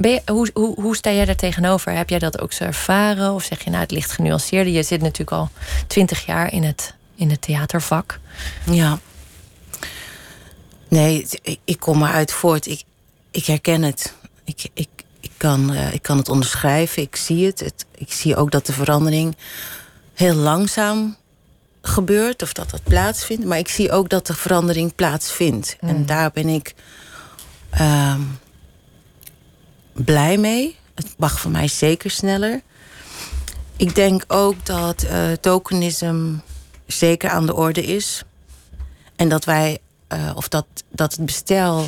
Ben 0.00 0.10
je, 0.10 0.22
hoe, 0.26 0.50
hoe, 0.54 0.80
hoe 0.80 0.96
sta 0.96 1.12
jij 1.12 1.24
daar 1.24 1.36
tegenover? 1.36 1.92
Heb 1.92 2.08
jij 2.08 2.18
dat 2.18 2.40
ook 2.40 2.52
zo 2.52 2.64
ervaren? 2.64 3.32
Of 3.32 3.44
zeg 3.44 3.64
je 3.64 3.70
nou, 3.70 3.82
het 3.82 3.90
ligt 3.90 4.12
genuanceerder? 4.12 4.72
Je 4.72 4.82
zit 4.82 5.00
natuurlijk 5.00 5.30
al 5.30 5.48
twintig 5.86 6.26
jaar 6.26 6.52
in 6.52 6.62
het, 6.62 6.94
in 7.14 7.30
het 7.30 7.42
theatervak. 7.42 8.20
Ja. 8.70 8.98
Nee, 10.88 11.26
ik, 11.64 11.80
kom 11.80 12.02
eruit 12.02 12.32
voort. 12.32 12.66
Ik, 12.66 12.82
ik 13.30 13.44
herken 13.44 13.82
het. 13.82 14.14
Ik, 14.44 14.68
ik, 14.74 14.88
ik, 15.20 15.30
kan, 15.36 15.74
eh, 15.74 15.94
ik 15.94 16.02
kan 16.02 16.16
het 16.16 16.28
onderschrijven. 16.28 17.02
Ik 17.02 17.16
zie 17.16 17.46
het. 17.46 17.60
het. 17.60 17.84
Ik 17.94 18.12
zie 18.12 18.36
ook 18.36 18.50
dat 18.50 18.66
de 18.66 18.72
verandering 18.72 19.36
heel 20.20 20.34
langzaam 20.34 21.16
gebeurt. 21.82 22.42
Of 22.42 22.52
dat 22.52 22.70
dat 22.70 22.82
plaatsvindt. 22.82 23.44
Maar 23.44 23.58
ik 23.58 23.68
zie 23.68 23.92
ook 23.92 24.08
dat 24.08 24.26
de 24.26 24.34
verandering 24.34 24.94
plaatsvindt. 24.94 25.76
En 25.80 26.06
daar 26.06 26.30
ben 26.30 26.48
ik 26.48 26.74
ehm, 27.70 28.20
blij 29.92 30.36
mee. 30.36 30.76
Het 30.94 31.14
mag 31.16 31.40
voor 31.40 31.50
mij 31.50 31.68
zeker 31.68 32.10
sneller. 32.10 32.62
Ik 33.76 33.94
denk 33.94 34.24
ook 34.28 34.66
dat 34.66 35.02
eh 35.02 35.32
tokenisme 35.32 36.38
zeker 36.86 37.30
aan 37.30 37.46
de 37.46 37.54
orde 37.54 37.82
is. 37.84 38.22
En 39.16 39.28
dat 39.28 39.44
wij, 39.44 39.78
eh, 40.08 40.30
of 40.34 40.48
dat, 40.48 40.66
dat 40.88 41.12
het 41.12 41.24
bestel, 41.24 41.86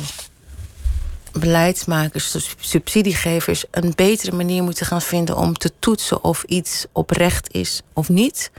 beleidsmakers, 1.39 2.35
subsidiegevers, 2.59 3.65
een 3.71 3.93
betere 3.95 4.35
manier 4.35 4.63
moeten 4.63 4.85
gaan 4.85 5.01
vinden 5.01 5.37
om 5.37 5.57
te 5.57 5.71
toetsen 5.79 6.23
of 6.23 6.43
iets 6.43 6.85
oprecht 6.91 7.53
is 7.53 7.81
of 7.93 8.09
niet. 8.09 8.51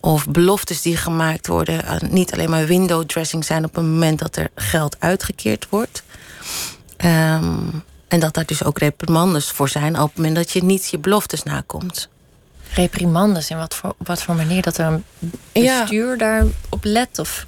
Of 0.00 0.28
beloftes 0.28 0.82
die 0.82 0.96
gemaakt 0.96 1.46
worden, 1.46 1.84
eh, 1.84 2.00
niet 2.00 2.32
alleen 2.32 2.50
maar 2.50 2.66
window 2.66 3.04
dressing 3.04 3.44
zijn 3.44 3.64
op 3.64 3.74
het 3.74 3.84
moment 3.84 4.18
dat 4.18 4.36
er 4.36 4.48
geld 4.54 4.96
uitgekeerd 4.98 5.66
wordt. 5.68 6.02
Ehm, 6.96 7.58
en 8.08 8.20
dat 8.20 8.34
daar 8.34 8.46
dus 8.46 8.64
ook 8.64 8.78
reprimandes 8.78 9.50
voor 9.50 9.68
zijn 9.68 10.00
op 10.00 10.08
het 10.08 10.16
moment 10.16 10.34
dat 10.36 10.50
je 10.50 10.64
niet 10.64 10.88
je 10.90 10.98
beloftes 10.98 11.42
nakomt. 11.42 12.08
Reprimandes, 12.74 13.50
in 13.50 13.56
wat 13.56 13.74
voor, 13.74 13.94
wat 13.98 14.22
voor 14.22 14.34
manier 14.34 14.62
dat 14.62 14.78
er 14.78 14.86
een 14.86 15.04
Ja. 15.52 15.80
bestuur 15.80 16.18
daarop 16.18 16.78
let? 16.82 17.18
Of 17.18 17.46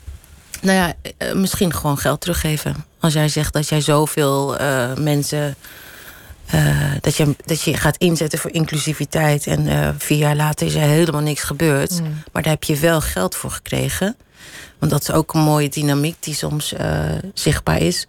Nou 0.61 0.77
ja, 0.77 0.95
eh, 1.19 1.33
misschien 1.33 1.75
gewoon 1.75 1.99
geld 1.99 2.21
teruggeven. 2.21 2.85
Als 3.03 3.13
jij 3.13 3.29
zegt 3.29 3.53
dat 3.53 3.69
jij 3.69 3.81
zoveel 3.81 4.57
eh, 4.57 4.95
mensen. 4.95 5.55
eh, 6.47 6.93
dat, 7.01 7.17
je, 7.17 7.37
dat 7.45 7.63
je 7.63 7.77
gaat 7.77 7.97
inzetten 7.97 8.39
voor 8.39 8.51
inclusiviteit. 8.51 9.47
en 9.47 9.67
eh, 9.67 9.89
vier 9.99 10.19
jaar 10.19 10.37
later 10.37 10.67
is 10.67 10.75
er 10.75 10.81
helemaal 10.81 11.21
niks 11.21 11.43
gebeurd. 11.43 12.01
Maar 12.33 12.43
daar 12.43 12.53
heb 12.53 12.65
je 12.65 12.77
wel 12.77 13.01
geld 13.01 13.35
voor 13.35 13.51
gekregen. 13.51 14.17
Want 14.79 14.93
dat 14.93 15.01
is 15.03 15.11
ook 15.11 15.35
een 15.35 15.41
mooie 15.41 15.69
dynamiek 15.69 16.17
die 16.21 16.35
soms 16.35 16.75
zichtbaar 17.35 17.81
is. 17.81 18.07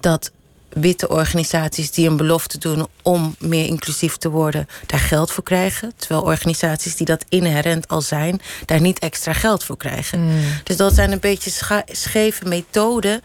Dat 0.00 0.30
witte 0.74 1.08
organisaties 1.08 1.90
die 1.90 2.08
een 2.08 2.16
belofte 2.16 2.58
doen 2.58 2.86
om 3.02 3.34
meer 3.38 3.66
inclusief 3.66 4.16
te 4.16 4.30
worden, 4.30 4.66
daar 4.86 5.00
geld 5.00 5.30
voor 5.30 5.44
krijgen. 5.44 5.92
Terwijl 5.96 6.22
organisaties 6.22 6.96
die 6.96 7.06
dat 7.06 7.24
inherent 7.28 7.88
al 7.88 8.00
zijn, 8.00 8.40
daar 8.64 8.80
niet 8.80 8.98
extra 8.98 9.32
geld 9.32 9.64
voor 9.64 9.76
krijgen. 9.76 10.30
Dus 10.64 10.76
dat 10.76 10.94
zijn 10.94 11.12
een 11.12 11.20
beetje 11.20 11.50
scheve 11.86 12.48
methoden 12.48 13.20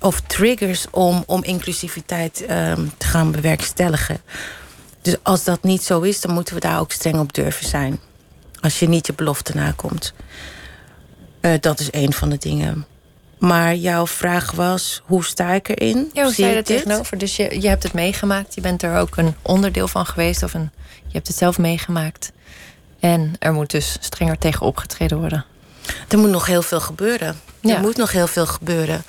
of 0.00 0.20
triggers 0.20 0.86
om, 0.90 1.22
om 1.26 1.42
inclusiviteit 1.42 2.44
ehm, 2.46 2.86
te 2.98 3.06
gaan 3.06 3.30
bewerkstelligen. 3.30 4.20
Dus 5.02 5.16
als 5.22 5.44
dat 5.44 5.62
niet 5.62 5.82
zo 5.82 6.00
is, 6.00 6.20
dan 6.20 6.34
moeten 6.34 6.54
we 6.54 6.60
daar 6.60 6.80
ook 6.80 6.92
streng 6.92 7.18
op 7.18 7.32
durven 7.32 7.66
zijn. 7.66 8.00
Als 8.60 8.78
je 8.78 8.88
niet 8.88 9.06
je 9.06 9.12
belofte 9.12 9.54
nakomt. 9.54 10.14
Eh, 11.40 11.52
dat 11.60 11.80
is 11.80 11.88
een 11.90 12.12
van 12.12 12.30
de 12.30 12.38
dingen. 12.38 12.86
Maar 13.38 13.74
jouw 13.74 14.06
vraag 14.06 14.50
was, 14.50 15.02
hoe 15.04 15.24
sta 15.24 15.52
ik 15.52 15.68
erin? 15.68 16.10
Ja, 16.12 16.22
hoe 16.22 16.32
sta 16.32 16.46
je 16.46 16.54
er 16.54 16.64
tegenover? 16.64 17.18
Dus 17.18 17.36
je, 17.36 17.60
je 17.60 17.68
hebt 17.68 17.82
het 17.82 17.92
meegemaakt. 17.92 18.54
Je 18.54 18.60
bent 18.60 18.82
er 18.82 18.96
ook 18.96 19.16
een 19.16 19.34
onderdeel 19.42 19.88
van 19.88 20.06
geweest. 20.06 20.42
Of 20.42 20.54
een, 20.54 20.70
je 21.06 21.12
hebt 21.12 21.26
het 21.26 21.36
zelf 21.36 21.58
meegemaakt. 21.58 22.32
En 23.00 23.32
er 23.38 23.52
moet 23.52 23.70
dus 23.70 23.96
strenger 24.00 24.38
tegen 24.38 24.66
opgetreden 24.66 25.18
worden. 25.18 25.44
Er 26.08 26.18
moet 26.18 26.30
nog 26.30 26.46
heel 26.46 26.62
veel 26.62 26.80
gebeuren. 26.80 27.40
Ja. 27.60 27.74
Er 27.74 27.80
moet 27.80 27.96
nog 27.96 28.12
heel 28.12 28.26
veel 28.26 28.46
gebeuren. 28.46 29.02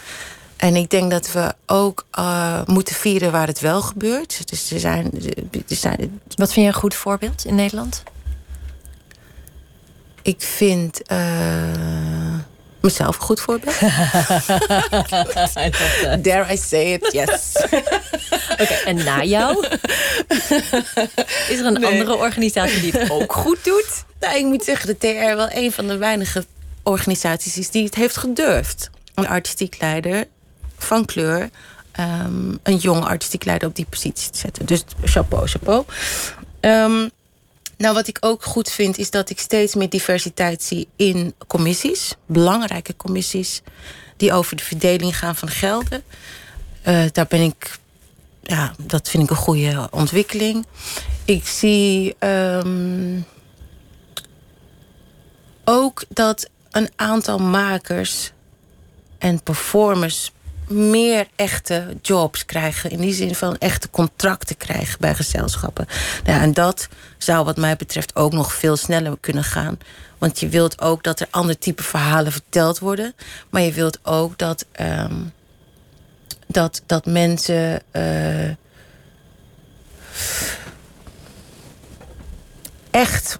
En 0.58 0.76
ik 0.76 0.90
denk 0.90 1.12
dat 1.12 1.32
we 1.32 1.54
ook 1.66 2.06
eh, 2.12 2.62
moeten 2.66 2.96
vieren 2.96 3.32
waar 3.32 3.48
het 3.48 3.60
wel 3.60 3.82
gebeurt. 3.82 4.50
Dus 4.50 4.72
er 4.72 4.80
zijn, 4.80 5.12
er 5.52 5.76
zijn 5.76 6.22
Wat 6.36 6.54
vind 6.54 6.66
je 6.66 6.72
een 6.72 6.80
goed 6.80 6.96
voorbeeld 6.96 7.46
in 7.46 7.56
Nederland? 7.56 8.04
ik 10.26 10.42
vind 10.42 11.02
eh, 11.02 11.18
mezelf 12.86 13.16
een 13.16 13.22
goed 13.22 13.42
voorbeeld. 13.42 13.80
Dare 16.26 16.54
I 16.54 16.58
say 16.58 16.94
it, 16.94 17.12
yes. 17.12 17.52
Oké, 18.62 18.74
en 18.86 18.96
na 19.04 19.24
jou? 19.24 19.68
Is 21.50 21.60
er 21.60 21.66
een 21.66 21.74
Nee. 21.74 21.86
andere 21.92 22.16
organisatie 22.16 22.82
die 22.82 22.92
het 22.92 23.10
ook 23.12 23.34
goed 23.34 23.64
doet? 23.64 24.04
Nou, 24.20 24.38
ik 24.38 24.46
moet 24.46 24.64
zeggen 24.64 24.88
dat 24.88 25.00
TR 25.00 25.36
wel 25.36 25.48
een 25.52 25.72
van 25.72 25.88
de 25.88 25.98
weinige 25.98 26.46
organisaties 26.84 27.58
is 27.58 27.70
die 27.70 27.84
het 27.84 27.96
heeft 27.96 28.18
gedurfd. 28.18 28.90
Een 29.14 29.28
artistiek 29.28 29.78
leider 29.80 30.26
van 30.78 31.06
kleur, 31.06 31.50
ehm, 31.92 32.54
een 32.64 32.78
jonge 32.78 33.06
artistiek 33.06 33.46
leider 33.46 33.68
op 33.68 33.76
die 33.76 33.86
positie 33.90 34.30
te 34.32 34.38
zetten. 34.38 34.66
Dus 34.66 34.84
chapeau, 35.04 35.48
chapeau. 35.48 35.84
Ehm, 36.60 37.08
nou, 37.78 37.94
wat 37.94 38.08
ik 38.08 38.18
ook 38.20 38.44
goed 38.44 38.72
vind, 38.72 38.98
is 38.98 39.10
dat 39.12 39.30
ik 39.30 39.40
steeds 39.40 39.76
meer 39.76 39.90
diversiteit 39.90 40.64
zie 40.64 40.88
in 40.96 41.34
commissies. 41.48 42.16
Belangrijke 42.26 42.96
commissies 42.96 43.62
die 44.18 44.34
over 44.34 44.56
de 44.56 44.64
verdeling 44.64 45.18
gaan 45.18 45.36
van 45.36 45.50
gelden. 45.50 46.04
Eh, 46.82 47.04
daar 47.12 47.28
ben 47.28 47.42
ik, 47.42 47.80
ja, 48.42 48.74
dat 48.78 49.10
vind 49.10 49.24
ik 49.24 49.30
een 49.30 49.36
goede 49.36 49.88
ontwikkeling. 49.92 50.66
Ik 51.26 51.48
zie 51.48 52.16
ehm, 52.20 53.20
ook 55.64 56.04
dat 56.10 56.50
een 56.72 56.90
aantal 56.96 57.40
makers 57.40 58.32
en 59.18 59.44
performers 59.44 60.32
meer 60.68 61.28
echte 61.36 61.98
jobs 62.02 62.46
krijgen. 62.46 62.90
In 62.90 63.00
die 63.00 63.14
zin 63.14 63.36
van 63.36 63.58
echte 63.58 63.90
contracten 63.90 64.58
krijgen 64.58 65.00
bij 65.00 65.16
gezelschappen. 65.16 65.88
Nou, 66.24 66.42
en 66.42 66.54
dat 66.54 66.88
zou 67.18 67.46
wat 67.46 67.58
mij 67.58 67.76
betreft 67.76 68.16
ook 68.16 68.34
nog 68.34 68.54
veel 68.54 68.78
sneller 68.78 69.18
kunnen 69.20 69.44
gaan. 69.44 69.78
Want 70.18 70.40
je 70.40 70.50
wilt 70.50 70.82
ook 70.82 71.04
dat 71.04 71.20
er 71.20 71.28
ander 71.30 71.58
type 71.58 71.84
verhalen 71.84 72.32
verteld 72.32 72.80
worden. 72.80 73.14
Maar 73.50 73.62
je 73.62 73.72
wilt 73.74 74.00
ook 74.04 74.38
dat, 74.38 74.66
ehm, 74.72 75.22
dat, 76.48 76.82
dat 76.86 77.06
mensen. 77.06 77.82
eh, 77.92 78.50
echt 82.96 83.40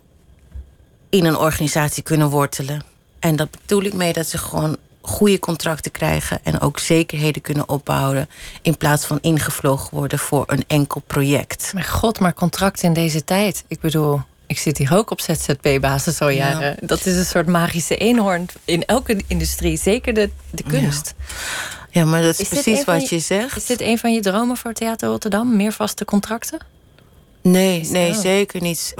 in 1.10 1.26
een 1.26 1.38
organisatie 1.38 2.04
kunnen 2.04 2.30
wortelen. 2.30 2.84
En 3.20 3.36
dat 3.36 3.52
bedoel 3.52 3.84
ik 3.84 3.94
mee 3.94 4.14
dat 4.14 4.28
ze 4.28 4.38
gewoon 4.38 4.78
goede 5.08 5.40
contracten 5.40 5.92
krijgen 5.92 6.40
en 6.44 6.60
ook 6.60 6.80
zekerheden 6.80 7.42
kunnen 7.42 7.70
opbouwen 7.70 8.30
in 8.62 8.78
plaats 8.78 9.06
van 9.06 9.18
ingevlogen 9.22 9.90
worden 9.98 10.20
voor 10.20 10.44
een 10.48 10.64
enkel 10.68 11.02
project. 11.08 11.72
Mijn 11.74 11.86
god, 11.86 12.20
maar 12.20 12.34
contracten 12.34 12.88
in 12.88 12.94
deze 12.94 13.24
tijd. 13.24 13.64
Ik 13.68 13.80
bedoel, 13.80 14.22
ik 14.48 14.58
zit 14.60 14.78
hier 14.78 14.96
ook 14.96 15.10
op 15.12 15.22
ZZP-basis 15.22 16.22
al 16.22 16.30
Ja. 16.30 16.50
jaren. 16.50 16.76
Dat 16.82 17.06
is 17.06 17.16
een 17.16 17.26
soort 17.26 17.48
magische 17.48 17.98
eenhoorn 17.98 18.46
in 18.66 18.86
elke 18.86 19.22
industrie. 19.28 19.78
Zeker 19.78 20.14
de, 20.14 20.30
de 20.52 20.64
kunst. 20.64 21.14
Ja, 21.90 22.06
maar 22.06 22.22
dat 22.22 22.40
is, 22.40 22.48
precies 22.48 22.84
wat 22.84 23.10
je- 23.10 23.16
je 23.16 23.22
zegt. 23.22 23.58
Is 23.58 23.66
dit 23.66 23.82
een 23.82 23.98
van 23.98 24.14
je 24.14 24.22
dromen 24.22 24.58
voor 24.58 24.74
Theater 24.74 25.10
Rotterdam? 25.10 25.56
Meer 25.56 25.72
vaste 25.72 26.06
contracten? 26.06 26.60
Nee, 27.42 27.80
Is 27.80 27.90
nee, 27.90 28.14
zeker 28.14 28.62
niet. 28.62 28.94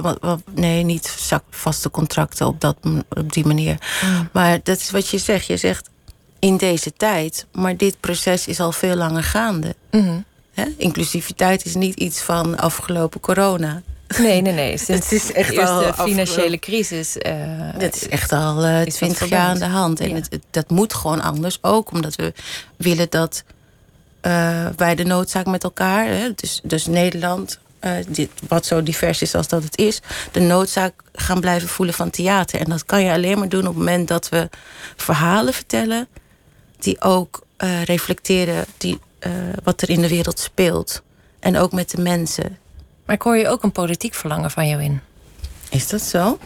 Nee, 0.54 0.82
niet 0.84 1.16
vaste 1.50 1.90
contracten 1.90 2.46
op, 2.46 2.60
dat, 2.60 2.76
op 3.08 3.32
die 3.32 3.46
manier. 3.46 3.78
Maar 4.32 4.58
dat 4.62 4.78
is 4.78 4.90
wat 4.90 5.08
je 5.08 5.18
zegt. 5.18 5.46
Je 5.46 5.56
zegt 5.56 5.88
in 6.38 6.56
deze 6.56 6.92
tijd, 6.96 7.46
maar 7.52 7.76
dit 7.76 8.00
proces 8.00 8.46
is 8.46 8.60
al 8.60 8.72
veel 8.72 8.94
langer 8.96 9.22
gaande. 9.22 9.74
Mhm. 9.90 10.18
Inclusiviteit 10.76 11.64
is 11.64 11.74
niet 11.74 11.94
iets 11.98 12.20
van 12.20 12.58
afgelopen 12.58 13.20
corona. 13.20 13.82
Nee, 14.18 14.40
nee, 14.40 14.52
nee. 14.52 14.78
Sinds 14.78 15.10
Het 15.10 15.12
is 15.22 15.32
echt 15.32 15.48
de 15.48 15.54
eerste 15.54 15.70
al 15.72 15.84
afgelopen- 15.84 16.04
financiële 16.12 16.58
crisis. 16.58 17.18
eh, 17.18 17.34
Dat 17.78 17.94
is 17.94 18.08
echt 18.08 18.32
al 18.32 18.64
eh, 18.64 18.80
twintig 18.82 19.28
jaar 19.28 19.48
aan 19.48 19.58
de 19.58 19.64
hand. 19.66 20.00
En 20.00 20.08
Ja. 20.08 20.14
het, 20.14 20.26
het- 20.30 20.42
dat 20.50 20.70
moet 20.70 20.94
gewoon 20.94 21.20
anders. 21.22 21.58
Ook 21.60 21.90
omdat 21.92 22.14
we 22.16 22.32
willen 22.76 23.06
dat 23.10 23.44
eh, 24.20 24.66
wij 24.76 24.94
de 24.94 25.04
noodzaak 25.04 25.46
met 25.46 25.64
elkaar... 25.64 26.06
Hè, 26.06 26.32
dus, 26.34 26.60
dus 26.62 26.86
Nederland, 26.86 27.58
dit, 28.08 28.30
wat 28.48 28.66
zo 28.66 28.82
divers 28.82 29.22
is 29.22 29.34
als 29.34 29.48
dat 29.48 29.62
het 29.62 29.78
is... 29.78 30.00
de 30.32 30.40
noodzaak 30.40 30.92
gaan 31.12 31.40
blijven 31.40 31.68
voelen 31.68 31.94
van 31.94 32.10
theater. 32.10 32.60
En 32.60 32.70
dat 32.70 32.84
kan 32.84 33.02
je 33.04 33.12
alleen 33.12 33.38
maar 33.38 33.48
doen 33.48 33.60
op 33.60 33.66
het 33.66 33.76
moment 33.76 34.08
dat 34.08 34.28
we 34.28 34.48
verhalen 34.96 35.52
vertellen... 35.54 36.08
die 36.78 37.00
ook 37.00 37.42
eh, 37.56 37.82
reflecteren 37.82 38.64
die, 38.76 38.98
eh, 39.18 39.32
wat 39.64 39.82
er 39.82 39.90
in 39.90 40.00
de 40.00 40.08
wereld 40.08 40.38
speelt. 40.38 41.02
En 41.40 41.56
ook 41.58 41.72
met 41.72 41.90
de 41.90 42.00
mensen. 42.02 42.58
Maar 43.06 43.14
ik 43.16 43.22
hoor 43.22 43.36
je 43.36 43.48
ook 43.48 43.62
een 43.62 43.72
politiek 43.72 44.14
verlangen 44.14 44.50
van 44.50 44.68
jou 44.68 44.82
in. 44.82 45.00
Is 45.70 45.88
dat 45.88 46.02
zo? 46.02 46.38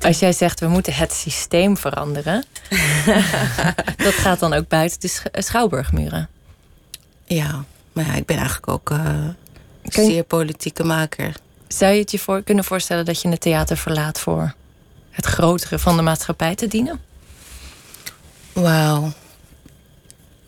Als 0.00 0.18
jij 0.18 0.32
zegt, 0.32 0.60
we 0.60 0.68
moeten 0.68 0.92
het 0.94 1.12
systeem 1.12 1.76
veranderen... 1.76 2.44
dat 3.96 4.12
gaat 4.14 4.38
dan 4.38 4.52
ook 4.52 4.68
buiten 4.68 5.00
de 5.00 5.08
sch- 5.08 5.24
schouwburgmuren. 5.32 6.28
Ja, 7.24 7.64
maar 7.92 8.06
ja, 8.06 8.14
ik 8.14 8.26
ben 8.26 8.36
eigenlijk 8.36 8.68
ook 8.68 8.90
eh 8.90 8.98
Kun 9.88 10.04
je- 10.04 10.10
zeer 10.10 10.24
politieke 10.24 10.84
maker. 10.84 11.34
Zou 11.68 11.92
je 11.92 12.00
het 12.00 12.10
je 12.10 12.18
voor, 12.18 12.42
kunnen 12.42 12.64
voorstellen 12.64 13.04
dat 13.04 13.22
je 13.22 13.28
het 13.28 13.40
theater 13.40 13.76
verlaat... 13.76 14.20
voor 14.20 14.54
het 15.10 15.26
grotere 15.26 15.78
van 15.78 15.96
de 15.96 16.02
maatschappij 16.02 16.54
te 16.54 16.66
dienen? 16.66 17.00
Wauw. 18.52 19.12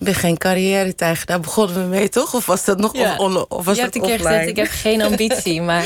Ik 0.01 0.07
ben 0.07 0.15
geen 0.15 0.39
carrière 0.39 0.95
tijger. 0.95 1.27
Daar 1.27 1.41
begonnen 1.41 1.77
we 1.83 1.89
mee, 1.97 2.09
toch? 2.09 2.35
Of 2.35 2.47
was 2.47 2.65
dat 2.65 2.79
nog 2.79 2.97
Ja. 2.97 3.17
of, 3.17 3.33
was 3.49 3.59
je 3.59 3.65
dat 3.65 3.77
hebt 3.77 3.95
een 3.95 4.03
keer 4.03 4.17
gezegd, 4.19 4.49
ik 4.49 4.57
heb 4.57 4.69
geen 4.71 5.03
ambitie, 5.03 5.63
maar 5.71 5.85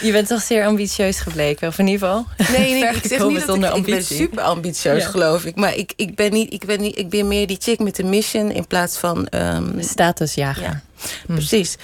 je 0.00 0.12
bent 0.12 0.28
toch 0.28 0.42
zeer 0.42 0.66
ambitieus 0.66 1.20
gebleken. 1.20 1.68
Of 1.68 1.78
in 1.78 1.86
ieder 1.86 2.08
geval 2.08 2.26
Nee, 2.58 2.70
nee 2.72 2.94
ik 3.02 3.06
zeg 3.06 3.26
niet 3.26 3.34
dat 3.38 3.48
zonder 3.48 3.70
ik, 3.70 3.76
ik 3.76 3.82
ben 3.84 3.92
ambitie. 3.94 4.16
super 4.16 4.42
ambitieus, 4.42 5.02
Ja. 5.02 5.08
geloof 5.08 5.44
ik. 5.44 5.56
Maar 5.56 5.74
ik, 5.76 5.92
ik, 5.96 6.14
ben 6.14 6.32
niet, 6.32 6.52
ik, 6.52 6.64
ben 6.64 6.80
niet, 6.80 6.98
ik 6.98 7.08
ben 7.08 7.28
meer 7.28 7.46
die 7.46 7.56
chick 7.60 7.78
met 7.78 7.96
de 7.96 8.04
mission 8.04 8.50
in 8.50 8.66
plaats 8.66 8.96
van... 8.96 9.26
ehm, 9.26 9.80
Statusjager. 9.82 10.62
ja, 10.62 10.82
precies. 11.26 11.76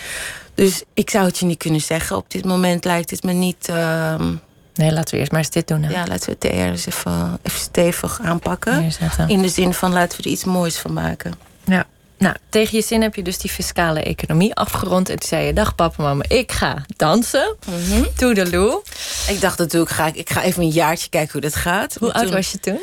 Dus 0.55 0.83
ik 0.95 1.11
zou 1.11 1.27
het 1.27 1.39
je 1.39 1.47
niet 1.47 1.59
kunnen 1.59 1.81
zeggen. 1.81 2.17
Op 2.17 2.31
dit 2.31 2.45
moment 2.45 2.85
lijkt 2.85 3.11
het 3.11 3.23
me 3.23 3.33
niet... 3.33 3.69
ehm, 3.69 4.33
Nee, 4.75 4.93
laten 4.93 5.15
we 5.15 5.21
eerst 5.21 5.31
maar 5.33 5.41
eens 5.41 5.51
dit 5.51 5.69
doen. 5.69 5.83
Hè. 5.83 5.91
ja, 5.91 6.07
laten 6.07 6.27
we 6.27 6.31
het 6.31 6.41
TR 6.41 6.47
eens 6.57 6.87
even, 6.87 7.39
even 7.43 7.59
stevig 7.59 8.21
aanpakken. 8.23 8.81
Neerzetten. 8.81 9.29
In 9.29 9.43
de 9.43 9.49
zin 9.49 9.75
van 9.75 9.93
laten 9.93 10.19
we 10.19 10.25
er 10.25 10.31
iets 10.31 10.45
moois 10.45 10.77
van 10.79 10.93
maken. 10.93 11.33
Ja. 11.65 11.85
Nou, 12.19 12.37
tegen 12.49 12.77
je 12.79 12.85
zin 12.85 13.03
heb 13.03 13.15
je 13.15 13.23
dus 13.23 13.39
die 13.39 13.51
fiscale 13.51 14.03
economie 14.03 14.55
afgerond. 14.55 15.09
En 15.09 15.19
toen 15.19 15.29
zei 15.29 15.47
je, 15.47 15.53
dag 15.53 15.75
papa, 15.75 16.03
mama, 16.03 16.25
ik 16.29 16.53
ga 16.53 16.85
dansen. 16.97 17.57
Mhm. 17.67 18.05
Toedeloe. 18.17 18.83
Ik 19.29 19.41
dacht 19.41 19.59
natuurlijk, 19.59 19.91
ga 19.93 20.07
ik, 20.07 20.15
ik 20.17 20.31
ga 20.31 20.43
even 20.43 20.63
een 20.63 20.69
jaartje 20.69 21.09
kijken 21.09 21.33
hoe 21.33 21.41
dat 21.41 21.55
gaat. 21.55 21.95
Hoe 21.99 22.09
Maar 22.09 22.17
oud 22.17 22.27
toen- 22.27 22.35
was 22.37 22.53
je 22.53 22.61
toen? 22.61 22.81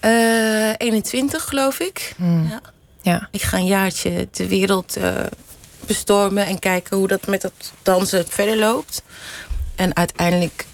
Eh, 0.00 0.72
21, 0.76 1.44
geloof 1.44 1.78
ik. 1.80 2.14
Ja. 2.18 2.60
Ja. 3.02 3.28
Ik 3.30 3.42
ga 3.42 3.56
een 3.56 3.66
jaartje 3.66 4.28
de 4.32 4.48
wereld 4.48 4.96
eh, 4.96 5.12
bestormen 5.86 6.46
en 6.46 6.58
kijken 6.58 6.96
hoe 6.96 7.08
dat 7.08 7.26
met 7.26 7.40
dat 7.40 7.52
dansen 7.82 8.24
verder 8.28 8.56
loopt. 8.56 9.02
En 9.74 9.96
uiteindelijk 9.96 10.60
eh, 10.60 10.66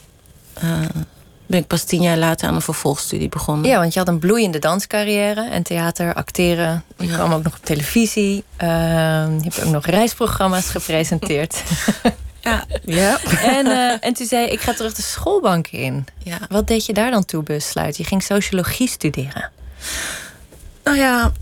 ben 1.46 1.58
ik 1.60 1.66
pas 1.66 1.82
tien 1.84 2.02
jaar 2.02 2.16
later 2.16 2.48
aan 2.48 2.54
een 2.54 2.60
vervolgstudie 2.62 3.28
begonnen. 3.28 3.70
ja, 3.70 3.78
want 3.78 3.92
je 3.92 3.98
had 3.98 4.08
een 4.08 4.18
bloeiende 4.18 4.58
danscarrière. 4.58 5.48
En 5.50 5.62
theater, 5.62 6.14
acteren. 6.14 6.84
Je 6.98 7.06
Ja. 7.06 7.14
kwam 7.14 7.32
ook 7.32 7.42
nog 7.42 7.54
op 7.56 7.64
televisie. 7.64 8.44
Ehm, 8.56 9.34
je 9.36 9.42
hebt 9.42 9.64
ook 9.64 9.72
nog 9.72 9.86
reisprogramma's 9.86 10.68
gepresenteerd. 10.68 11.62
ja. 12.40 12.64
ja. 12.84 13.18
en, 13.42 13.66
eh, 13.66 13.96
en 14.00 14.12
toen 14.14 14.26
zei 14.26 14.42
je, 14.46 14.50
ik 14.52 14.60
ga 14.60 14.72
terug 14.72 14.94
de 14.94 15.02
schoolbank 15.02 15.66
in. 15.66 16.06
ja. 16.22 16.38
Wat 16.48 16.66
deed 16.66 16.86
je 16.86 16.92
daar 16.92 17.10
dan 17.10 17.24
toe 17.24 17.42
besluiten? 17.42 18.02
Je 18.02 18.08
ging 18.08 18.22
sociologie 18.22 18.88
studeren. 18.88 19.50
Nou 20.84 20.96
ja, 20.96 21.32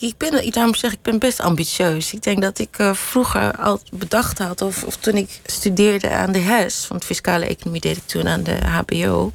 ik 0.00 0.16
ben, 0.16 0.50
daarom 0.50 0.74
zeg 0.74 0.92
ik, 0.92 1.02
ben 1.02 1.18
best 1.18 1.40
ambitieus. 1.40 2.12
Ik 2.12 2.22
denk 2.22 2.42
dat 2.42 2.58
ik 2.58 2.78
eh, 2.78 2.94
vroeger 2.94 3.56
al 3.56 3.80
bedacht 3.92 4.38
had, 4.38 4.62
of, 4.62 4.84
of 4.84 4.96
toen 4.96 5.14
ik 5.14 5.40
studeerde 5.46 6.10
aan 6.10 6.32
de 6.32 6.38
HES, 6.38 6.84
van 6.84 6.96
het 6.96 7.04
fiscale 7.04 7.46
economie 7.46 7.80
deed 7.80 7.96
ik 7.96 8.06
toen 8.06 8.28
aan 8.28 8.42
de 8.42 8.58
HBO, 8.66 9.32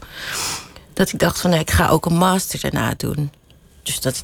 dat 0.93 1.11
ik 1.11 1.19
dacht 1.19 1.41
van, 1.41 1.49
nee, 1.49 1.59
ik 1.59 1.71
ga 1.71 1.87
ook 1.87 2.05
een 2.05 2.17
master 2.17 2.59
daarna 2.59 2.93
doen. 2.97 3.31
Dus 3.83 4.01
dat, 4.01 4.23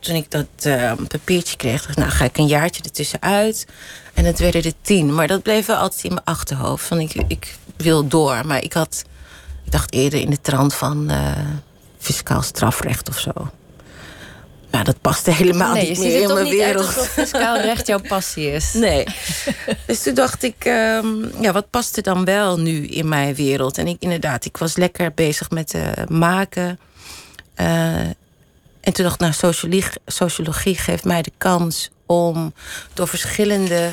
toen 0.00 0.14
ik 0.14 0.30
dat 0.30 0.46
eh, 0.62 0.92
papiertje 1.08 1.56
kreeg, 1.56 1.86
dacht 1.86 1.98
nou 1.98 2.10
ga 2.10 2.24
ik 2.24 2.38
een 2.38 2.46
jaartje 2.46 2.82
ertussen 2.82 3.22
uit. 3.22 3.66
En 4.14 4.24
het 4.24 4.38
werden 4.38 4.62
er 4.62 4.72
tien. 4.82 5.14
Maar 5.14 5.26
dat 5.26 5.42
bleef 5.42 5.66
wel 5.66 5.76
altijd 5.76 6.04
in 6.04 6.12
mijn 6.12 6.24
achterhoofd. 6.24 6.86
Van 6.86 7.00
ik, 7.00 7.14
ik 7.28 7.56
wil 7.76 8.08
door. 8.08 8.46
Maar 8.46 8.62
ik 8.62 8.72
had, 8.72 9.04
ik 9.64 9.72
dacht 9.72 9.92
eerder 9.92 10.20
in 10.20 10.30
de 10.30 10.40
trant 10.40 10.74
van 10.74 11.10
eh, 11.10 11.32
fiscaal 11.98 12.42
strafrecht 12.42 13.08
of 13.08 13.18
zo. 13.18 13.32
Maar 14.70 14.84
dat 14.84 15.00
paste 15.00 15.30
helemaal 15.30 15.72
nee, 15.74 15.88
niet 15.88 15.98
meer 15.98 16.14
er 16.14 16.28
in 16.28 16.34
mijn 16.34 16.48
wereld. 16.48 16.86
alsof 16.86 17.08
fiscaal 17.08 17.60
recht 17.60 17.86
jouw 17.86 18.00
passie 18.08 18.52
is. 18.52 18.72
Nee. 18.88 19.06
dus 19.86 20.02
toen 20.02 20.14
dacht 20.14 20.42
ik, 20.42 20.64
ehm, 20.64 21.40
ja, 21.40 21.52
wat 21.52 21.70
past 21.70 21.96
er 21.96 22.02
dan 22.02 22.24
wel 22.24 22.58
nu 22.58 22.86
in 22.86 23.08
mijn 23.08 23.34
wereld? 23.34 23.78
En 23.78 23.86
ik 23.86 23.96
inderdaad, 23.98 24.44
ik 24.44 24.56
was 24.56 24.76
lekker 24.76 25.12
bezig 25.14 25.50
met 25.50 25.74
eh, 25.74 26.06
maken. 26.08 26.78
eh, 27.54 27.96
en 28.80 28.92
toen 28.92 29.04
dacht 29.04 29.14
ik, 29.14 29.20
nou, 29.20 29.32
sociologie, 29.32 29.90
sociologie 30.06 30.76
geeft 30.76 31.04
mij 31.04 31.22
de 31.22 31.32
kans 31.38 31.90
om 32.06 32.52
door 32.94 33.08
verschillende 33.08 33.90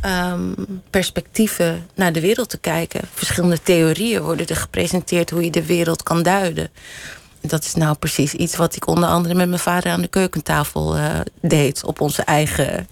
ehm, 0.00 0.52
perspectieven 0.90 1.88
naar 1.94 2.12
de 2.12 2.20
wereld 2.20 2.48
te 2.48 2.58
kijken. 2.58 3.00
Verschillende 3.14 3.62
theorieën 3.62 4.22
worden 4.22 4.46
er 4.46 4.56
gepresenteerd 4.56 5.30
hoe 5.30 5.44
je 5.44 5.50
de 5.50 5.66
wereld 5.66 6.02
kan 6.02 6.22
duiden. 6.22 6.70
Dat 7.40 7.64
is 7.64 7.74
nou 7.74 7.96
precies 7.96 8.34
iets 8.34 8.56
wat 8.56 8.76
ik 8.76 8.86
onder 8.86 9.08
andere 9.08 9.34
met 9.34 9.48
mijn 9.48 9.60
vader 9.60 9.92
aan 9.92 10.00
de 10.00 10.08
keukentafel 10.08 10.96
eh, 10.96 11.20
deed. 11.40 11.84
Op 11.84 12.00
onze 12.00 12.22
eigen. 12.22 12.76
Een 12.76 12.86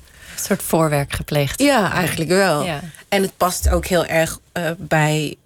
soort 0.44 0.62
voorwerk 0.62 1.12
gepleegd. 1.12 1.61
Ja, 1.61 1.92
eigenlijk 1.92 2.30
wel. 2.30 2.64
Ja. 2.64 2.80
En 3.09 3.22
het 3.22 3.36
past 3.36 3.68
ook 3.68 3.86
heel 3.86 4.05
erg 4.05 4.38
eh, 4.53 4.70
bij 4.78 5.36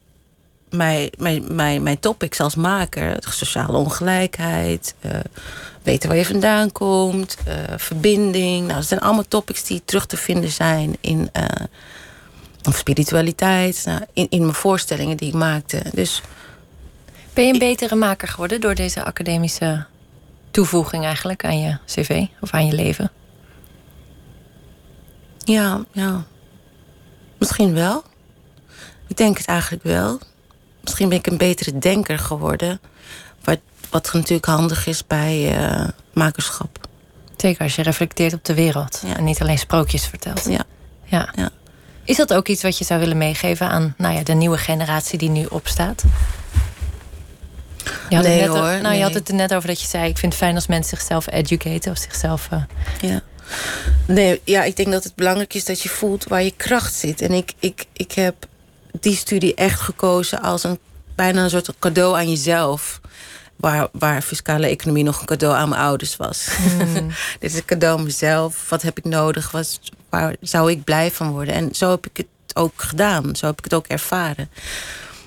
mijn, 0.70 1.10
mijn, 1.18 1.54
mijn, 1.54 1.82
mijn 1.82 2.00
topics 2.00 2.40
als 2.40 2.54
maker. 2.54 3.16
Sociale 3.18 3.76
ongelijkheid, 3.76 4.94
eh, 5.00 5.10
weten 5.82 6.08
waar 6.08 6.18
je 6.18 6.26
vandaan 6.26 6.72
komt, 6.72 7.36
verbinding. 7.76 8.66
Nou, 8.66 8.78
dat 8.78 8.88
zijn 8.88 9.00
allemaal 9.00 9.28
topics 9.28 9.64
die 9.64 9.82
terug 9.84 10.06
te 10.06 10.16
vinden 10.16 10.50
zijn 10.50 10.96
in 11.00 11.30
of 12.64 12.76
spiritualiteit, 12.76 13.82
nou, 13.84 14.00
in, 14.12 14.26
in 14.30 14.40
mijn 14.40 14.54
voorstellingen 14.54 15.16
die 15.16 15.28
ik 15.28 15.34
maakte. 15.34 15.82
Dus 15.92 16.22
Ben 17.34 17.46
je 17.46 17.52
een 17.52 17.58
betere 17.58 17.94
maker 17.94 18.28
geworden 18.28 18.60
door 18.60 18.74
deze 18.74 19.04
academische 19.04 19.84
toevoeging 20.50 21.04
eigenlijk 21.04 21.44
aan 21.44 21.60
je 21.60 21.78
cv 21.86 22.26
of 22.40 22.50
aan 22.52 22.66
je 22.66 22.72
leven? 22.72 23.10
ja, 25.44 25.84
ja. 25.92 26.24
Misschien 27.38 27.74
wel. 27.74 28.02
Ik 29.06 29.16
denk 29.16 29.38
het 29.38 29.46
eigenlijk 29.46 29.82
wel. 29.82 30.20
Misschien 30.80 31.08
ben 31.08 31.18
ik 31.18 31.26
een 31.26 31.36
betere 31.36 31.78
denker 31.78 32.18
geworden. 32.18 32.80
Wat, 33.44 33.58
wat 33.90 34.10
natuurlijk 34.12 34.46
handig 34.46 34.86
is 34.86 35.06
bij 35.06 35.56
eh, 35.56 35.88
makerschap. 36.12 36.78
Zeker 37.36 37.62
als 37.62 37.76
je 37.76 37.82
reflecteert 37.82 38.32
op 38.34 38.44
de 38.44 38.54
wereld 38.54 39.02
Ja. 39.06 39.16
en 39.16 39.24
niet 39.24 39.40
alleen 39.40 39.58
sprookjes 39.58 40.06
vertelt. 40.06 40.44
Ja. 40.48 40.64
Ja. 41.04 41.28
Ja. 41.34 41.50
Is 42.04 42.16
dat 42.16 42.34
ook 42.34 42.48
iets 42.48 42.62
wat 42.62 42.78
je 42.78 42.84
zou 42.84 43.00
willen 43.00 43.18
meegeven 43.18 43.68
aan 43.68 43.94
nou 43.96 44.14
ja, 44.14 44.22
de 44.22 44.32
nieuwe 44.32 44.58
generatie 44.58 45.18
die 45.18 45.30
nu 45.30 45.44
opstaat? 45.44 46.04
Je 48.08 48.16
had 48.16 48.24
Nee, 48.24 48.40
het 48.40 48.50
net, 48.50 48.58
hoor, 48.60 48.68
Nou, 48.70 48.82
nee. 48.82 48.96
je 48.96 49.02
had 49.02 49.14
het 49.14 49.28
er 49.28 49.34
net 49.34 49.54
over 49.54 49.68
dat 49.68 49.80
je 49.80 49.86
zei: 49.86 50.08
ik 50.08 50.18
vind 50.18 50.32
het 50.32 50.42
fijn 50.42 50.54
als 50.54 50.66
mensen 50.66 50.96
zichzelf 50.96 51.30
educaten 51.30 51.90
of 51.92 51.98
zichzelf. 51.98 52.48
eh, 52.50 52.62
Ja. 53.00 53.22
Nee, 54.06 54.40
ja, 54.44 54.62
ik 54.62 54.76
denk 54.76 54.90
dat 54.92 55.04
het 55.04 55.14
belangrijk 55.14 55.54
is 55.54 55.64
dat 55.64 55.80
je 55.82 55.88
voelt 55.88 56.24
waar 56.24 56.42
je 56.42 56.52
kracht 56.56 56.94
zit. 56.94 57.20
En 57.20 57.32
ik, 57.32 57.52
ik, 57.58 57.84
ik 57.92 58.12
heb 58.12 58.34
die 59.00 59.16
studie 59.16 59.54
echt 59.54 59.80
gekozen 59.80 60.42
als 60.42 60.64
een 60.64 60.78
bijna 61.14 61.42
een 61.42 61.50
soort 61.50 61.70
cadeau 61.78 62.16
aan 62.16 62.28
jezelf. 62.30 63.00
Waar, 63.56 63.88
waar 63.92 64.22
fiscale 64.22 64.66
economie 64.66 65.04
nog 65.04 65.20
een 65.20 65.26
cadeau 65.26 65.54
aan 65.56 65.68
mijn 65.68 65.80
ouders 65.80 66.16
was. 66.16 66.48
Dit 67.40 67.50
is 67.52 67.54
een 67.54 67.64
cadeau 67.64 67.98
aan 67.98 68.04
mezelf. 68.04 68.68
Wat 68.68 68.82
heb 68.82 68.98
ik 68.98 69.04
nodig? 69.04 69.50
Wat, 69.50 69.78
waar 70.08 70.34
zou 70.40 70.70
ik 70.70 70.84
blij 70.84 71.10
van 71.10 71.30
worden? 71.30 71.54
En 71.54 71.74
zo 71.74 71.90
heb 71.90 72.06
ik 72.06 72.16
het 72.16 72.26
ook 72.54 72.72
gedaan. 72.82 73.36
Zo 73.36 73.46
heb 73.46 73.58
ik 73.58 73.64
het 73.64 73.74
ook 73.74 73.86
ervaren. 73.86 74.50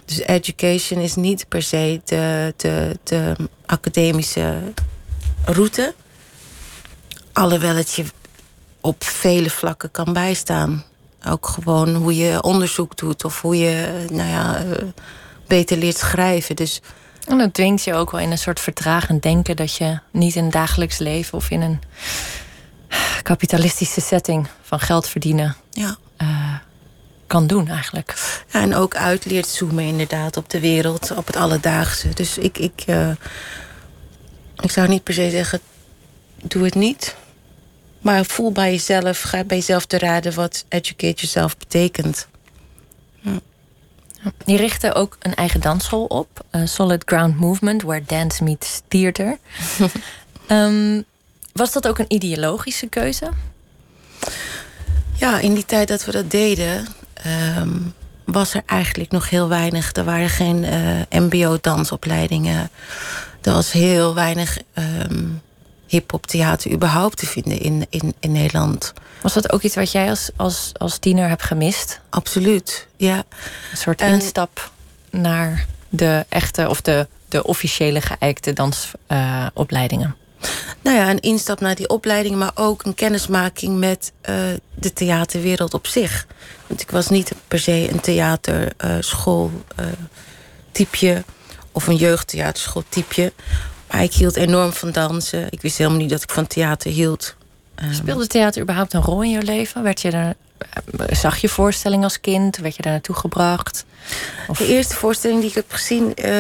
Dus 0.05 0.19
education 0.19 1.01
is 1.01 1.15
niet 1.15 1.47
per 1.47 1.61
se 1.61 2.01
de, 2.05 2.53
de, 2.57 2.99
de 3.03 3.35
academische 3.65 4.73
route. 5.45 5.93
Alhoewel 7.33 7.75
het 7.75 7.93
je 7.93 8.05
op 8.81 9.03
vele 9.03 9.49
vlakken 9.49 9.91
kan 9.91 10.13
bijstaan. 10.13 10.83
Ook 11.27 11.47
gewoon 11.47 11.95
hoe 11.95 12.15
je 12.15 12.41
onderzoek 12.43 12.97
doet 12.97 13.25
of 13.25 13.41
hoe 13.41 13.57
je 13.57 14.05
nou 14.11 14.29
ja, 14.29 14.57
eh, 14.57 14.83
beter 15.47 15.77
leert 15.77 15.97
schrijven. 15.97 16.55
Dus 16.55 16.81
En 17.27 17.37
dat 17.37 17.53
dwingt 17.53 17.83
je 17.83 17.93
ook 17.93 18.11
wel 18.11 18.21
in 18.21 18.31
een 18.31 18.37
soort 18.37 18.59
vertragend 18.59 19.23
denken 19.23 19.55
dat 19.55 19.75
je 19.75 19.99
niet 20.11 20.35
in 20.35 20.43
het 20.43 20.53
dagelijks 20.53 20.97
leven 20.97 21.37
of 21.37 21.49
in 21.49 21.61
een 21.61 21.79
kapitalistische 23.23 24.01
setting 24.01 24.47
van 24.61 24.79
geld 24.79 25.07
verdienen 25.07 25.55
ja. 25.71 25.95
eh, 26.17 26.53
kan 27.27 27.47
doen 27.47 27.67
eigenlijk. 27.67 28.41
Ja, 28.51 28.61
en 28.61 28.75
ook 28.75 28.95
uit 28.95 29.25
leert 29.25 29.47
zoomen 29.47 29.83
inderdaad 29.83 30.37
op 30.37 30.49
de 30.49 30.59
wereld, 30.59 31.11
op 31.11 31.27
het 31.27 31.35
alledaagse. 31.35 32.09
Dus 32.09 32.37
ik, 32.37 32.57
ik, 32.57 32.83
eh, 32.85 33.09
ik 34.55 34.71
zou 34.71 34.87
niet 34.87 35.03
per 35.03 35.13
se 35.13 35.29
zeggen, 35.29 35.59
doe 36.43 36.63
het 36.63 36.75
niet. 36.75 37.15
Maar 38.01 38.25
voel 38.25 38.51
bij 38.51 38.71
jezelf, 38.71 39.21
ga 39.21 39.43
bij 39.43 39.57
jezelf 39.57 39.85
te 39.85 39.97
raden 39.97 40.33
wat 40.33 40.65
educate 40.67 41.15
yourself 41.15 41.57
betekent. 41.57 42.27
Je 44.45 44.57
richtte 44.57 44.93
ook 44.93 45.17
een 45.19 45.35
eigen 45.35 45.61
dansschool 45.61 46.05
op, 46.05 46.45
eh, 46.49 46.61
Solid 46.65 47.03
Ground 47.05 47.39
Movement, 47.39 47.81
where 47.81 48.03
dance 48.05 48.43
meets 48.43 48.81
theater. 48.87 49.37
Ehm, 50.47 51.01
was 51.53 51.71
dat 51.71 51.87
ook 51.87 51.99
een 51.99 52.13
ideologische 52.13 52.87
keuze? 52.87 53.29
Ja, 55.17 55.39
in 55.39 55.53
die 55.53 55.65
tijd 55.65 55.87
dat 55.87 56.05
we 56.05 56.11
dat 56.11 56.31
deden, 56.31 56.87
ehm, 57.25 57.77
was 58.25 58.53
er 58.53 58.61
eigenlijk 58.65 59.11
nog 59.11 59.29
heel 59.29 59.47
weinig. 59.47 59.93
Er 59.93 60.03
waren 60.03 60.29
geen 60.29 60.63
eh, 60.63 61.19
MBO-dansopleidingen. 61.21 62.69
Er 63.41 63.53
was 63.53 63.71
heel 63.71 64.13
weinig 64.15 64.57
ehm 64.73 65.23
hip-hop 65.87 66.25
theater 66.25 66.71
überhaupt 66.71 67.17
te 67.17 67.25
vinden 67.25 67.59
in, 67.59 67.85
in, 67.89 68.13
in 68.19 68.31
Nederland. 68.31 68.93
Was 69.21 69.33
dat 69.33 69.51
ook 69.51 69.61
iets 69.61 69.75
wat 69.75 69.91
jij 69.91 70.09
als, 70.09 70.29
als, 70.35 70.71
als 70.77 70.97
tiener 70.97 71.27
hebt 71.27 71.43
gemist? 71.43 71.99
Absoluut, 72.09 72.87
ja. 72.97 73.17
Een 73.71 73.77
soort 73.77 74.01
En- 74.01 74.13
instap 74.13 74.71
naar 75.09 75.65
de 75.89 76.25
echte 76.29 76.69
of 76.69 76.81
de, 76.81 77.07
de 77.29 77.43
officiële 77.43 78.01
geëikte 78.01 78.53
dansopleidingen. 78.53 80.15
Nou 80.81 80.97
ja, 80.97 81.09
een 81.09 81.19
instap 81.19 81.59
naar 81.59 81.75
die 81.75 81.89
opleiding, 81.89 82.35
maar 82.35 82.51
ook 82.55 82.83
een 82.83 82.93
kennismaking 82.93 83.77
met 83.79 84.11
eh, 84.21 84.35
de 84.75 84.93
theaterwereld 84.93 85.73
op 85.73 85.87
zich. 85.87 86.27
Want 86.67 86.81
ik 86.81 86.91
was 86.91 87.09
niet 87.09 87.31
per 87.47 87.59
se 87.59 87.87
een 87.91 87.99
theaterschool 87.99 89.51
eh 89.75 89.85
typeje 90.71 91.23
of 91.71 91.87
een 91.87 91.95
jeugdtheaterschool 91.95 92.83
typeje. 92.89 93.33
Maar 93.91 94.03
ik 94.03 94.13
hield 94.13 94.35
enorm 94.35 94.73
van 94.73 94.91
dansen. 94.91 95.47
Ik 95.49 95.61
wist 95.61 95.77
helemaal 95.77 95.99
niet 95.99 96.09
dat 96.09 96.23
ik 96.23 96.29
van 96.29 96.47
theater 96.47 96.91
hield. 96.91 97.35
Ehm, 97.75 97.93
Speelde 97.93 98.27
theater 98.27 98.61
überhaupt 98.61 98.93
een 98.93 99.01
rol 99.01 99.23
in 99.23 99.29
je 99.29 99.41
leven? 99.41 99.83
Werd 99.83 100.01
je 100.01 100.11
er, 100.11 100.35
eh, 100.97 101.15
zag 101.15 101.37
je 101.37 101.49
voorstelling 101.49 102.03
als 102.03 102.21
kind? 102.21 102.57
Werd 102.57 102.75
je 102.75 102.81
daar 102.81 102.91
naartoe 102.91 103.15
gebracht? 103.15 103.85
De 104.57 104.67
eerste 104.67 104.95
voorstelling 104.95 105.39
die 105.39 105.49
ik 105.49 105.55
heb 105.55 105.71
gezien 105.71 106.15
eh, 106.15 106.33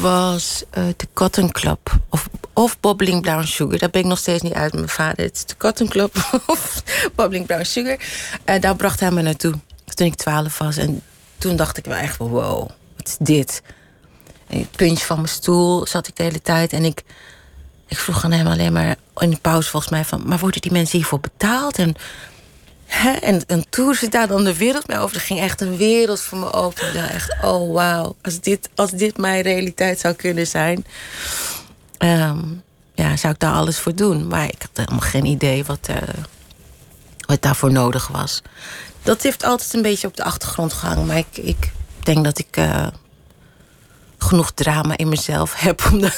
was 0.00 0.62
eh 0.70 0.82
The 0.96 1.08
Cotton 1.12 1.50
Club. 1.50 1.98
Of, 2.08 2.28
of 2.52 2.80
Bobbling 2.80 3.22
Brown 3.22 3.44
Sugar. 3.44 3.78
Daar 3.78 3.90
ben 3.90 4.00
ik 4.00 4.06
nog 4.06 4.18
steeds 4.18 4.42
niet 4.42 4.52
uit 4.52 4.72
met 4.72 4.80
mijn 4.80 4.88
vader. 4.88 5.24
Het 5.24 5.36
is 5.36 5.44
The 5.44 5.56
Cotton 5.56 5.88
Club 5.88 6.16
of 6.46 6.82
Bobbling 7.14 7.46
Brown 7.46 7.64
Sugar. 7.64 7.98
Eh, 8.44 8.60
daar 8.60 8.76
bracht 8.76 9.00
hij 9.00 9.10
me 9.10 9.22
naartoe. 9.22 9.54
Toen 9.94 10.06
ik 10.06 10.14
twaalf 10.14 10.58
was. 10.58 10.76
En 10.76 11.02
toen 11.38 11.56
dacht 11.56 11.76
ik 11.76 11.84
wel 11.84 11.96
echt 11.96 12.16
van 12.16 12.28
wow, 12.28 12.68
wat 12.96 13.08
is 13.08 13.16
dit? 13.18 13.62
En 14.46 14.58
het 14.58 14.70
puntje 14.70 15.04
van 15.04 15.16
mijn 15.16 15.28
stoel 15.28 15.86
zat 15.86 16.08
ik 16.08 16.16
de 16.16 16.22
hele 16.22 16.42
tijd. 16.42 16.72
En 16.72 16.84
ik, 16.84 17.02
ik 17.86 17.98
vroeg 17.98 18.24
aan 18.24 18.32
hem 18.32 18.46
alleen 18.46 18.72
maar 18.72 18.96
in 19.16 19.30
de 19.30 19.38
pauze 19.40 19.70
volgens 19.70 19.92
mij 19.92 20.04
van... 20.04 20.22
maar 20.26 20.38
worden 20.38 20.60
die 20.60 20.72
mensen 20.72 20.98
hiervoor 20.98 21.20
betaald? 21.20 21.78
En 21.78 21.94
En 23.20 23.42
een 23.46 23.66
tour 23.68 23.94
zit 23.94 24.12
daar 24.12 24.28
dan 24.28 24.44
de 24.44 24.56
wereld 24.56 24.88
mee 24.88 24.98
over. 24.98 25.16
Er 25.16 25.22
ging 25.22 25.40
echt 25.40 25.60
een 25.60 25.76
wereld 25.76 26.20
voor 26.20 26.38
me 26.38 26.52
open. 26.52 26.86
Ik 26.86 26.94
dacht 26.94 27.10
echt, 27.10 27.34
oh 27.42 27.72
wauw. 27.72 28.16
Als 28.22 28.40
dit, 28.40 28.68
als 28.74 28.90
dit 28.90 29.16
mijn 29.16 29.42
realiteit 29.42 30.00
zou 30.00 30.14
kunnen 30.14 30.46
zijn... 30.46 30.86
ehm, 31.98 32.40
ja, 32.94 33.16
zou 33.16 33.32
ik 33.32 33.38
daar 33.38 33.54
alles 33.54 33.78
voor 33.78 33.94
doen. 33.94 34.26
Maar 34.26 34.44
ik 34.44 34.62
had 34.62 34.70
helemaal 34.72 35.08
geen 35.10 35.24
idee 35.24 35.64
wat, 35.64 35.88
eh, 35.88 35.96
wat 37.26 37.42
daarvoor 37.42 37.72
nodig 37.72 38.08
was. 38.08 38.42
Dat 39.02 39.22
heeft 39.22 39.44
altijd 39.44 39.74
een 39.74 39.82
beetje 39.82 40.06
op 40.06 40.16
de 40.16 40.24
achtergrond 40.24 40.72
gehangen. 40.72 41.06
Maar 41.06 41.16
ik, 41.16 41.36
ik 41.36 41.72
denk 42.02 42.24
dat 42.24 42.38
ik 42.38 42.56
eh, 42.56 42.86
genoeg 44.18 44.52
drama 44.52 44.96
in 44.96 45.08
mezelf 45.08 45.54
heb... 45.60 45.84
om, 45.92 46.00
de, 46.00 46.12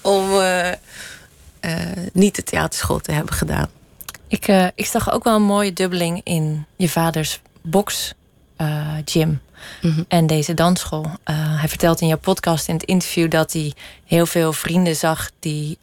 om 0.00 0.40
eh, 0.40 0.70
eh, 0.70 0.76
niet 2.12 2.34
de 2.34 2.42
theaterschool 2.42 2.98
te 2.98 3.12
hebben 3.12 3.34
gedaan. 3.34 3.68
Ik, 4.30 4.48
eh, 4.48 4.66
ik 4.74 4.86
zag 4.86 5.12
ook 5.12 5.24
wel 5.24 5.34
een 5.34 5.42
mooie 5.42 5.72
dubbeling 5.72 6.20
in 6.24 6.66
je 6.76 6.88
vaders 6.88 7.40
box 7.62 8.14
eh, 8.56 8.86
gym 9.04 9.40
en 10.08 10.26
deze 10.26 10.54
dansschool. 10.54 11.06
Eh, 11.24 11.34
hij 11.58 11.68
vertelt 11.68 12.00
in 12.00 12.06
jouw 12.06 12.18
podcast 12.18 12.68
in 12.68 12.74
het 12.74 12.82
interview 12.82 13.30
dat 13.30 13.52
hij 13.52 13.72
heel 14.04 14.26
veel 14.26 14.52
vrienden 14.52 14.96
zag 14.96 15.30
die 15.38 15.78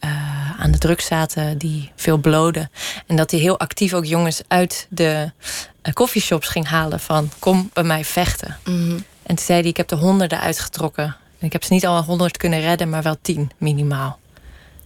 aan 0.60 0.72
de 0.72 0.78
druk 0.78 1.02
zaten, 1.02 1.58
die 1.58 1.92
veel 1.96 2.18
bloden. 2.18 2.72
En 3.08 3.16
dat 3.16 3.32
hij 3.32 3.40
heel 3.40 3.60
actief 3.60 3.94
ook 3.94 4.06
jongens 4.06 4.42
uit 4.48 4.88
de 4.90 5.32
coffeeshops 5.94 6.48
ging 6.48 6.68
halen 6.68 7.00
van 7.00 7.32
kom 7.40 7.70
bij 7.74 7.84
mij 7.84 8.06
vechten. 8.06 8.58
En 9.24 9.36
toen 9.36 9.38
zei 9.38 9.60
hij, 9.60 9.70
ik 9.70 9.78
heb 9.78 9.92
er 9.92 9.98
honderden 9.98 10.40
uitgetrokken. 10.40 11.16
En 11.40 11.46
ik 11.46 11.54
heb 11.54 11.64
ze 11.64 11.74
niet 11.74 11.88
al 11.88 12.04
honderd 12.04 12.38
kunnen 12.38 12.62
redden, 12.62 12.90
maar 12.90 13.04
wel 13.04 13.18
tien 13.22 13.52
minimaal. 13.58 14.20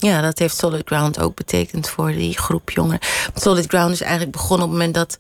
Ja, 0.02 0.22
dat 0.22 0.40
heeft 0.40 0.58
Solid 0.58 0.82
Ground 0.86 1.20
ook 1.20 1.36
betekend 1.36 1.90
voor 1.90 2.12
die 2.12 2.38
groep 2.38 2.70
jongeren. 2.70 3.00
Solid 3.36 3.66
Ground 3.68 3.92
is 3.94 4.02
eigenlijk 4.02 4.32
begonnen 4.32 4.66
op 4.66 4.72
het 4.74 4.80
moment 4.80 4.96
dat 4.96 5.18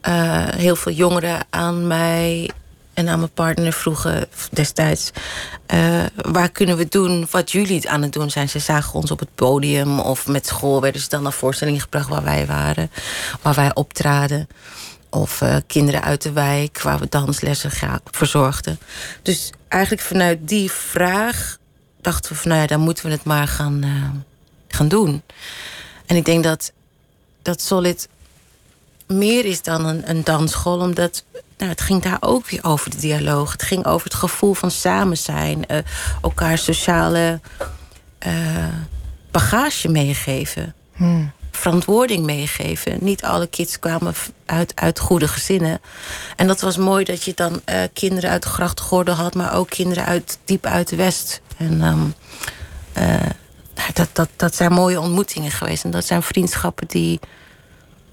eh, 0.00 0.48
heel 0.48 0.76
veel 0.76 0.92
jongeren 0.92 1.46
aan 1.50 1.86
mij 1.86 2.50
en 2.94 3.08
aan 3.08 3.18
mijn 3.18 3.30
partner 3.30 3.72
vroegen 3.72 4.28
destijds... 4.50 5.10
eh, 5.66 6.04
waar 6.14 6.48
kunnen 6.50 6.76
we 6.76 6.88
doen 6.88 7.26
wat 7.30 7.52
jullie 7.52 7.90
aan 7.90 8.02
het 8.02 8.12
doen 8.12 8.30
zijn? 8.30 8.48
Ze 8.48 8.58
zagen 8.58 8.94
ons 8.94 9.10
op 9.10 9.18
het 9.18 9.34
podium 9.34 10.00
of 10.00 10.26
met 10.26 10.46
school... 10.46 10.80
werden 10.80 11.00
ze 11.00 11.08
dan 11.08 11.22
naar 11.22 11.32
voorstellingen 11.32 11.80
gebracht 11.80 12.08
waar 12.08 12.24
wij 12.24 12.46
waren. 12.46 12.90
Waar 13.42 13.54
wij 13.54 13.74
optraden. 13.74 14.48
Of 15.10 15.40
eh, 15.40 15.56
kinderen 15.66 16.02
uit 16.02 16.22
de 16.22 16.32
wijk 16.32 16.80
waar 16.80 16.98
we 16.98 17.06
danslessen 17.08 18.00
verzorgden. 18.10 18.78
Dus 19.22 19.52
eigenlijk 19.68 20.02
vanuit 20.02 20.48
die 20.48 20.70
vraag 20.70 21.58
dachten 22.04 22.32
we 22.32 22.38
van... 22.38 22.48
nou 22.48 22.60
ja, 22.60 22.66
dan 22.66 22.80
moeten 22.80 23.04
we 23.06 23.10
het 23.10 23.24
maar 23.24 23.48
gaan, 23.48 23.82
eh, 23.82 24.10
gaan 24.68 24.88
doen. 24.88 25.22
En 26.06 26.16
ik 26.16 26.24
denk 26.24 26.44
dat, 26.44 26.72
dat 27.42 27.60
Solid 27.60 28.08
meer 29.06 29.44
is 29.44 29.62
dan 29.62 29.86
een, 29.86 30.10
een 30.10 30.24
dansschool, 30.24 30.78
omdat 30.78 31.24
nou, 31.58 31.70
het 31.70 31.80
ging 31.80 32.02
daar 32.02 32.18
ook 32.20 32.48
weer 32.48 32.64
over 32.64 32.90
de 32.90 32.96
dialoog. 32.96 33.52
Het 33.52 33.62
ging 33.62 33.86
over 33.86 34.04
het 34.04 34.14
gevoel 34.14 34.54
van 34.54 34.70
samen 34.70 35.18
zijn, 35.18 35.66
eh, 35.66 35.78
elkaar 36.22 36.58
sociale 36.58 37.40
eh, 38.18 38.32
bagage 39.30 39.88
meegeven, 39.88 40.74
verantwoording 41.50 42.24
meegeven. 42.24 42.98
Niet 43.00 43.22
alle 43.22 43.46
kids 43.46 43.78
kwamen 43.78 44.14
uit, 44.46 44.72
uit 44.74 44.98
goede 44.98 45.28
gezinnen. 45.28 45.80
En 46.36 46.46
dat 46.46 46.60
was 46.60 46.76
mooi 46.76 47.04
dat 47.04 47.22
je 47.24 47.32
dan 47.34 47.62
kinderen 47.92 48.30
uit 48.30 48.42
de 48.42 48.48
grachtgordel 48.48 49.14
had, 49.14 49.34
maar 49.34 49.54
ook 49.54 49.70
kinderen 49.70 50.04
uit 50.04 50.38
diep 50.44 50.66
uit 50.66 50.88
de 50.88 50.96
West. 50.96 51.42
En 51.56 51.76
nou, 51.76 52.12
dat, 53.92 54.08
dat, 54.12 54.28
dat 54.36 54.54
zijn 54.54 54.72
mooie 54.72 55.00
ontmoetingen 55.00 55.50
geweest. 55.50 55.84
En 55.84 55.90
dat 55.90 56.06
zijn 56.06 56.22
vriendschappen 56.22 56.86
die, 56.86 57.20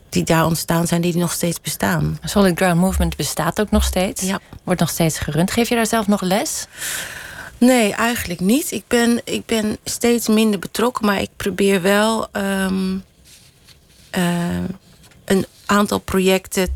die 0.10 0.24
daar 0.24 0.46
ontstaan 0.46 0.88
zijn, 0.88 1.02
die 1.02 1.18
nog 1.18 1.32
steeds 1.32 1.62
bestaan. 1.62 2.18
Solid 2.24 2.58
Ground 2.58 2.80
Movement 2.80 3.16
bestaat 3.16 3.62
ook 3.62 3.72
nog 3.72 3.84
steeds. 3.84 4.22
Ja. 4.22 4.40
Wordt 4.64 4.80
nog 4.80 4.90
steeds 4.90 5.20
gerund. 5.20 5.52
Geef 5.52 5.70
je 5.70 5.76
daar 5.76 5.88
zelf 5.88 6.08
nog 6.08 6.22
les? 6.22 6.68
Nee, 7.58 7.94
eigenlijk 7.94 8.40
niet. 8.40 8.72
Ik 8.72 8.84
ben, 8.88 9.22
ik 9.24 9.46
ben 9.46 9.78
steeds 9.84 10.28
minder 10.28 10.60
betrokken, 10.60 11.06
maar 11.06 11.22
ik 11.22 11.30
probeer 11.36 11.82
wel 11.82 12.28
ehm, 12.32 12.98
eh, 14.10 14.64
een 15.26 15.46
aantal 15.66 16.00
projecten 16.00 16.68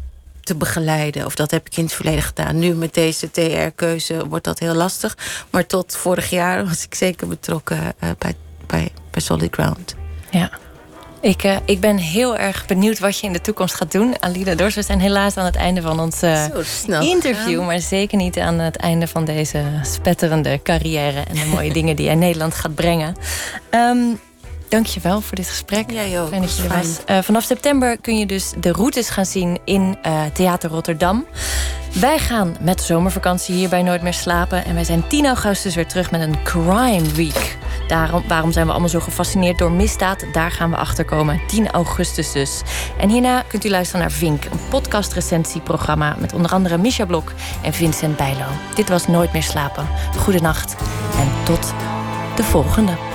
te 0.46 0.56
begeleiden. 0.56 1.26
Of 1.26 1.36
dat 1.36 1.52
heb 1.52 1.68
ik 1.68 1.78
in 1.78 1.84
het 1.84 1.94
verleden 1.94 2.22
gedaan. 2.24 2.60
Nu 2.60 2.74
met 2.74 2.94
deze 2.94 3.32
TR-keuze 3.32 4.28
wordt 4.28 4.46
dat 4.46 4.60
heel 4.60 4.74
lastig. 4.74 5.18
Maar 5.50 5.66
tot 5.66 5.96
vorig 5.96 6.30
jaar 6.30 6.66
was 6.66 6.84
ik 6.84 6.96
zeker 6.96 7.28
betrokken 7.28 7.94
eh, 8.00 8.10
bij, 8.18 8.34
bij, 8.68 8.92
bij 9.12 9.22
Solid 9.22 9.54
Ground. 9.54 9.96
Ja. 10.30 10.50
Ik, 11.22 11.44
eh, 11.44 11.58
ik 11.66 11.80
ben 11.80 11.98
heel 11.98 12.38
erg 12.38 12.66
benieuwd 12.66 13.00
wat 13.00 13.20
je 13.20 13.28
in 13.28 13.34
de 13.34 13.42
toekomst 13.42 13.76
gaat 13.76 13.92
doen. 13.92 14.22
Alida 14.22 14.56
Dors, 14.56 14.76
we 14.76 14.82
zijn 14.82 15.00
helaas 15.00 15.38
aan 15.38 15.46
het 15.46 15.56
einde 15.56 15.82
van 15.82 16.00
ons 16.00 16.22
eh, 16.22 16.46
interview. 17.00 17.66
Maar 17.66 17.80
zeker 17.80 18.18
niet 18.18 18.38
aan 18.38 18.60
het 18.60 18.76
einde 18.76 19.08
van 19.08 19.26
deze 19.26 19.64
spetterende 19.84 20.60
carrière. 20.64 21.20
En 21.20 21.36
de 21.36 21.46
mooie 21.46 21.74
dingen 21.80 21.96
die 21.96 22.06
jij 22.06 22.16
Nederland 22.16 22.56
gaat 22.56 22.76
brengen. 22.76 23.16
Ehm 23.70 24.00
Dank 24.70 24.86
je 24.86 25.00
wel 25.00 25.22
voor 25.22 25.36
dit 25.36 25.48
gesprek. 25.48 25.92
Jij 25.92 26.22
ook. 26.22 26.30
Fijn 26.30 26.42
dat 26.42 26.58
je 26.58 26.64
er 26.64 26.70
was. 26.70 27.06
Eh, 27.06 27.18
vanaf 27.22 27.44
september 27.44 27.98
kun 28.02 28.18
je 28.18 28.26
dus 28.26 28.54
de 28.60 28.72
routes 28.72 29.10
gaan 29.10 29.26
zien 29.26 29.60
in 29.64 29.98
eh, 30.02 30.24
Theater 30.34 30.70
Rotterdam. 30.70 31.26
Wij 32.00 32.20
gaan 32.20 32.58
met 32.62 32.78
de 32.78 32.84
zomervakantie 32.84 33.56
hier 33.56 33.70
bij 33.70 33.84
Nooit 33.84 34.02
meer 34.02 34.14
slapen. 34.14 34.66
En 34.66 34.74
wij 34.74 34.84
zijn 34.84 35.08
10 35.08 35.26
augustus 35.26 35.76
weer 35.76 35.88
terug 35.88 36.12
met 36.12 36.22
een 36.22 36.44
Crime 36.44 37.12
Week. 37.14 37.58
Daarom, 37.88 38.24
waarom 38.28 38.52
zijn 38.52 38.66
we 38.66 38.72
allemaal 38.72 38.90
zo 38.90 39.00
gefascineerd 39.00 39.58
door 39.58 39.72
misdaad? 39.72 40.26
Daar 40.32 40.52
gaan 40.52 40.70
we 40.70 40.76
achter 40.76 41.06
komen. 41.06 41.42
10 41.48 41.72
augustus 41.72 42.32
dus. 42.32 42.62
En 42.98 43.10
hierna 43.10 43.42
kunt 43.48 43.66
u 43.66 43.70
luisteren 43.70 44.02
naar 44.02 44.12
Vink, 44.12 44.46
een 44.46 44.60
podcast-recensieprogramma 44.70 46.16
met 46.20 46.34
onder 46.34 46.52
andere 46.52 46.78
Misha 46.78 47.06
Blok 47.06 47.34
en 47.64 47.74
Vincent 47.74 48.18
Bijlo. 48.18 48.46
Dit 48.76 48.90
was 48.90 49.08
Nooit 49.08 49.34
meer 49.34 49.44
slapen. 49.44 49.88
Goedenacht 50.18 50.76
en 51.20 51.32
tot 51.44 51.74
de 52.36 52.44
volgende. 52.44 53.15